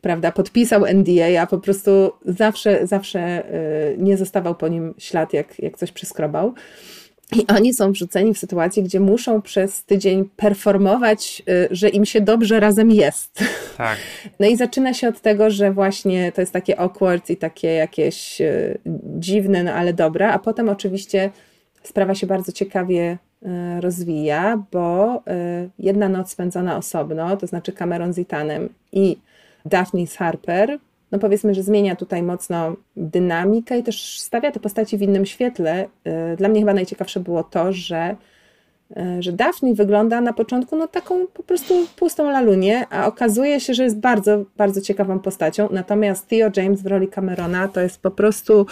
prawda, 0.00 0.32
podpisał 0.32 0.86
NDA, 0.86 1.42
a 1.42 1.46
po 1.46 1.58
prostu 1.58 2.12
zawsze, 2.24 2.86
zawsze 2.86 3.42
y, 3.94 3.96
nie 3.98 4.16
zostawał 4.16 4.54
po 4.54 4.68
nim 4.68 4.94
ślad, 4.98 5.32
jak, 5.32 5.58
jak 5.58 5.78
coś 5.78 5.92
przyskrobał. 5.92 6.54
I 7.32 7.46
oni 7.46 7.74
są 7.74 7.92
wrzuceni 7.92 8.34
w 8.34 8.38
sytuację, 8.38 8.82
gdzie 8.82 9.00
muszą 9.00 9.42
przez 9.42 9.84
tydzień 9.84 10.28
performować, 10.36 11.42
y, 11.48 11.68
że 11.70 11.88
im 11.88 12.04
się 12.04 12.20
dobrze 12.20 12.60
razem 12.60 12.90
jest. 12.90 13.38
Tak. 13.76 13.98
No 14.40 14.46
i 14.46 14.56
zaczyna 14.56 14.94
się 14.94 15.08
od 15.08 15.20
tego, 15.20 15.50
że 15.50 15.72
właśnie 15.72 16.32
to 16.32 16.40
jest 16.40 16.52
takie 16.52 16.80
awkward 16.80 17.30
i 17.30 17.36
takie 17.36 17.68
jakieś 17.68 18.40
y, 18.40 18.78
dziwne, 19.18 19.62
no 19.62 19.72
ale 19.72 19.92
dobre, 19.92 20.28
a 20.28 20.38
potem 20.38 20.68
oczywiście 20.68 21.30
sprawa 21.82 22.14
się 22.14 22.26
bardzo 22.26 22.52
ciekawie 22.52 23.18
y, 23.42 23.80
rozwija, 23.80 24.62
bo 24.72 25.22
jedna 25.78 26.08
noc 26.08 26.30
spędzona 26.30 26.76
osobno, 26.76 27.36
to 27.36 27.46
znaczy 27.46 27.72
Cameron 27.72 28.12
z 28.12 28.18
Itanem 28.18 28.68
i 28.92 29.16
Daphne 29.64 30.06
z 30.06 30.16
Harper, 30.16 30.78
no 31.16 31.20
powiedzmy, 31.20 31.54
że 31.54 31.62
zmienia 31.62 31.96
tutaj 31.96 32.22
mocno 32.22 32.76
dynamikę 32.96 33.78
i 33.78 33.82
też 33.82 34.20
stawia 34.20 34.52
te 34.52 34.60
postaci 34.60 34.98
w 34.98 35.02
innym 35.02 35.26
świetle. 35.26 35.88
Y, 36.34 36.36
dla 36.36 36.48
mnie 36.48 36.60
chyba 36.60 36.74
najciekawsze 36.74 37.20
było 37.20 37.44
to, 37.44 37.72
że, 37.72 38.16
y, 38.90 39.22
że 39.22 39.32
Daphne 39.32 39.74
wygląda 39.74 40.20
na 40.20 40.32
początku 40.32 40.76
no 40.76 40.88
taką 40.88 41.26
po 41.26 41.42
prostu 41.42 41.74
pustą 41.96 42.30
lalunię, 42.30 42.86
a 42.90 43.06
okazuje 43.06 43.60
się, 43.60 43.74
że 43.74 43.84
jest 43.84 43.98
bardzo, 43.98 44.44
bardzo 44.56 44.80
ciekawą 44.80 45.18
postacią. 45.18 45.68
Natomiast 45.70 46.28
Theo 46.28 46.50
James 46.56 46.82
w 46.82 46.86
roli 46.86 47.08
Camerona 47.08 47.68
to 47.68 47.80
jest 47.80 48.00
po 48.00 48.10
prostu 48.10 48.66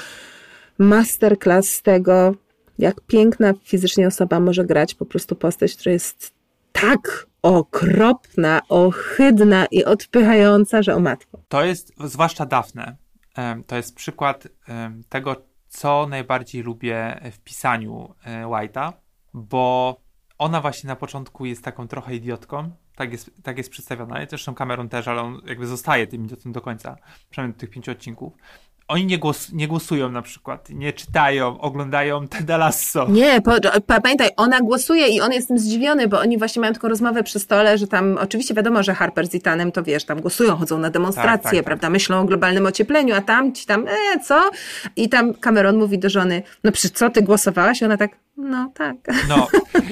masterclass 0.78 1.70
z 1.70 1.82
tego, 1.82 2.34
jak 2.78 3.00
piękna 3.00 3.54
fizycznie 3.62 4.06
osoba 4.06 4.40
może 4.40 4.64
grać 4.64 4.94
po 4.94 5.06
prostu 5.06 5.36
postać, 5.36 5.74
która 5.74 5.92
jest 5.92 6.32
tak 6.72 7.26
okropna, 7.44 8.60
ohydna 8.68 9.66
i 9.70 9.84
odpychająca, 9.84 10.82
że 10.82 10.94
o 10.94 11.00
matko. 11.00 11.38
To 11.48 11.64
jest, 11.64 11.92
zwłaszcza 12.04 12.46
Dafne, 12.46 12.96
to 13.66 13.76
jest 13.76 13.94
przykład 13.94 14.48
tego, 15.08 15.36
co 15.68 16.06
najbardziej 16.06 16.62
lubię 16.62 17.20
w 17.32 17.38
pisaniu 17.38 18.14
e, 18.24 18.44
White'a, 18.44 18.92
bo 19.34 19.96
ona 20.38 20.60
właśnie 20.60 20.88
na 20.88 20.96
początku 20.96 21.46
jest 21.46 21.64
taką 21.64 21.88
trochę 21.88 22.14
idiotką, 22.14 22.70
tak 22.96 23.12
jest, 23.12 23.30
tak 23.42 23.58
jest 23.58 23.70
przedstawiona, 23.70 24.26
zresztą 24.28 24.54
Cameron 24.54 24.88
też, 24.88 25.08
ale 25.08 25.22
on 25.22 25.40
jakby 25.46 25.66
zostaje 25.66 26.06
tym 26.06 26.24
idiotem 26.24 26.52
do 26.52 26.60
końca, 26.60 26.96
przynajmniej 27.30 27.54
do 27.54 27.60
tych 27.60 27.70
pięciu 27.70 27.90
odcinków. 27.90 28.32
Oni 28.94 29.06
nie, 29.06 29.18
głos, 29.18 29.52
nie 29.52 29.68
głosują 29.68 30.10
na 30.10 30.22
przykład, 30.22 30.70
nie 30.70 30.92
czytają, 30.92 31.60
oglądają 31.60 32.28
Teda 32.28 32.56
Lasso. 32.56 33.06
Nie, 33.08 33.40
po, 33.40 33.52
pa, 33.86 34.00
pamiętaj, 34.00 34.28
ona 34.36 34.60
głosuje 34.60 35.08
i 35.08 35.20
on 35.20 35.32
jest 35.32 35.48
tym 35.48 35.58
zdziwiony, 35.58 36.08
bo 36.08 36.20
oni 36.20 36.38
właśnie 36.38 36.60
mają 36.60 36.72
taką 36.72 36.88
rozmowę 36.88 37.22
przy 37.22 37.38
stole, 37.38 37.78
że 37.78 37.86
tam 37.86 38.18
oczywiście 38.20 38.54
wiadomo, 38.54 38.82
że 38.82 38.94
Harper 38.94 39.26
z 39.26 39.34
Itanem 39.34 39.72
to 39.72 39.82
wiesz, 39.82 40.04
tam 40.04 40.20
głosują, 40.20 40.56
chodzą 40.56 40.78
na 40.78 40.90
demonstracje, 40.90 41.32
Tak, 41.32 41.42
tak, 41.42 41.54
tak. 41.54 41.64
prawda, 41.64 41.90
myślą 41.90 42.20
o 42.20 42.24
globalnym 42.24 42.66
ociepleniu, 42.66 43.14
a 43.14 43.20
tam 43.20 43.52
ci 43.52 43.66
tam, 43.66 43.88
e, 43.88 44.20
co? 44.24 44.50
I 44.96 45.08
tam 45.08 45.34
Cameron 45.34 45.76
mówi 45.76 45.98
do 45.98 46.08
żony, 46.10 46.42
no 46.64 46.72
przy 46.72 46.90
co 46.90 47.10
ty 47.10 47.22
głosowałaś? 47.22 47.82
I 47.82 47.84
ona 47.84 47.96
tak, 47.96 48.10
no 48.36 48.70
tak. 48.74 48.96
No, 49.28 49.48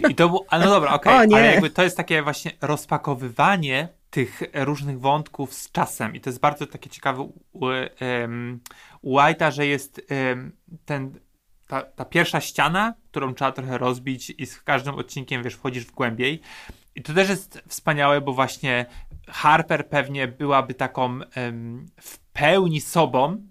i 0.09 0.14
to 0.14 0.28
było, 0.28 0.44
no 0.53 0.70
dobra, 0.70 0.92
okej, 0.98 1.14
O, 1.14 1.24
nie. 1.24 1.36
ale 1.36 1.46
jakby 1.46 1.70
to 1.70 1.82
jest 1.82 1.96
takie 1.96 2.22
właśnie 2.22 2.50
rozpakowywanie 2.61 3.88
tych 4.13 4.43
różnych 4.55 5.01
wątków 5.01 5.55
z 5.55 5.71
czasem. 5.71 6.15
I 6.15 6.21
to 6.21 6.31
jest 6.31 6.41
bardzo 6.41 6.67
takie 6.67 6.91
ciekawe 6.91 7.23
u, 7.53 7.61
White'a, 9.05 9.53
że 9.53 9.67
jest 9.67 10.07
ten, 10.85 11.21
ta, 11.67 11.83
ta 11.83 12.05
pierwsza 12.05 12.41
ściana, 12.41 12.95
którą 13.11 13.35
trzeba 13.35 13.53
trochę 13.53 13.79
rozbić 13.79 14.31
i 14.39 14.47
z 14.47 14.61
każdym 14.63 14.95
odcinkiem, 14.95 15.43
wiesz, 15.43 15.55
wchodzisz 15.55 15.85
w 15.85 15.93
głębiej. 15.93 16.41
I 16.95 17.03
to 17.03 17.15
też 17.15 17.29
jest 17.29 17.63
wspaniałe, 17.69 18.21
bo 18.21 18.33
właśnie 18.33 18.87
Harper 19.29 19.89
pewnie 19.89 20.29
byłaby 20.29 20.75
taką 20.75 21.21
w 22.01 22.19
pełni 22.19 22.81
sobą, 22.81 23.47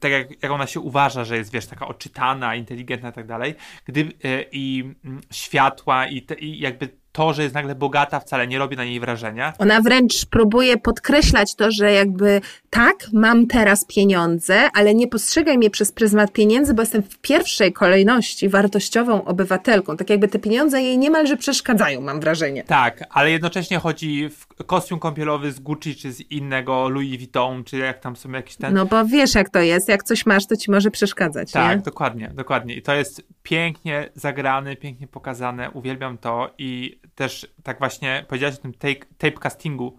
tak 0.00 0.12
jak, 0.12 0.42
jak 0.42 0.52
ona 0.52 0.66
się 0.66 0.80
uważa, 0.80 1.24
że 1.24 1.36
jest, 1.36 1.52
wiesz, 1.52 1.66
taka 1.66 1.88
oczytana, 1.88 2.54
inteligentna 2.54 3.10
i 3.10 3.12
tak 3.12 3.26
dalej, 3.26 3.54
gdy 3.84 4.00
e, 4.00 4.42
i 4.52 4.94
mm, 5.04 5.20
światła 5.30 6.06
i, 6.06 6.22
te, 6.22 6.34
i 6.34 6.58
jakby 6.58 7.01
to, 7.12 7.32
że 7.32 7.42
jest 7.42 7.54
nagle 7.54 7.74
bogata 7.74 8.20
wcale 8.20 8.46
nie 8.46 8.58
robi 8.58 8.76
na 8.76 8.84
niej 8.84 9.00
wrażenia. 9.00 9.52
Ona 9.58 9.80
wręcz 9.80 10.26
próbuje 10.26 10.76
podkreślać 10.76 11.54
to, 11.54 11.70
że 11.70 11.92
jakby 11.92 12.40
tak, 12.70 12.94
mam 13.12 13.46
teraz 13.46 13.84
pieniądze, 13.84 14.68
ale 14.74 14.94
nie 14.94 15.08
postrzegaj 15.08 15.58
mnie 15.58 15.70
przez 15.70 15.92
pryzmat 15.92 16.32
pieniędzy, 16.32 16.74
bo 16.74 16.82
jestem 16.82 17.02
w 17.02 17.18
pierwszej 17.18 17.72
kolejności 17.72 18.48
wartościową 18.48 19.24
obywatelką. 19.24 19.96
Tak 19.96 20.10
jakby 20.10 20.28
te 20.28 20.38
pieniądze 20.38 20.82
jej 20.82 20.98
niemalże 20.98 21.36
przeszkadzają, 21.36 22.00
mam 22.00 22.20
wrażenie. 22.20 22.64
Tak, 22.64 23.04
ale 23.10 23.30
jednocześnie 23.30 23.78
chodzi 23.78 24.28
w 24.28 24.46
kostium 24.66 25.00
kąpielowy 25.00 25.52
z 25.52 25.60
Gucci, 25.60 25.96
czy 25.96 26.12
z 26.12 26.20
innego 26.20 26.88
Louis 26.88 27.16
Vuitton, 27.16 27.64
czy 27.64 27.76
jak 27.76 28.00
tam 28.00 28.16
są 28.16 28.30
jakieś 28.30 28.56
ten... 28.56 28.74
No 28.74 28.86
bo 28.86 29.04
wiesz 29.04 29.34
jak 29.34 29.50
to 29.50 29.60
jest, 29.60 29.88
jak 29.88 30.02
coś 30.02 30.26
masz, 30.26 30.46
to 30.46 30.56
ci 30.56 30.70
może 30.70 30.90
przeszkadzać, 30.90 31.52
Tak, 31.52 31.76
nie? 31.76 31.82
dokładnie, 31.82 32.30
dokładnie. 32.34 32.74
I 32.74 32.82
to 32.82 32.94
jest 32.94 33.22
pięknie 33.42 34.08
zagrane, 34.14 34.76
pięknie 34.76 35.06
pokazane. 35.06 35.70
Uwielbiam 35.70 36.18
to 36.18 36.50
i 36.58 37.00
też 37.14 37.54
tak 37.62 37.78
właśnie 37.78 38.24
powiedziałeś 38.28 38.54
o 38.56 38.62
tym 38.62 38.74
tape, 38.74 39.06
tape 39.18 39.32
castingu. 39.32 39.98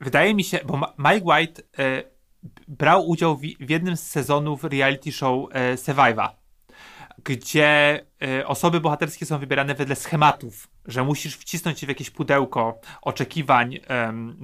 Wydaje 0.00 0.34
mi 0.34 0.44
się, 0.44 0.60
bo 0.64 0.94
Mike 0.98 1.24
White 1.24 1.62
e, 1.78 2.02
brał 2.68 3.08
udział 3.08 3.36
w, 3.36 3.40
w 3.40 3.70
jednym 3.70 3.96
z 3.96 4.02
sezonów 4.02 4.64
reality 4.64 5.12
show 5.12 5.48
e, 5.52 5.76
Survivor, 5.76 6.28
gdzie 7.24 8.00
e, 8.22 8.46
osoby 8.46 8.80
bohaterskie 8.80 9.26
są 9.26 9.38
wybierane 9.38 9.74
wedle 9.74 9.96
schematów, 9.96 10.68
że 10.86 11.04
musisz 11.04 11.36
wcisnąć 11.36 11.78
się 11.78 11.86
w 11.86 11.88
jakieś 11.88 12.10
pudełko 12.10 12.80
oczekiwań 13.02 13.78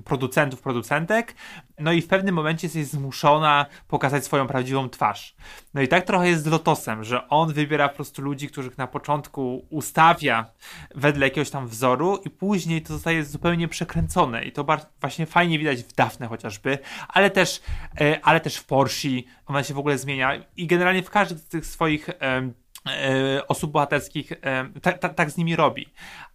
producentów, 0.05 0.62
producentek, 0.62 1.34
no 1.78 1.93
i 1.93 2.03
w 2.03 2.07
pewnym 2.07 2.34
momencie 2.34 2.66
jesteś 2.66 2.86
zmuszona 2.86 3.66
pokazać 3.88 4.24
swoją 4.24 4.47
prawdziwą 4.47 4.88
twarz. 4.88 5.34
No 5.74 5.82
i 5.82 5.88
tak 5.88 6.05
trochę 6.05 6.28
jest 6.28 6.45
z 6.45 6.47
Lotosem, 6.47 7.05
że 7.05 7.28
on 7.28 7.53
wybiera 7.53 7.88
po 7.88 7.95
prostu 7.95 8.22
ludzi, 8.22 8.49
których 8.49 8.78
na 8.78 8.86
początku 8.86 9.66
ustawia 9.70 10.47
wedle 10.95 11.26
jakiegoś 11.26 11.51
tam 11.51 11.68
wzoru 11.68 12.16
i 12.24 12.30
później 12.30 12.82
to 12.82 12.93
zostaje 12.93 13.24
zupełnie 13.24 13.68
przekręcone 13.68 14.45
i 14.45 14.53
to 14.53 14.66
właśnie 15.01 15.26
fajnie 15.26 15.59
widać 15.59 15.82
w 15.82 15.93
Dafne 15.93 16.26
chociażby, 16.26 16.78
ale 17.09 17.30
też, 17.30 17.62
e, 18.01 18.20
ale 18.22 18.41
też 18.41 18.57
w 18.57 18.64
Porsche, 18.64 19.09
ona 19.47 19.62
się 19.64 19.74
w 19.74 19.78
ogóle 19.78 19.99
zmienia 19.99 20.45
i 20.57 20.66
generalnie 20.66 21.03
w 21.03 21.11
każdym 21.11 21.38
z 21.38 21.47
tych 21.47 21.66
swoich 21.66 22.09
e, 22.09 23.47
osób 23.49 23.72
bohaterskich 23.72 24.32
em, 24.41 24.72
ta, 24.82 24.93
ta, 24.93 25.09
tak 25.09 25.30
z 25.30 25.36
nimi 25.36 25.57
robi. 25.57 25.86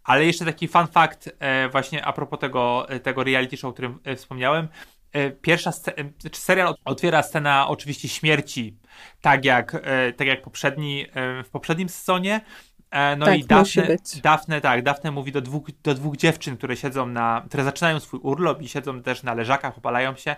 Ale 0.05 0.25
jeszcze 0.25 0.45
taki 0.45 0.67
fun 0.67 0.87
fact 0.87 1.29
e, 1.39 1.69
właśnie 1.69 2.05
a 2.05 2.13
propos 2.13 2.39
tego, 2.39 2.89
e, 2.89 2.99
tego 2.99 3.23
reality 3.23 3.57
show, 3.57 3.69
o 3.69 3.73
którym 3.73 3.99
e, 4.03 4.15
wspomniałem. 4.15 4.67
Pierwsza 5.41 5.71
sce- 5.71 5.93
e, 5.97 6.29
czy 6.29 6.41
serial 6.41 6.75
otwiera 6.85 7.23
scena 7.23 7.67
oczywiście 7.67 8.07
śmierci, 8.07 8.77
tak 9.21 9.45
jak, 9.45 9.71
tak 10.17 10.27
jak 10.27 10.41
poprzedni, 10.41 11.05
w 11.43 11.49
poprzednim 11.51 11.89
sezonie. 11.89 12.41
No 13.17 13.25
Tak, 13.25 13.37
i 13.39 13.45
Dafne. 13.45 13.97
Dafne, 14.21 14.61
tak, 14.61 14.83
Dafne 14.83 15.11
mówi 15.11 15.31
do 15.31 15.41
dwóch, 15.41 15.67
do 15.83 15.93
dwóch 15.93 16.17
dziewczyn, 16.17 16.57
które 16.57 16.77
siedzą 16.77 17.05
na, 17.05 17.43
które 17.47 17.63
zaczynają 17.63 17.99
swój 17.99 18.19
urlop 18.23 18.61
i 18.61 18.67
siedzą 18.67 19.01
też 19.01 19.23
na 19.23 19.33
leżakach, 19.33 19.77
opalają 19.77 20.15
się. 20.15 20.35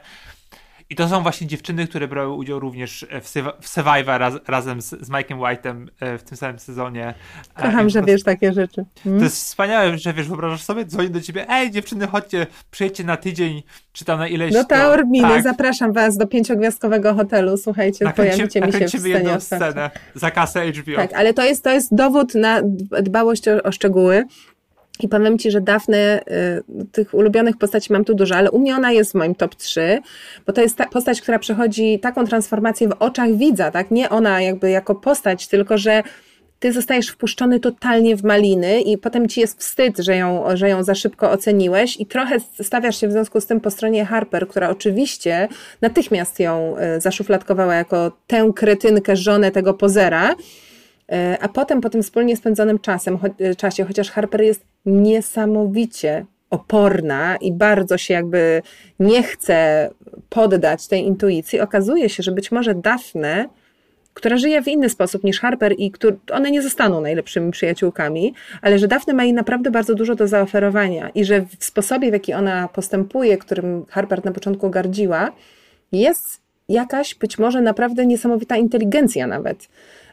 I 0.89 0.95
to 0.95 1.07
są 1.09 1.23
właśnie 1.23 1.47
dziewczyny, 1.47 1.87
które 1.87 2.07
brały 2.07 2.33
udział 2.33 2.59
również 2.59 3.05
w, 3.21 3.25
Sywa- 3.25 3.53
w 3.61 3.67
Survivor 3.67 4.19
raz, 4.19 4.33
razem 4.47 4.81
z, 4.81 4.89
z 4.89 5.09
Mike'em 5.09 5.39
White'em 5.39 5.87
e, 5.99 6.17
w 6.17 6.23
tym 6.23 6.37
samym 6.37 6.59
sezonie. 6.59 7.13
E, 7.55 7.61
Kocham, 7.61 7.87
i 7.87 7.89
że 7.89 7.99
prostu- 7.99 8.11
wiesz 8.13 8.23
takie 8.23 8.53
rzeczy. 8.53 8.85
To 9.03 9.09
Mm. 9.09 9.23
jest 9.23 9.35
wspaniałe, 9.35 9.97
że 9.97 10.13
wiesz, 10.13 10.27
wyobrażasz 10.27 10.63
sobie, 10.63 10.85
dzwoni 10.85 11.09
do 11.09 11.21
ciebie, 11.21 11.45
ej 11.49 11.71
dziewczyny, 11.71 12.07
chodźcie, 12.07 12.47
przyjedźcie 12.71 13.03
na 13.03 13.17
tydzień, 13.17 13.63
czy 13.93 14.05
tam 14.05 14.19
na 14.19 14.27
ileś... 14.27 14.53
No 14.53 14.63
ta 14.63 14.89
Orminy, 14.89 15.27
tak, 15.27 15.43
zapraszam 15.43 15.93
was 15.93 16.17
do 16.17 16.27
pięciogwiazdkowego 16.27 17.13
hotelu, 17.13 17.57
słuchajcie, 17.57 18.11
pojawicie 18.15 18.45
mi 18.45 18.51
się 18.51 18.59
w 18.59 18.73
nakręcimy 18.73 19.01
scenie 19.01 19.15
jedną 19.15 19.39
scenę 19.39 19.91
za 20.15 20.31
kasę 20.31 20.71
HBO. 20.71 20.95
Tak, 20.95 21.13
ale 21.13 21.33
to 21.33 21.43
jest, 21.43 21.63
to 21.63 21.69
jest 21.71 21.95
dowód 21.95 22.35
na 22.35 22.61
dbałość 23.01 23.47
o, 23.47 23.63
o 23.63 23.71
szczegóły. 23.71 24.23
I 24.99 25.07
powiem 25.07 25.37
Ci, 25.37 25.51
że 25.51 25.61
Dafne, 25.61 26.21
y, 26.81 26.85
tych 26.91 27.13
ulubionych 27.13 27.57
postaci 27.57 27.93
mam 27.93 28.05
tu 28.05 28.15
dużo, 28.15 28.35
ale 28.35 28.51
u 28.51 28.59
mnie 28.59 28.75
ona 28.75 28.91
jest 28.91 29.11
w 29.11 29.15
moim 29.15 29.35
top 29.35 29.55
3, 29.55 29.99
bo 30.47 30.53
to 30.53 30.61
jest 30.61 30.75
ta 30.75 30.85
postać, 30.85 31.21
która 31.21 31.39
przechodzi 31.39 31.99
taką 31.99 32.25
transformację 32.25 32.87
w 32.87 32.95
oczach 32.99 33.35
widza, 33.35 33.71
tak? 33.71 33.91
Nie 33.91 34.09
ona 34.09 34.41
jakby 34.41 34.69
jako 34.69 34.95
postać, 34.95 35.47
tylko 35.47 35.77
że 35.77 36.03
ty 36.59 36.73
zostajesz 36.73 37.09
wpuszczony 37.09 37.59
totalnie 37.59 38.15
w 38.15 38.23
maliny 38.23 38.81
i 38.81 38.97
potem 38.97 39.27
ci 39.27 39.41
jest 39.41 39.59
wstyd, 39.59 39.97
że 39.97 40.15
ją, 40.15 40.43
że 40.53 40.69
ją 40.69 40.83
za 40.83 40.95
szybko 40.95 41.31
oceniłeś 41.31 41.99
i 41.99 42.05
trochę 42.05 42.37
stawiasz 42.63 42.99
się 42.99 43.07
w 43.07 43.11
związku 43.11 43.41
z 43.41 43.45
tym 43.45 43.61
po 43.61 43.71
stronie 43.71 44.05
Harper, 44.05 44.47
która 44.47 44.69
oczywiście 44.69 45.47
natychmiast 45.81 46.39
ją 46.39 46.75
y, 46.97 47.01
zaszufladkowała 47.01 47.75
jako 47.75 48.11
tę 48.27 48.51
kretynkę, 48.55 49.15
żonę 49.15 49.51
tego 49.51 49.73
pozera, 49.73 50.35
E, 51.11 51.37
A 51.41 51.47
potem, 51.47 51.81
po 51.81 51.89
tym 51.89 52.03
wspólnie 52.03 52.37
spędzonym 52.37 52.79
czasem, 52.79 53.17
cho- 53.17 53.55
czasie, 53.55 53.85
chociaż 53.85 54.11
Harper 54.11 54.41
jest 54.41 54.61
niesamowicie 54.87 56.25
oporna 56.49 57.35
i 57.35 57.51
bardzo 57.51 57.97
się 57.97 58.13
jakby 58.13 58.61
nie 58.99 59.23
chce 59.23 59.89
poddać 60.29 60.87
tej 60.87 61.05
intuicji, 61.05 61.59
okazuje 61.59 62.09
się, 62.09 62.23
że 62.23 62.31
być 62.31 62.51
może 62.51 62.75
Daphne, 62.75 63.49
która 64.13 64.37
żyje 64.37 64.61
w 64.61 64.67
inny 64.67 64.89
sposób 64.89 65.23
niż 65.23 65.39
Harper 65.39 65.73
i 65.77 65.91
któr- 65.91 66.17
one 66.31 66.51
nie 66.51 66.61
zostaną 66.61 67.01
najlepszymi 67.01 67.51
przyjaciółkami, 67.51 68.33
ale 68.61 68.79
że 68.79 68.87
Daphne 68.87 69.13
ma 69.13 69.23
jej 69.23 69.33
naprawdę 69.33 69.71
bardzo 69.71 69.95
dużo 69.95 70.15
do 70.15 70.27
zaoferowania 70.27 71.09
i 71.09 71.25
że 71.25 71.41
w 71.41 71.65
sposobie, 71.65 72.09
w 72.09 72.13
jaki 72.13 72.33
ona 72.33 72.67
postępuje, 72.67 73.37
którym 73.37 73.85
Harper 73.89 74.25
na 74.25 74.31
początku 74.31 74.69
gardziła, 74.69 75.31
jest 75.91 76.41
jakaś 76.69 77.15
być 77.15 77.39
może 77.39 77.61
naprawdę 77.61 78.05
niesamowita 78.05 78.57
inteligencja 78.57 79.27
nawet. 79.27 79.67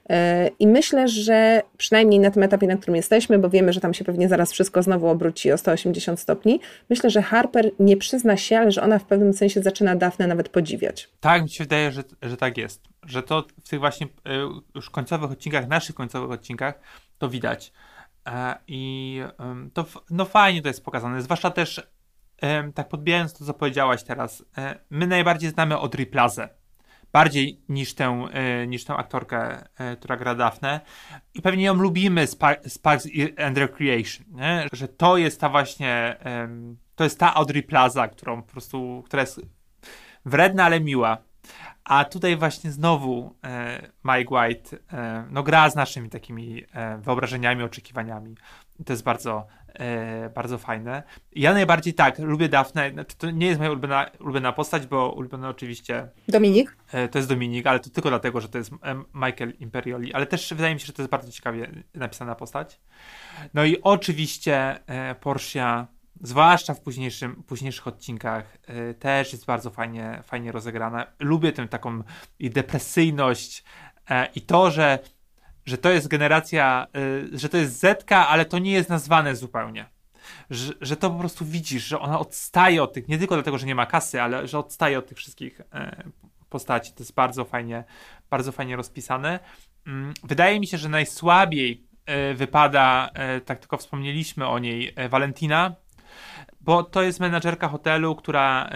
E, 0.08 0.48
I 0.58 0.66
myślę, 0.66 1.08
że 1.08 1.62
przynajmniej 1.76 2.20
na 2.20 2.30
tym 2.30 2.42
etapie, 2.42 2.66
na 2.66 2.76
którym 2.76 2.96
jesteśmy, 2.96 3.38
bo 3.38 3.50
wiemy, 3.50 3.72
że 3.72 3.80
tam 3.80 3.94
się 3.94 4.04
pewnie 4.04 4.28
zaraz 4.28 4.52
wszystko 4.52 4.82
znowu 4.82 5.08
obróci 5.08 5.52
o 5.52 5.58
180 5.58 6.20
stopni, 6.20 6.60
myślę, 6.90 7.10
że 7.10 7.22
Harper 7.22 7.70
nie 7.78 7.96
przyzna 7.96 8.36
się, 8.36 8.58
ale 8.58 8.72
że 8.72 8.82
ona 8.82 8.98
w 8.98 9.04
pewnym 9.04 9.32
sensie 9.32 9.62
zaczyna 9.62 9.96
Dafne 9.96 10.26
nawet 10.26 10.48
podziwiać. 10.48 11.08
Tak, 11.20 11.42
mi 11.42 11.48
się 11.48 11.64
wydaje, 11.64 11.92
że, 11.92 12.04
że 12.22 12.36
tak 12.36 12.58
jest. 12.58 12.82
Że 13.02 13.22
to 13.22 13.44
w 13.64 13.68
tych 13.68 13.80
właśnie 13.80 14.06
e, 14.06 14.10
już 14.74 14.90
końcowych 14.90 15.30
odcinkach, 15.30 15.68
naszych 15.68 15.94
końcowych 15.94 16.30
odcinkach, 16.30 16.80
to 17.18 17.28
widać. 17.28 17.72
E, 18.26 18.54
I 18.68 19.20
to 19.72 19.86
no 20.10 20.24
fajnie 20.24 20.62
to 20.62 20.68
jest 20.68 20.84
pokazane. 20.84 21.22
Zwłaszcza 21.22 21.50
też, 21.50 21.82
tak 22.74 22.88
podbijając 22.88 23.32
to, 23.32 23.44
co 23.44 23.54
powiedziałaś 23.54 24.02
teraz, 24.02 24.44
my 24.90 25.06
najbardziej 25.06 25.50
znamy 25.50 25.74
Audrey 25.74 26.06
Plazę. 26.06 26.48
Bardziej 27.14 27.60
niż 27.68 27.94
tę, 27.94 28.26
e, 28.32 28.66
niż 28.66 28.84
tę 28.84 28.94
aktorkę, 28.94 29.64
e, 29.78 29.96
która 29.96 30.16
gra 30.16 30.34
Daphne. 30.34 30.80
I 31.34 31.42
pewnie 31.42 31.64
ją 31.64 31.74
lubimy 31.74 32.26
z, 32.26 32.36
Par- 32.36 32.60
z 32.68 32.78
Parks 32.78 33.08
and 33.46 33.58
Recreation. 33.58 34.26
Nie? 34.30 34.66
Że 34.72 34.88
to 34.88 35.16
jest 35.16 35.40
ta 35.40 35.48
właśnie, 35.48 36.16
to 36.94 37.04
jest 37.04 37.18
ta 37.18 37.34
Audrey 37.34 37.62
Plaza, 37.62 38.08
którą 38.08 38.42
po 38.42 38.52
prostu, 38.52 39.02
która 39.06 39.20
jest 39.20 39.40
wredna, 40.24 40.64
ale 40.64 40.80
miła. 40.80 41.18
A 41.84 42.04
tutaj 42.04 42.36
właśnie 42.36 42.70
znowu 42.72 43.36
e, 43.44 43.90
Mike 44.04 44.34
White 44.34 44.76
no, 45.30 45.42
gra 45.42 45.70
z 45.70 45.76
naszymi 45.76 46.10
takimi 46.10 46.64
wyobrażeniami, 46.98 47.62
oczekiwaniami. 47.62 48.36
To 48.86 48.92
jest 48.92 49.04
bardzo, 49.04 49.46
e, 49.74 50.30
bardzo 50.30 50.58
fajne. 50.58 51.02
Ja 51.32 51.52
najbardziej 51.52 51.94
tak, 51.94 52.18
lubię 52.18 52.48
Daphne. 52.48 52.90
Znaczy, 52.90 53.16
To 53.16 53.30
nie 53.30 53.46
jest 53.46 53.58
moja 53.58 53.70
ulubiona, 53.70 54.10
ulubiona 54.20 54.52
postać, 54.52 54.86
bo 54.86 55.12
ulubiona 55.12 55.48
oczywiście 55.48 56.08
Dominik? 56.28 56.76
e, 56.92 57.08
to 57.08 57.18
jest 57.18 57.28
Dominik, 57.28 57.66
ale 57.66 57.80
to 57.80 57.90
tylko 57.90 58.08
dlatego, 58.08 58.40
że 58.40 58.48
to 58.48 58.58
jest 58.58 58.72
e, 58.72 59.02
Michael 59.14 59.52
Imperioli. 59.60 60.14
Ale 60.14 60.26
też 60.26 60.54
wydaje 60.54 60.74
mi 60.74 60.80
się, 60.80 60.86
że 60.86 60.92
to 60.92 61.02
jest 61.02 61.10
bardzo 61.10 61.32
ciekawie 61.32 61.70
napisana 61.94 62.34
postać. 62.34 62.80
No 63.54 63.64
i 63.64 63.82
oczywiście 63.82 64.78
e, 64.86 65.14
Portia 65.14 65.86
zwłaszcza 66.22 66.74
w 66.74 66.80
późniejszym, 66.80 67.42
późniejszych 67.42 67.86
odcinkach, 67.86 68.58
y, 68.90 68.94
też 68.94 69.32
jest 69.32 69.46
bardzo 69.46 69.70
fajnie, 69.70 70.20
fajnie 70.24 70.52
rozegrana. 70.52 71.06
Lubię 71.18 71.52
tę 71.52 71.68
taką 71.68 72.02
i 72.38 72.50
depresyjność 72.50 73.64
e, 74.10 74.28
i 74.34 74.40
to, 74.40 74.70
że, 74.70 74.98
że 75.66 75.78
to 75.78 75.90
jest 75.90 76.08
generacja, 76.08 76.86
y, 77.32 77.38
że 77.38 77.48
to 77.48 77.56
jest 77.56 77.78
Zetka, 77.78 78.28
ale 78.28 78.44
to 78.44 78.58
nie 78.58 78.72
jest 78.72 78.88
nazwane 78.88 79.36
zupełnie. 79.36 79.86
Że, 80.50 80.72
że 80.80 80.96
to 80.96 81.10
po 81.10 81.18
prostu 81.18 81.44
widzisz, 81.44 81.84
że 81.84 82.00
ona 82.00 82.18
odstaje 82.18 82.82
od 82.82 82.92
tych, 82.92 83.08
nie 83.08 83.18
tylko 83.18 83.34
dlatego, 83.34 83.58
że 83.58 83.66
nie 83.66 83.74
ma 83.74 83.86
kasy, 83.86 84.22
ale 84.22 84.48
że 84.48 84.58
odstaje 84.58 84.98
od 84.98 85.06
tych 85.06 85.18
wszystkich 85.18 85.60
e, 85.60 86.04
postaci. 86.48 86.92
To 86.92 87.02
jest 87.02 87.14
bardzo 87.14 87.44
fajnie, 87.44 87.84
bardzo 88.30 88.52
fajnie 88.52 88.76
rozpisane. 88.76 89.40
Mm, 89.86 90.14
wydaje 90.24 90.60
mi 90.60 90.66
się, 90.66 90.78
że 90.78 90.88
najsłabiej 90.88 91.86
e, 92.06 92.34
wypada, 92.34 93.10
e, 93.14 93.40
tak 93.40 93.58
tylko 93.58 93.76
wspomnieliśmy 93.76 94.46
o 94.46 94.58
niej, 94.58 94.94
Valentina, 95.08 95.74
bo 96.60 96.82
to 96.82 97.02
jest 97.02 97.20
menadżerka 97.20 97.68
hotelu, 97.68 98.16
która 98.16 98.70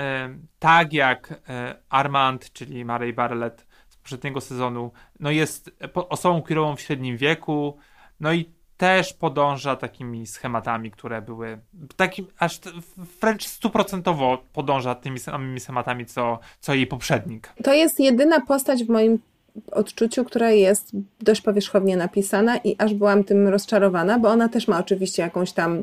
tak 0.59 0.93
jak 0.93 1.41
Armand, 1.89 2.53
czyli 2.53 2.85
Mary 2.85 3.13
Barlett 3.13 3.68
poprzedniego 4.09 4.41
sezonu, 4.41 4.91
no 5.21 5.31
jest 5.31 5.71
osobą 5.95 6.43
queerową 6.43 6.77
w 6.77 6.81
średnim 6.81 7.17
wieku, 7.17 7.77
no 8.21 8.33
i 8.33 8.51
też 8.77 9.13
podąża 9.13 9.77
takimi 9.77 10.27
schematami, 10.27 10.91
które 10.91 11.23
były 11.23 11.59
takim, 11.97 12.27
aż 12.39 12.61
wręcz 13.21 13.47
stuprocentowo 13.47 14.39
podąża 14.53 14.95
tymi 14.95 15.19
samymi 15.19 15.61
schematami, 15.61 16.07
co, 16.07 16.39
co 16.61 16.75
jej 16.75 16.87
poprzednik. 16.87 17.53
To 17.65 17.75
jest 17.75 18.01
jedyna 18.01 18.41
postać 18.41 18.85
w 18.85 18.89
moim 18.89 19.19
odczuciu, 19.73 20.25
która 20.25 20.51
jest 20.51 20.93
dość 21.21 21.41
powierzchownie 21.41 21.97
napisana 21.97 22.57
i 22.57 22.77
aż 22.79 22.95
byłam 22.95 23.25
tym 23.25 23.49
rozczarowana, 23.49 24.19
bo 24.19 24.29
ona 24.29 24.49
też 24.49 24.69
ma 24.69 24.79
oczywiście 24.79 25.23
jakąś 25.23 25.53
tam 25.53 25.83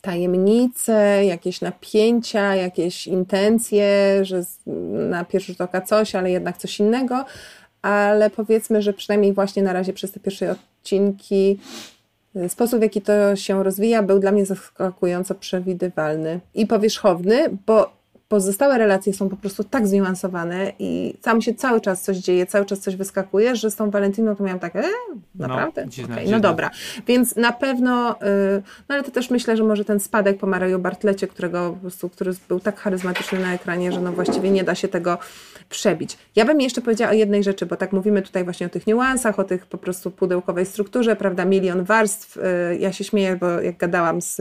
tajemnicę, 0.00 1.24
jakieś 1.24 1.60
napięcia, 1.60 2.54
jakieś 2.54 3.06
intencje, 3.06 4.18
że 4.22 4.42
na 5.10 5.24
pierwszy 5.24 5.52
rzut 5.52 5.60
oka 5.60 5.80
coś, 5.80 6.14
ale 6.14 6.30
jednak 6.30 6.58
coś 6.58 6.80
innego, 6.80 7.24
ale 7.82 8.30
powiedzmy, 8.30 8.82
że 8.82 8.92
przynajmniej 8.92 9.32
właśnie 9.32 9.62
na 9.62 9.72
razie 9.72 9.92
przez 9.92 10.12
te 10.12 10.20
pierwsze 10.20 10.50
odcinki 10.50 11.58
Sposób, 12.48 12.78
w 12.78 12.82
jaki 12.82 13.02
to 13.02 13.36
się 13.36 13.64
rozwija, 13.64 14.02
był 14.02 14.18
dla 14.18 14.32
mnie 14.32 14.46
zaskakująco 14.46 15.34
przewidywalny 15.34 16.40
i 16.54 16.66
powierzchowny, 16.66 17.44
bo 17.66 17.92
pozostałe 18.30 18.78
relacje 18.78 19.14
są 19.14 19.28
po 19.28 19.36
prostu 19.36 19.64
tak 19.64 19.86
zniuansowane 19.86 20.72
i 20.78 21.14
tam 21.22 21.42
się 21.42 21.54
cały 21.54 21.80
czas 21.80 22.02
coś 22.02 22.16
dzieje, 22.16 22.46
cały 22.46 22.66
czas 22.66 22.80
coś 22.80 22.96
wyskakuje, 22.96 23.56
że 23.56 23.70
z 23.70 23.76
tą 23.76 23.90
Walentyną 23.90 24.36
to 24.36 24.44
miałam 24.44 24.60
tak, 24.60 24.76
e, 24.76 24.82
naprawdę? 25.34 25.84
No, 25.84 25.90
dziwne, 25.90 26.14
okay, 26.14 26.30
no 26.30 26.40
dobra. 26.40 26.70
Więc 27.06 27.36
na 27.36 27.52
pewno, 27.52 28.08
yy, 28.08 28.62
no 28.88 28.94
ale 28.94 29.04
to 29.04 29.10
też 29.10 29.30
myślę, 29.30 29.56
że 29.56 29.64
może 29.64 29.84
ten 29.84 30.00
spadek 30.00 30.38
po 30.38 30.46
Maraju 30.46 30.78
Bartlecie, 30.78 31.26
którego 31.26 31.70
po 31.70 31.76
prostu, 31.76 32.08
który 32.08 32.32
był 32.48 32.60
tak 32.60 32.80
charyzmatyczny 32.80 33.38
na 33.38 33.54
ekranie, 33.54 33.92
że 33.92 34.00
no 34.00 34.12
właściwie 34.12 34.50
nie 34.50 34.64
da 34.64 34.74
się 34.74 34.88
tego 34.88 35.18
przebić. 35.68 36.18
Ja 36.36 36.44
bym 36.44 36.60
jeszcze 36.60 36.80
powiedziała 36.80 37.10
o 37.10 37.14
jednej 37.14 37.42
rzeczy, 37.42 37.66
bo 37.66 37.76
tak 37.76 37.92
mówimy 37.92 38.22
tutaj 38.22 38.44
właśnie 38.44 38.66
o 38.66 38.70
tych 38.70 38.86
niuansach, 38.86 39.38
o 39.38 39.44
tych 39.44 39.66
po 39.66 39.78
prostu 39.78 40.10
pudełkowej 40.10 40.66
strukturze, 40.66 41.16
prawda, 41.16 41.44
milion 41.44 41.84
warstw. 41.84 42.36
Yy, 42.36 42.78
ja 42.78 42.92
się 42.92 43.04
śmieję, 43.04 43.36
bo 43.36 43.46
jak 43.46 43.76
gadałam 43.76 44.22
z 44.22 44.40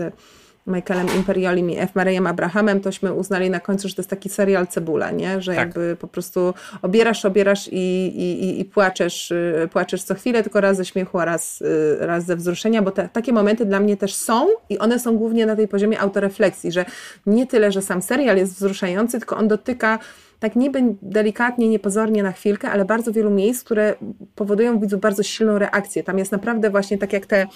Michaelem 0.69 1.07
Imperiolim 1.15 1.69
i 1.69 1.77
F. 1.77 1.95
Marejem 1.95 2.27
Abrahamem, 2.27 2.81
tośmy 2.81 3.13
uznali 3.13 3.49
na 3.49 3.59
końcu, 3.59 3.87
że 3.87 3.95
to 3.95 4.01
jest 4.01 4.09
taki 4.09 4.29
serial 4.29 4.67
cebula, 4.67 5.11
nie? 5.11 5.41
Że 5.41 5.55
tak. 5.55 5.59
jakby 5.59 5.95
po 5.99 6.07
prostu 6.07 6.53
obierasz, 6.81 7.25
obierasz 7.25 7.69
i, 7.71 8.07
i, 8.15 8.59
i 8.59 8.65
płaczesz, 8.65 9.31
y, 9.31 9.69
płaczesz 9.71 10.03
co 10.03 10.15
chwilę, 10.15 10.43
tylko 10.43 10.61
raz 10.61 10.77
ze 10.77 10.85
śmiechu, 10.85 11.19
a 11.19 11.25
raz, 11.25 11.61
y, 11.61 11.97
raz 11.99 12.25
ze 12.25 12.35
wzruszenia, 12.35 12.81
bo 12.81 12.91
te, 12.91 13.09
takie 13.13 13.33
momenty 13.33 13.65
dla 13.65 13.79
mnie 13.79 13.97
też 13.97 14.15
są 14.15 14.47
i 14.69 14.79
one 14.79 14.99
są 14.99 15.17
głównie 15.17 15.45
na 15.45 15.55
tej 15.55 15.67
poziomie 15.67 15.99
autorefleksji, 15.99 16.71
że 16.71 16.85
nie 17.25 17.47
tyle, 17.47 17.71
że 17.71 17.81
sam 17.81 18.01
serial 18.01 18.37
jest 18.37 18.53
wzruszający, 18.53 19.19
tylko 19.19 19.37
on 19.37 19.47
dotyka 19.47 19.99
tak 20.39 20.55
niby 20.55 20.95
delikatnie, 21.01 21.69
niepozornie 21.69 22.23
na 22.23 22.31
chwilkę, 22.31 22.69
ale 22.69 22.85
bardzo 22.85 23.11
wielu 23.11 23.29
miejsc, 23.29 23.63
które 23.63 23.95
powodują 24.35 24.77
w 24.77 24.81
widzu 24.81 24.97
bardzo 24.97 25.23
silną 25.23 25.57
reakcję. 25.57 26.03
Tam 26.03 26.17
jest 26.17 26.31
naprawdę 26.31 26.69
właśnie 26.69 26.97
tak 26.97 27.13
jak 27.13 27.25
te 27.25 27.47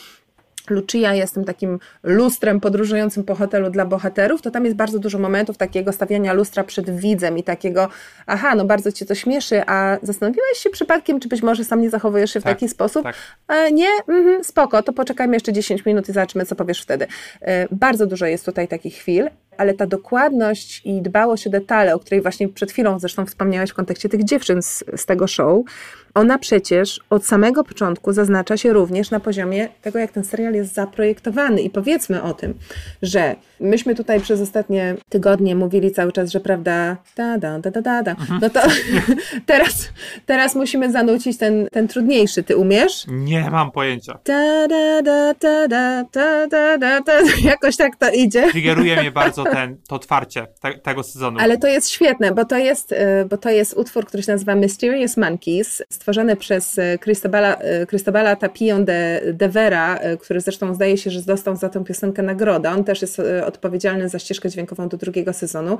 Lucia 0.69 1.13
jest 1.13 1.33
tym 1.33 1.45
takim 1.45 1.79
lustrem 2.03 2.59
podróżującym 2.59 3.23
po 3.23 3.35
hotelu 3.35 3.69
dla 3.69 3.85
bohaterów, 3.85 4.41
to 4.41 4.51
tam 4.51 4.65
jest 4.65 4.77
bardzo 4.77 4.99
dużo 4.99 5.19
momentów 5.19 5.57
takiego 5.57 5.91
stawiania 5.91 6.33
lustra 6.33 6.63
przed 6.63 6.89
widzem 6.89 7.37
i 7.37 7.43
takiego, 7.43 7.89
aha, 8.27 8.55
no 8.55 8.65
bardzo 8.65 8.91
cię 8.91 9.05
to 9.05 9.15
śmieszy, 9.15 9.61
a 9.67 9.97
zastanowiłeś 10.01 10.57
się 10.57 10.69
przypadkiem, 10.69 11.19
czy 11.19 11.27
być 11.27 11.41
może 11.41 11.63
sam 11.63 11.81
nie 11.81 11.89
zachowujesz 11.89 12.33
się 12.33 12.39
w 12.39 12.43
tak, 12.43 12.53
taki 12.53 12.69
sposób? 12.69 13.03
Tak. 13.03 13.15
E, 13.47 13.71
nie? 13.71 13.89
Mhm, 14.07 14.43
spoko, 14.43 14.83
to 14.83 14.93
poczekajmy 14.93 15.33
jeszcze 15.33 15.53
10 15.53 15.85
minut 15.85 16.09
i 16.09 16.13
zobaczymy, 16.13 16.45
co 16.45 16.55
powiesz 16.55 16.81
wtedy. 16.81 17.07
E, 17.41 17.67
bardzo 17.71 18.07
dużo 18.07 18.25
jest 18.25 18.45
tutaj 18.45 18.67
takich 18.67 18.95
chwil, 18.95 19.29
ale 19.57 19.73
ta 19.73 19.87
dokładność 19.87 20.81
i 20.85 21.01
dbałość 21.01 21.47
o 21.47 21.49
detale, 21.49 21.95
o 21.95 21.99
której 21.99 22.21
właśnie 22.21 22.49
przed 22.49 22.71
chwilą 22.71 22.99
zresztą 22.99 23.25
wspomniałeś 23.25 23.69
w 23.69 23.73
kontekście 23.73 24.09
tych 24.09 24.23
dziewczyn 24.23 24.61
z, 24.61 24.83
z 24.95 25.05
tego 25.05 25.27
show, 25.27 25.65
ona 26.13 26.37
przecież 26.37 26.99
od 27.09 27.25
samego 27.25 27.63
początku 27.63 28.13
zaznacza 28.13 28.57
się 28.57 28.73
również 28.73 29.11
na 29.11 29.19
poziomie 29.19 29.69
tego, 29.81 29.99
jak 29.99 30.11
ten 30.11 30.23
serial 30.23 30.53
jest 30.53 30.73
zaprojektowany. 30.73 31.61
I 31.61 31.69
powiedzmy 31.69 32.23
o 32.23 32.33
tym, 32.33 32.53
że 33.01 33.35
myśmy 33.59 33.95
tutaj 33.95 34.21
przez 34.21 34.41
ostatnie 34.41 34.95
tygodnie 35.09 35.55
mówili 35.55 35.91
cały 35.91 36.11
czas, 36.11 36.31
że 36.31 36.39
prawda, 36.39 36.97
da, 37.15 37.37
da, 37.37 37.59
da, 37.59 37.71
da, 37.71 38.03
da. 38.03 38.11
Mhm. 38.11 38.39
No 38.41 38.49
to 38.49 38.59
teraz, 39.45 39.89
teraz 40.25 40.55
musimy 40.55 40.91
zanucić 40.91 41.37
ten, 41.37 41.67
ten 41.71 41.87
trudniejszy. 41.87 42.43
Ty 42.43 42.57
umiesz? 42.57 43.05
Nie 43.07 43.49
mam 43.49 43.71
pojęcia. 43.71 44.19
Da, 44.25 44.67
da, 44.67 45.01
da, 45.01 45.33
da, 45.33 45.67
da, 45.67 46.03
da, 46.47 46.77
da, 46.77 47.01
da, 47.01 47.13
Jakoś 47.43 47.77
tak 47.77 47.95
to 47.95 48.11
idzie. 48.11 48.51
Triggeruje 48.51 49.01
mnie 49.01 49.11
bardzo 49.11 49.42
ten, 49.43 49.77
to 49.87 49.95
otwarcie 49.95 50.47
te, 50.61 50.73
tego 50.73 51.03
sezonu. 51.03 51.39
Ale 51.39 51.57
to 51.57 51.67
jest 51.67 51.89
świetne, 51.89 52.31
bo 52.31 52.45
to 52.45 52.57
jest, 52.57 52.91
y, 52.91 52.95
bo 53.29 53.37
to 53.37 53.49
jest 53.49 53.73
utwór, 53.73 54.05
który 54.05 54.23
się 54.23 54.31
nazywa 54.31 54.55
Mysterious 54.55 55.17
Monkeys, 55.17 55.83
stworzony 55.89 56.35
przez 56.35 56.77
y, 56.77 56.99
Cristobala, 57.03 57.57
y, 57.81 57.87
Cristobala 57.87 58.35
Tapillon 58.35 58.85
de, 58.85 59.21
de 59.33 59.49
Vera, 59.49 59.99
który 60.21 60.41
zresztą 60.41 60.73
zdaje 60.73 60.97
się, 60.97 61.11
że 61.11 61.21
dostał 61.21 61.55
za 61.55 61.69
tę 61.69 61.83
piosenkę 61.83 62.23
nagrodę. 62.23 62.71
On 62.71 62.83
też 62.83 63.01
jest 63.01 63.21
odpowiedzialny 63.45 64.09
za 64.09 64.19
ścieżkę 64.19 64.49
dźwiękową 64.49 64.89
do 64.89 64.97
drugiego 64.97 65.33
sezonu. 65.33 65.77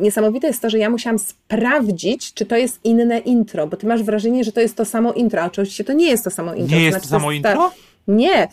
Niesamowite 0.00 0.46
jest 0.46 0.62
to, 0.62 0.70
że 0.70 0.78
ja 0.78 0.90
musiałam 0.90 1.18
sprawdzić, 1.18 2.34
czy 2.34 2.46
to 2.46 2.56
jest 2.56 2.80
inne 2.84 3.18
intro, 3.18 3.66
bo 3.66 3.76
ty 3.76 3.86
masz 3.86 4.02
wrażenie, 4.02 4.44
że 4.44 4.52
to 4.52 4.60
jest 4.60 4.76
to 4.76 4.84
samo 4.84 5.12
intro, 5.12 5.42
a 5.42 5.46
oczywiście 5.46 5.84
to 5.84 5.92
nie 5.92 6.10
jest 6.10 6.24
to 6.24 6.30
samo 6.30 6.54
intro. 6.54 6.76
Nie 6.76 6.84
jest 6.84 6.94
znaczy, 6.94 7.08
to 7.08 7.14
samo 7.18 7.32
intro? 7.32 7.52
Ta... 7.52 7.93
Nie, 8.08 8.48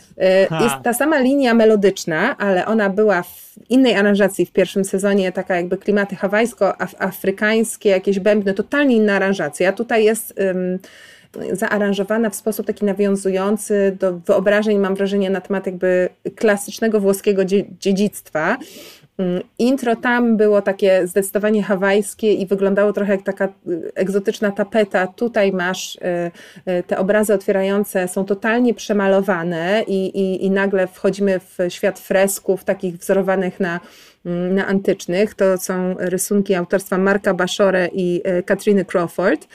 ha. 0.50 0.64
jest 0.64 0.76
ta 0.84 0.94
sama 0.94 1.20
linia 1.20 1.54
melodyczna, 1.54 2.38
ale 2.38 2.66
ona 2.66 2.90
była 2.90 3.24
w 3.24 3.52
innej 3.70 3.96
aranżacji 3.96 4.46
w 4.46 4.52
pierwszym 4.52 4.86
sezonie, 4.86 5.32
taka 5.32 5.56
jakby 5.56 5.78
klimaty 5.78 6.16
hawajsko-afrykańskie, 6.16 7.90
jakieś 7.90 8.20
bębny, 8.20 8.54
totalnie 8.54 8.96
inna 8.96 9.16
aranżacja. 9.16 9.74
Tutaj 9.74 10.04
jest 10.04 10.34
um, 10.38 10.80
zaaranżowana 11.52 12.30
w 12.30 12.36
sposób 12.36 12.68
taki 12.68 12.86
nawiązujący 12.86 13.98
do 14.00 14.20
wyobrażeń, 14.20 14.78
mam 14.78 14.96
wrażenie, 14.96 15.30
na 15.30 15.42
temat 15.42 15.66
jakby 15.66 16.10
klasycznego 16.36 17.00
włoskiego 17.00 17.46
dziedzictwa. 17.80 18.58
Mm, 19.18 19.42
intro 19.60 19.96
tam 19.96 20.38
było 20.38 20.62
takie 20.62 21.08
zdecydowanie 21.08 21.64
hawajskie 21.64 22.34
i 22.34 22.46
wyglądało 22.46 22.94
trochę 22.94 23.12
jak 23.12 23.24
taka 23.24 23.46
y, 23.46 23.92
egzotyczna 23.96 24.52
tapeta. 24.52 25.08
Tutaj 25.08 25.52
masz 25.52 25.96
y, 25.96 26.00
y, 26.72 26.84
te 26.84 26.98
obrazy 26.98 27.34
otwierające, 27.34 28.08
są 28.08 28.26
totalnie 28.26 28.74
przemalowane 28.74 29.84
i, 29.88 30.06
i, 30.06 30.46
i 30.46 30.52
nagle 30.52 30.88
wchodzimy 30.88 31.40
w 31.40 31.58
świat 31.70 32.00
fresków, 32.00 32.64
takich 32.64 32.98
wzorowanych 32.98 33.60
na, 33.60 33.80
mm, 34.26 34.56
na 34.56 34.68
antycznych. 34.68 35.34
To 35.34 35.58
są 35.58 35.96
rysunki 36.00 36.56
autorstwa 36.56 36.98
Marka 36.98 37.34
Baszore 37.34 37.90
i 37.94 38.22
Katriny 38.46 38.86
Crawford. 38.86 39.48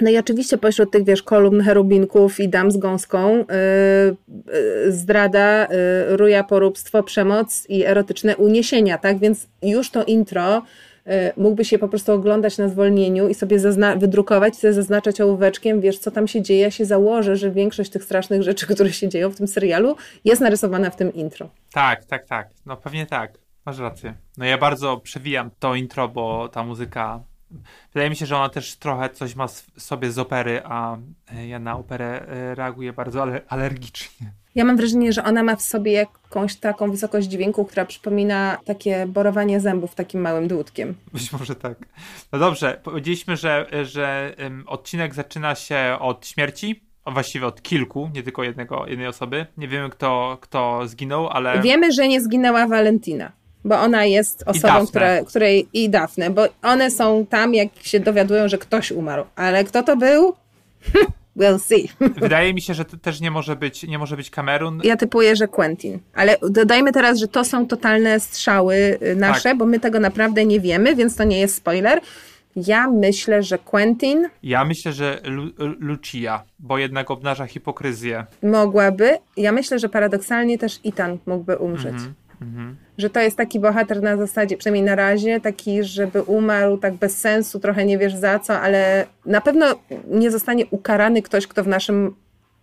No 0.00 0.10
i 0.10 0.18
oczywiście 0.18 0.58
pośród 0.58 0.90
tych, 0.90 1.04
wiesz, 1.04 1.22
kolumn 1.22 1.60
cherubinków 1.60 2.40
i 2.40 2.48
dam 2.48 2.70
z 2.70 2.76
gąską 2.76 3.36
yy, 3.36 4.92
zdrada, 4.92 5.64
yy, 5.64 6.16
ruja, 6.16 6.44
poróbstwo, 6.44 7.02
przemoc 7.02 7.66
i 7.68 7.84
erotyczne 7.84 8.36
uniesienia, 8.36 8.98
tak? 8.98 9.18
Więc 9.18 9.48
już 9.62 9.90
to 9.90 10.04
intro 10.04 10.62
yy, 11.06 11.12
mógłby 11.36 11.64
się 11.64 11.78
po 11.78 11.88
prostu 11.88 12.12
oglądać 12.12 12.58
na 12.58 12.68
zwolnieniu 12.68 13.28
i 13.28 13.34
sobie 13.34 13.58
wydrukować, 13.96 14.56
sobie 14.56 14.72
zaznaczać 14.72 15.20
ołóweczkiem, 15.20 15.80
wiesz, 15.80 15.98
co 15.98 16.10
tam 16.10 16.28
się 16.28 16.42
dzieje. 16.42 16.60
Ja 16.60 16.70
się 16.70 16.84
założę, 16.84 17.36
że 17.36 17.50
większość 17.50 17.90
tych 17.90 18.04
strasznych 18.04 18.42
rzeczy, 18.42 18.66
które 18.66 18.92
się 18.92 19.08
dzieją 19.08 19.30
w 19.30 19.36
tym 19.36 19.48
serialu, 19.48 19.96
jest 20.24 20.40
narysowana 20.40 20.90
w 20.90 20.96
tym 20.96 21.14
intro. 21.14 21.48
Tak, 21.72 22.04
tak, 22.04 22.26
tak. 22.26 22.50
No 22.66 22.76
pewnie 22.76 23.06
tak. 23.06 23.42
Masz 23.66 23.78
rację. 23.78 24.14
No 24.38 24.44
ja 24.44 24.58
bardzo 24.58 24.96
przewijam 24.96 25.50
to 25.58 25.74
intro, 25.74 26.08
bo 26.08 26.48
ta 26.48 26.64
muzyka 26.64 27.20
Wydaje 27.94 28.10
mi 28.10 28.16
się, 28.16 28.26
że 28.26 28.36
ona 28.36 28.48
też 28.48 28.76
trochę 28.76 29.10
coś 29.10 29.34
ma 29.34 29.48
sobie 29.76 30.12
z 30.12 30.18
opery, 30.18 30.60
a 30.64 30.96
e, 31.34 31.46
ja 31.46 31.58
na 31.58 31.76
operę 31.78 32.26
e, 32.28 32.54
reaguję 32.54 32.92
bardzo 32.92 33.26
alergicznie. 33.48 34.32
Ja 34.54 34.64
mam 34.64 34.76
wrażenie, 34.76 35.12
że 35.12 35.24
ona 35.24 35.42
ma 35.42 35.56
w 35.56 35.62
sobie 35.62 35.92
jakąś 35.92 36.56
taką 36.56 36.90
wysokość 36.90 37.28
dźwięku, 37.28 37.64
która 37.64 37.84
przypomina 37.84 38.58
takie 38.64 39.06
borowanie 39.06 39.60
zębów 39.60 39.94
takim 39.94 40.20
małym 40.20 40.48
dłutkiem. 40.48 40.94
Być 41.12 41.32
może 41.32 41.54
tak. 41.54 41.78
No 42.32 42.38
dobrze, 42.38 42.80
powiedzieliśmy, 42.82 43.36
że, 43.36 43.66
że 43.82 44.36
odcinek 44.66 45.14
zaczyna 45.14 45.54
się 45.54 45.96
od 46.00 46.26
śmierci, 46.26 46.82
właściwie 47.06 47.46
od 47.46 47.62
kilku, 47.62 48.10
nie 48.14 48.22
tylko 48.22 48.42
jednego, 48.42 48.86
jednej 48.86 49.06
osoby. 49.06 49.46
Nie 49.56 49.68
wiemy, 49.68 49.90
kto, 49.90 50.38
kto 50.40 50.88
zginął, 50.88 51.28
ale... 51.28 51.60
Wiemy, 51.62 51.92
że 51.92 52.08
nie 52.08 52.20
zginęła 52.20 52.66
Valentina. 52.66 53.32
Bo 53.64 53.80
ona 53.80 54.04
jest 54.04 54.42
osobą, 54.46 54.86
która, 54.86 55.24
której 55.24 55.68
i 55.72 55.90
Dafne, 55.90 56.30
bo 56.30 56.42
one 56.62 56.90
są 56.90 57.26
tam, 57.26 57.54
jak 57.54 57.68
się 57.82 58.00
dowiadują, 58.00 58.48
że 58.48 58.58
ktoś 58.58 58.92
umarł. 58.92 59.24
Ale 59.36 59.64
kto 59.64 59.82
to 59.82 59.96
był? 59.96 60.34
we'll 61.38 61.58
see. 61.58 61.88
Wydaje 62.20 62.54
mi 62.54 62.60
się, 62.60 62.74
że 62.74 62.84
to 62.84 62.96
też 62.96 63.20
nie 63.20 63.30
może 63.30 63.56
być, 63.56 63.82
nie 63.82 63.98
może 63.98 64.16
być 64.16 64.30
Kamerun. 64.30 64.80
Ja 64.84 64.96
typuję, 64.96 65.36
że 65.36 65.48
Quentin. 65.48 65.98
Ale 66.14 66.36
dodajmy 66.50 66.92
teraz, 66.92 67.18
że 67.18 67.28
to 67.28 67.44
są 67.44 67.66
totalne 67.66 68.20
strzały 68.20 68.74
y, 69.02 69.16
nasze, 69.16 69.42
Tak. 69.42 69.58
bo 69.58 69.66
my 69.66 69.80
tego 69.80 70.00
naprawdę 70.00 70.44
nie 70.46 70.60
wiemy, 70.60 70.96
więc 70.96 71.16
to 71.16 71.24
nie 71.24 71.40
jest 71.40 71.54
spoiler. 71.54 72.00
Ja 72.56 72.90
myślę, 72.90 73.42
że 73.42 73.58
Quentin 73.58 74.28
Ja 74.42 74.64
myślę, 74.64 74.92
że 74.92 75.20
Lu 75.24 75.50
Lucia, 75.78 76.42
bo 76.58 76.78
jednak 76.78 77.10
obnaża 77.10 77.46
hipokryzję. 77.46 78.26
mogłaby. 78.42 79.18
Ja 79.36 79.52
myślę, 79.52 79.78
że 79.78 79.88
paradoksalnie 79.88 80.58
też 80.58 80.80
Ethan 80.84 81.18
mógłby 81.26 81.56
umrzeć. 81.56 81.94
Mhm, 82.42 82.76
Że 82.98 83.10
to 83.10 83.20
jest 83.20 83.36
taki 83.36 83.60
bohater 83.60 84.02
na 84.02 84.16
zasadzie, 84.16 84.56
przynajmniej 84.56 84.84
na 84.84 84.94
razie, 84.94 85.40
taki, 85.40 85.84
żeby 85.84 86.22
umarł 86.22 86.78
tak 86.78 86.94
bez 86.94 87.18
sensu, 87.18 87.60
trochę 87.60 87.84
nie 87.84 87.98
wiesz 87.98 88.14
za 88.14 88.38
co, 88.38 88.60
ale 88.60 89.06
na 89.26 89.40
pewno 89.40 89.66
nie 90.06 90.30
zostanie 90.30 90.66
ukarany 90.70 91.22
ktoś, 91.22 91.46
kto 91.46 91.64
w 91.64 91.68
naszym 91.68 92.14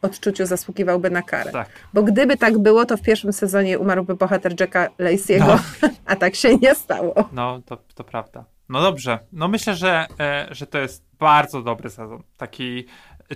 odczuciu 0.01 0.45
zasługiwałby 0.45 1.09
na 1.09 1.21
karę. 1.21 1.51
Tak. 1.51 1.69
Bo 1.93 2.03
gdyby 2.03 2.37
tak 2.37 2.57
było, 2.57 2.85
to 2.85 2.97
w 2.97 3.01
pierwszym 3.01 3.33
sezonie 3.33 3.79
umarłby 3.79 4.15
bohater 4.15 4.59
Jacka 4.59 4.87
Lacey'ego, 4.99 5.59
No. 5.81 5.89
a 6.05 6.15
tak 6.15 6.35
się 6.35 6.57
nie 6.57 6.75
stało. 6.75 7.29
No, 7.31 7.61
to, 7.65 7.77
to 7.95 8.03
prawda. 8.03 8.45
No 8.69 8.81
dobrze. 8.81 9.19
No 9.33 9.47
myślę, 9.47 9.75
że, 9.75 10.05
e, 10.19 10.47
że 10.51 10.67
to 10.67 10.77
jest 10.77 11.03
bardzo 11.19 11.61
dobry 11.61 11.89
sezon. 11.89 12.23
Taki. 12.37 12.85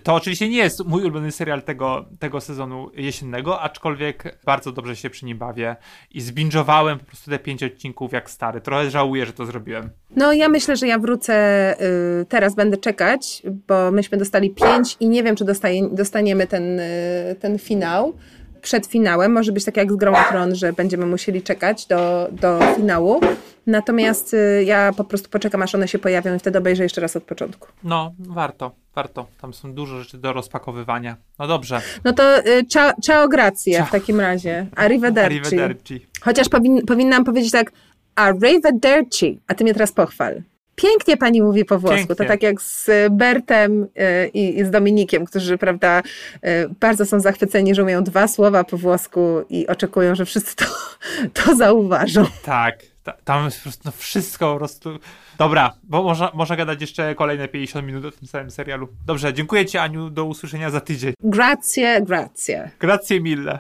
To 0.04 0.14
oczywiście 0.14 0.50
nie 0.50 0.58
jest 0.58 0.86
mój 0.86 1.02
ulubiony 1.02 1.32
serial 1.32 1.64
tego, 1.64 2.06
tego 2.20 2.42
sezonu 2.42 2.90
jesiennego, 2.94 3.62
aczkolwiek 3.62 4.40
bardzo 4.46 4.72
dobrze 4.72 4.96
się 4.96 5.10
przy 5.10 5.26
nim 5.26 5.38
bawię 5.38 5.76
i 6.12 6.22
zbingowałem 6.22 7.00
po 7.00 7.06
prostu 7.06 7.32
te 7.32 7.40
pięć 7.40 7.64
odcinków 7.64 8.14
jak 8.14 8.30
stary. 8.30 8.62
Trochę 8.62 8.90
żałuję, 8.90 9.26
że 9.26 9.34
to 9.34 9.46
zrobiłem. 9.46 9.90
No 10.16 10.34
ja 10.34 10.50
myślę, 10.50 10.76
że 10.76 10.88
ja 10.88 11.00
wrócę, 11.00 11.76
y, 12.22 12.26
teraz 12.26 12.56
będę 12.56 12.78
czekać, 12.78 13.44
bo 13.68 13.92
myśmy 13.92 14.18
dostali 14.18 14.50
pięć 14.50 14.98
i 15.00 15.10
nie 15.10 15.24
wiem, 15.24 15.36
czy 15.36 15.46
dostaje, 15.46 15.90
dostaniemy 15.92 16.48
ten, 16.48 16.80
y, 16.80 17.36
ten 17.40 17.60
finał 17.60 18.14
przed 18.62 18.86
finałem. 18.86 19.32
Może 19.32 19.52
być 19.52 19.66
tak 19.66 19.78
jak 19.78 19.92
z 19.92 19.96
Grą 19.96 20.14
Tron, 20.30 20.56
że 20.56 20.74
będziemy 20.74 21.06
musieli 21.06 21.42
czekać 21.42 21.86
do, 21.86 22.28
do 22.32 22.60
finału. 22.76 23.20
Natomiast 23.68 24.34
y, 24.34 24.64
ja 24.64 24.92
po 24.98 25.04
prostu 25.04 25.30
poczekam, 25.30 25.62
aż 25.62 25.76
one 25.76 25.88
się 25.88 26.00
pojawią 26.00 26.36
i 26.36 26.40
wtedy 26.40 26.60
obejrzę 26.60 26.84
jeszcze 26.84 27.02
raz 27.02 27.16
od 27.16 27.24
początku. 27.24 27.68
No, 27.84 28.14
warto, 28.20 28.72
warto. 28.96 29.28
Tam 29.42 29.54
są 29.54 29.74
dużo 29.74 30.00
rzeczy 30.00 30.18
do 30.18 30.34
rozpakowywania. 30.34 31.18
No 31.40 31.48
dobrze. 31.48 31.82
No 32.04 32.14
to 32.14 32.40
y, 32.48 32.66
ciao, 32.68 32.92
ciao 33.02 33.28
grazie 33.28 33.72
Ciao. 33.72 33.86
w 33.86 33.92
takim 33.92 34.20
razie. 34.20 34.68
Arrivederci. 34.76 35.40
Arrivederci. 35.40 36.08
Chociaż 36.22 36.50
powin, 36.50 36.86
powinnam 36.86 37.24
powiedzieć 37.24 37.52
tak, 37.52 37.72
arrivederci, 38.16 39.40
a 39.48 39.54
ty 39.54 39.64
mnie 39.64 39.74
teraz 39.74 39.92
pochwal. 39.92 40.42
Pięknie 40.76 41.18
pani 41.18 41.42
mówi 41.42 41.66
po 41.66 41.80
włosku. 41.80 41.98
Pięknie. 41.98 42.16
To 42.16 42.26
tak 42.26 42.44
jak 42.44 42.62
z 42.62 42.90
Bertem 43.12 43.84
y, 43.84 43.88
i, 44.34 44.60
i 44.60 44.66
z 44.66 44.70
Dominikiem, 44.70 45.26
którzy, 45.26 45.58
prawda, 45.58 46.02
y, 46.36 46.40
bardzo 46.80 47.06
są 47.06 47.20
zachwyceni, 47.20 47.76
że 47.76 47.84
umieją 47.84 48.04
dwa 48.04 48.28
słowa 48.28 48.64
po 48.64 48.78
włosku 48.78 49.22
i 49.50 49.68
oczekują, 49.68 50.16
że 50.16 50.26
wszyscy 50.26 50.56
to, 50.56 50.66
to 51.44 51.56
zauważą. 51.56 52.26
Tak, 52.44 52.80
ta, 53.04 53.14
tam 53.24 53.46
jest 53.46 53.58
po 53.58 53.64
prostu 53.64 53.82
no 53.86 53.92
wszystko 53.92 54.54
po 54.54 54.58
prostu. 54.58 55.00
Dobra, 55.38 55.74
bo 55.84 56.04
można, 56.04 56.32
można 56.34 56.56
gadać 56.56 56.82
jeszcze 56.82 57.16
kolejne 57.16 57.48
50 57.48 57.88
minut 57.88 58.06
o 58.06 58.12
tym 58.12 58.28
samym 58.28 58.52
serialu. 58.52 58.88
Dobrze, 59.06 59.34
dziękuję 59.34 59.66
Ci, 59.66 59.78
Aniu, 59.78 60.10
do 60.10 60.26
usłyszenia 60.26 60.70
za 60.70 60.82
tydzień. 60.82 61.14
Grazie, 61.24 62.02
grazie. 62.02 62.72
Grazie 62.80 63.22
mille. 63.22 63.60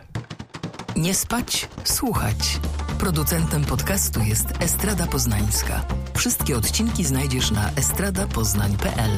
Nie 0.95 1.13
spać, 1.13 1.69
słuchać. 1.83 2.59
Producentem 2.99 3.65
podcastu 3.65 4.19
jest 4.19 4.61
Estrada 4.61 5.07
Poznańska. 5.07 5.85
Wszystkie 6.15 6.57
odcinki 6.57 7.03
znajdziesz 7.03 7.51
na 7.51 7.71
estradapoznań.pl. 7.75 9.11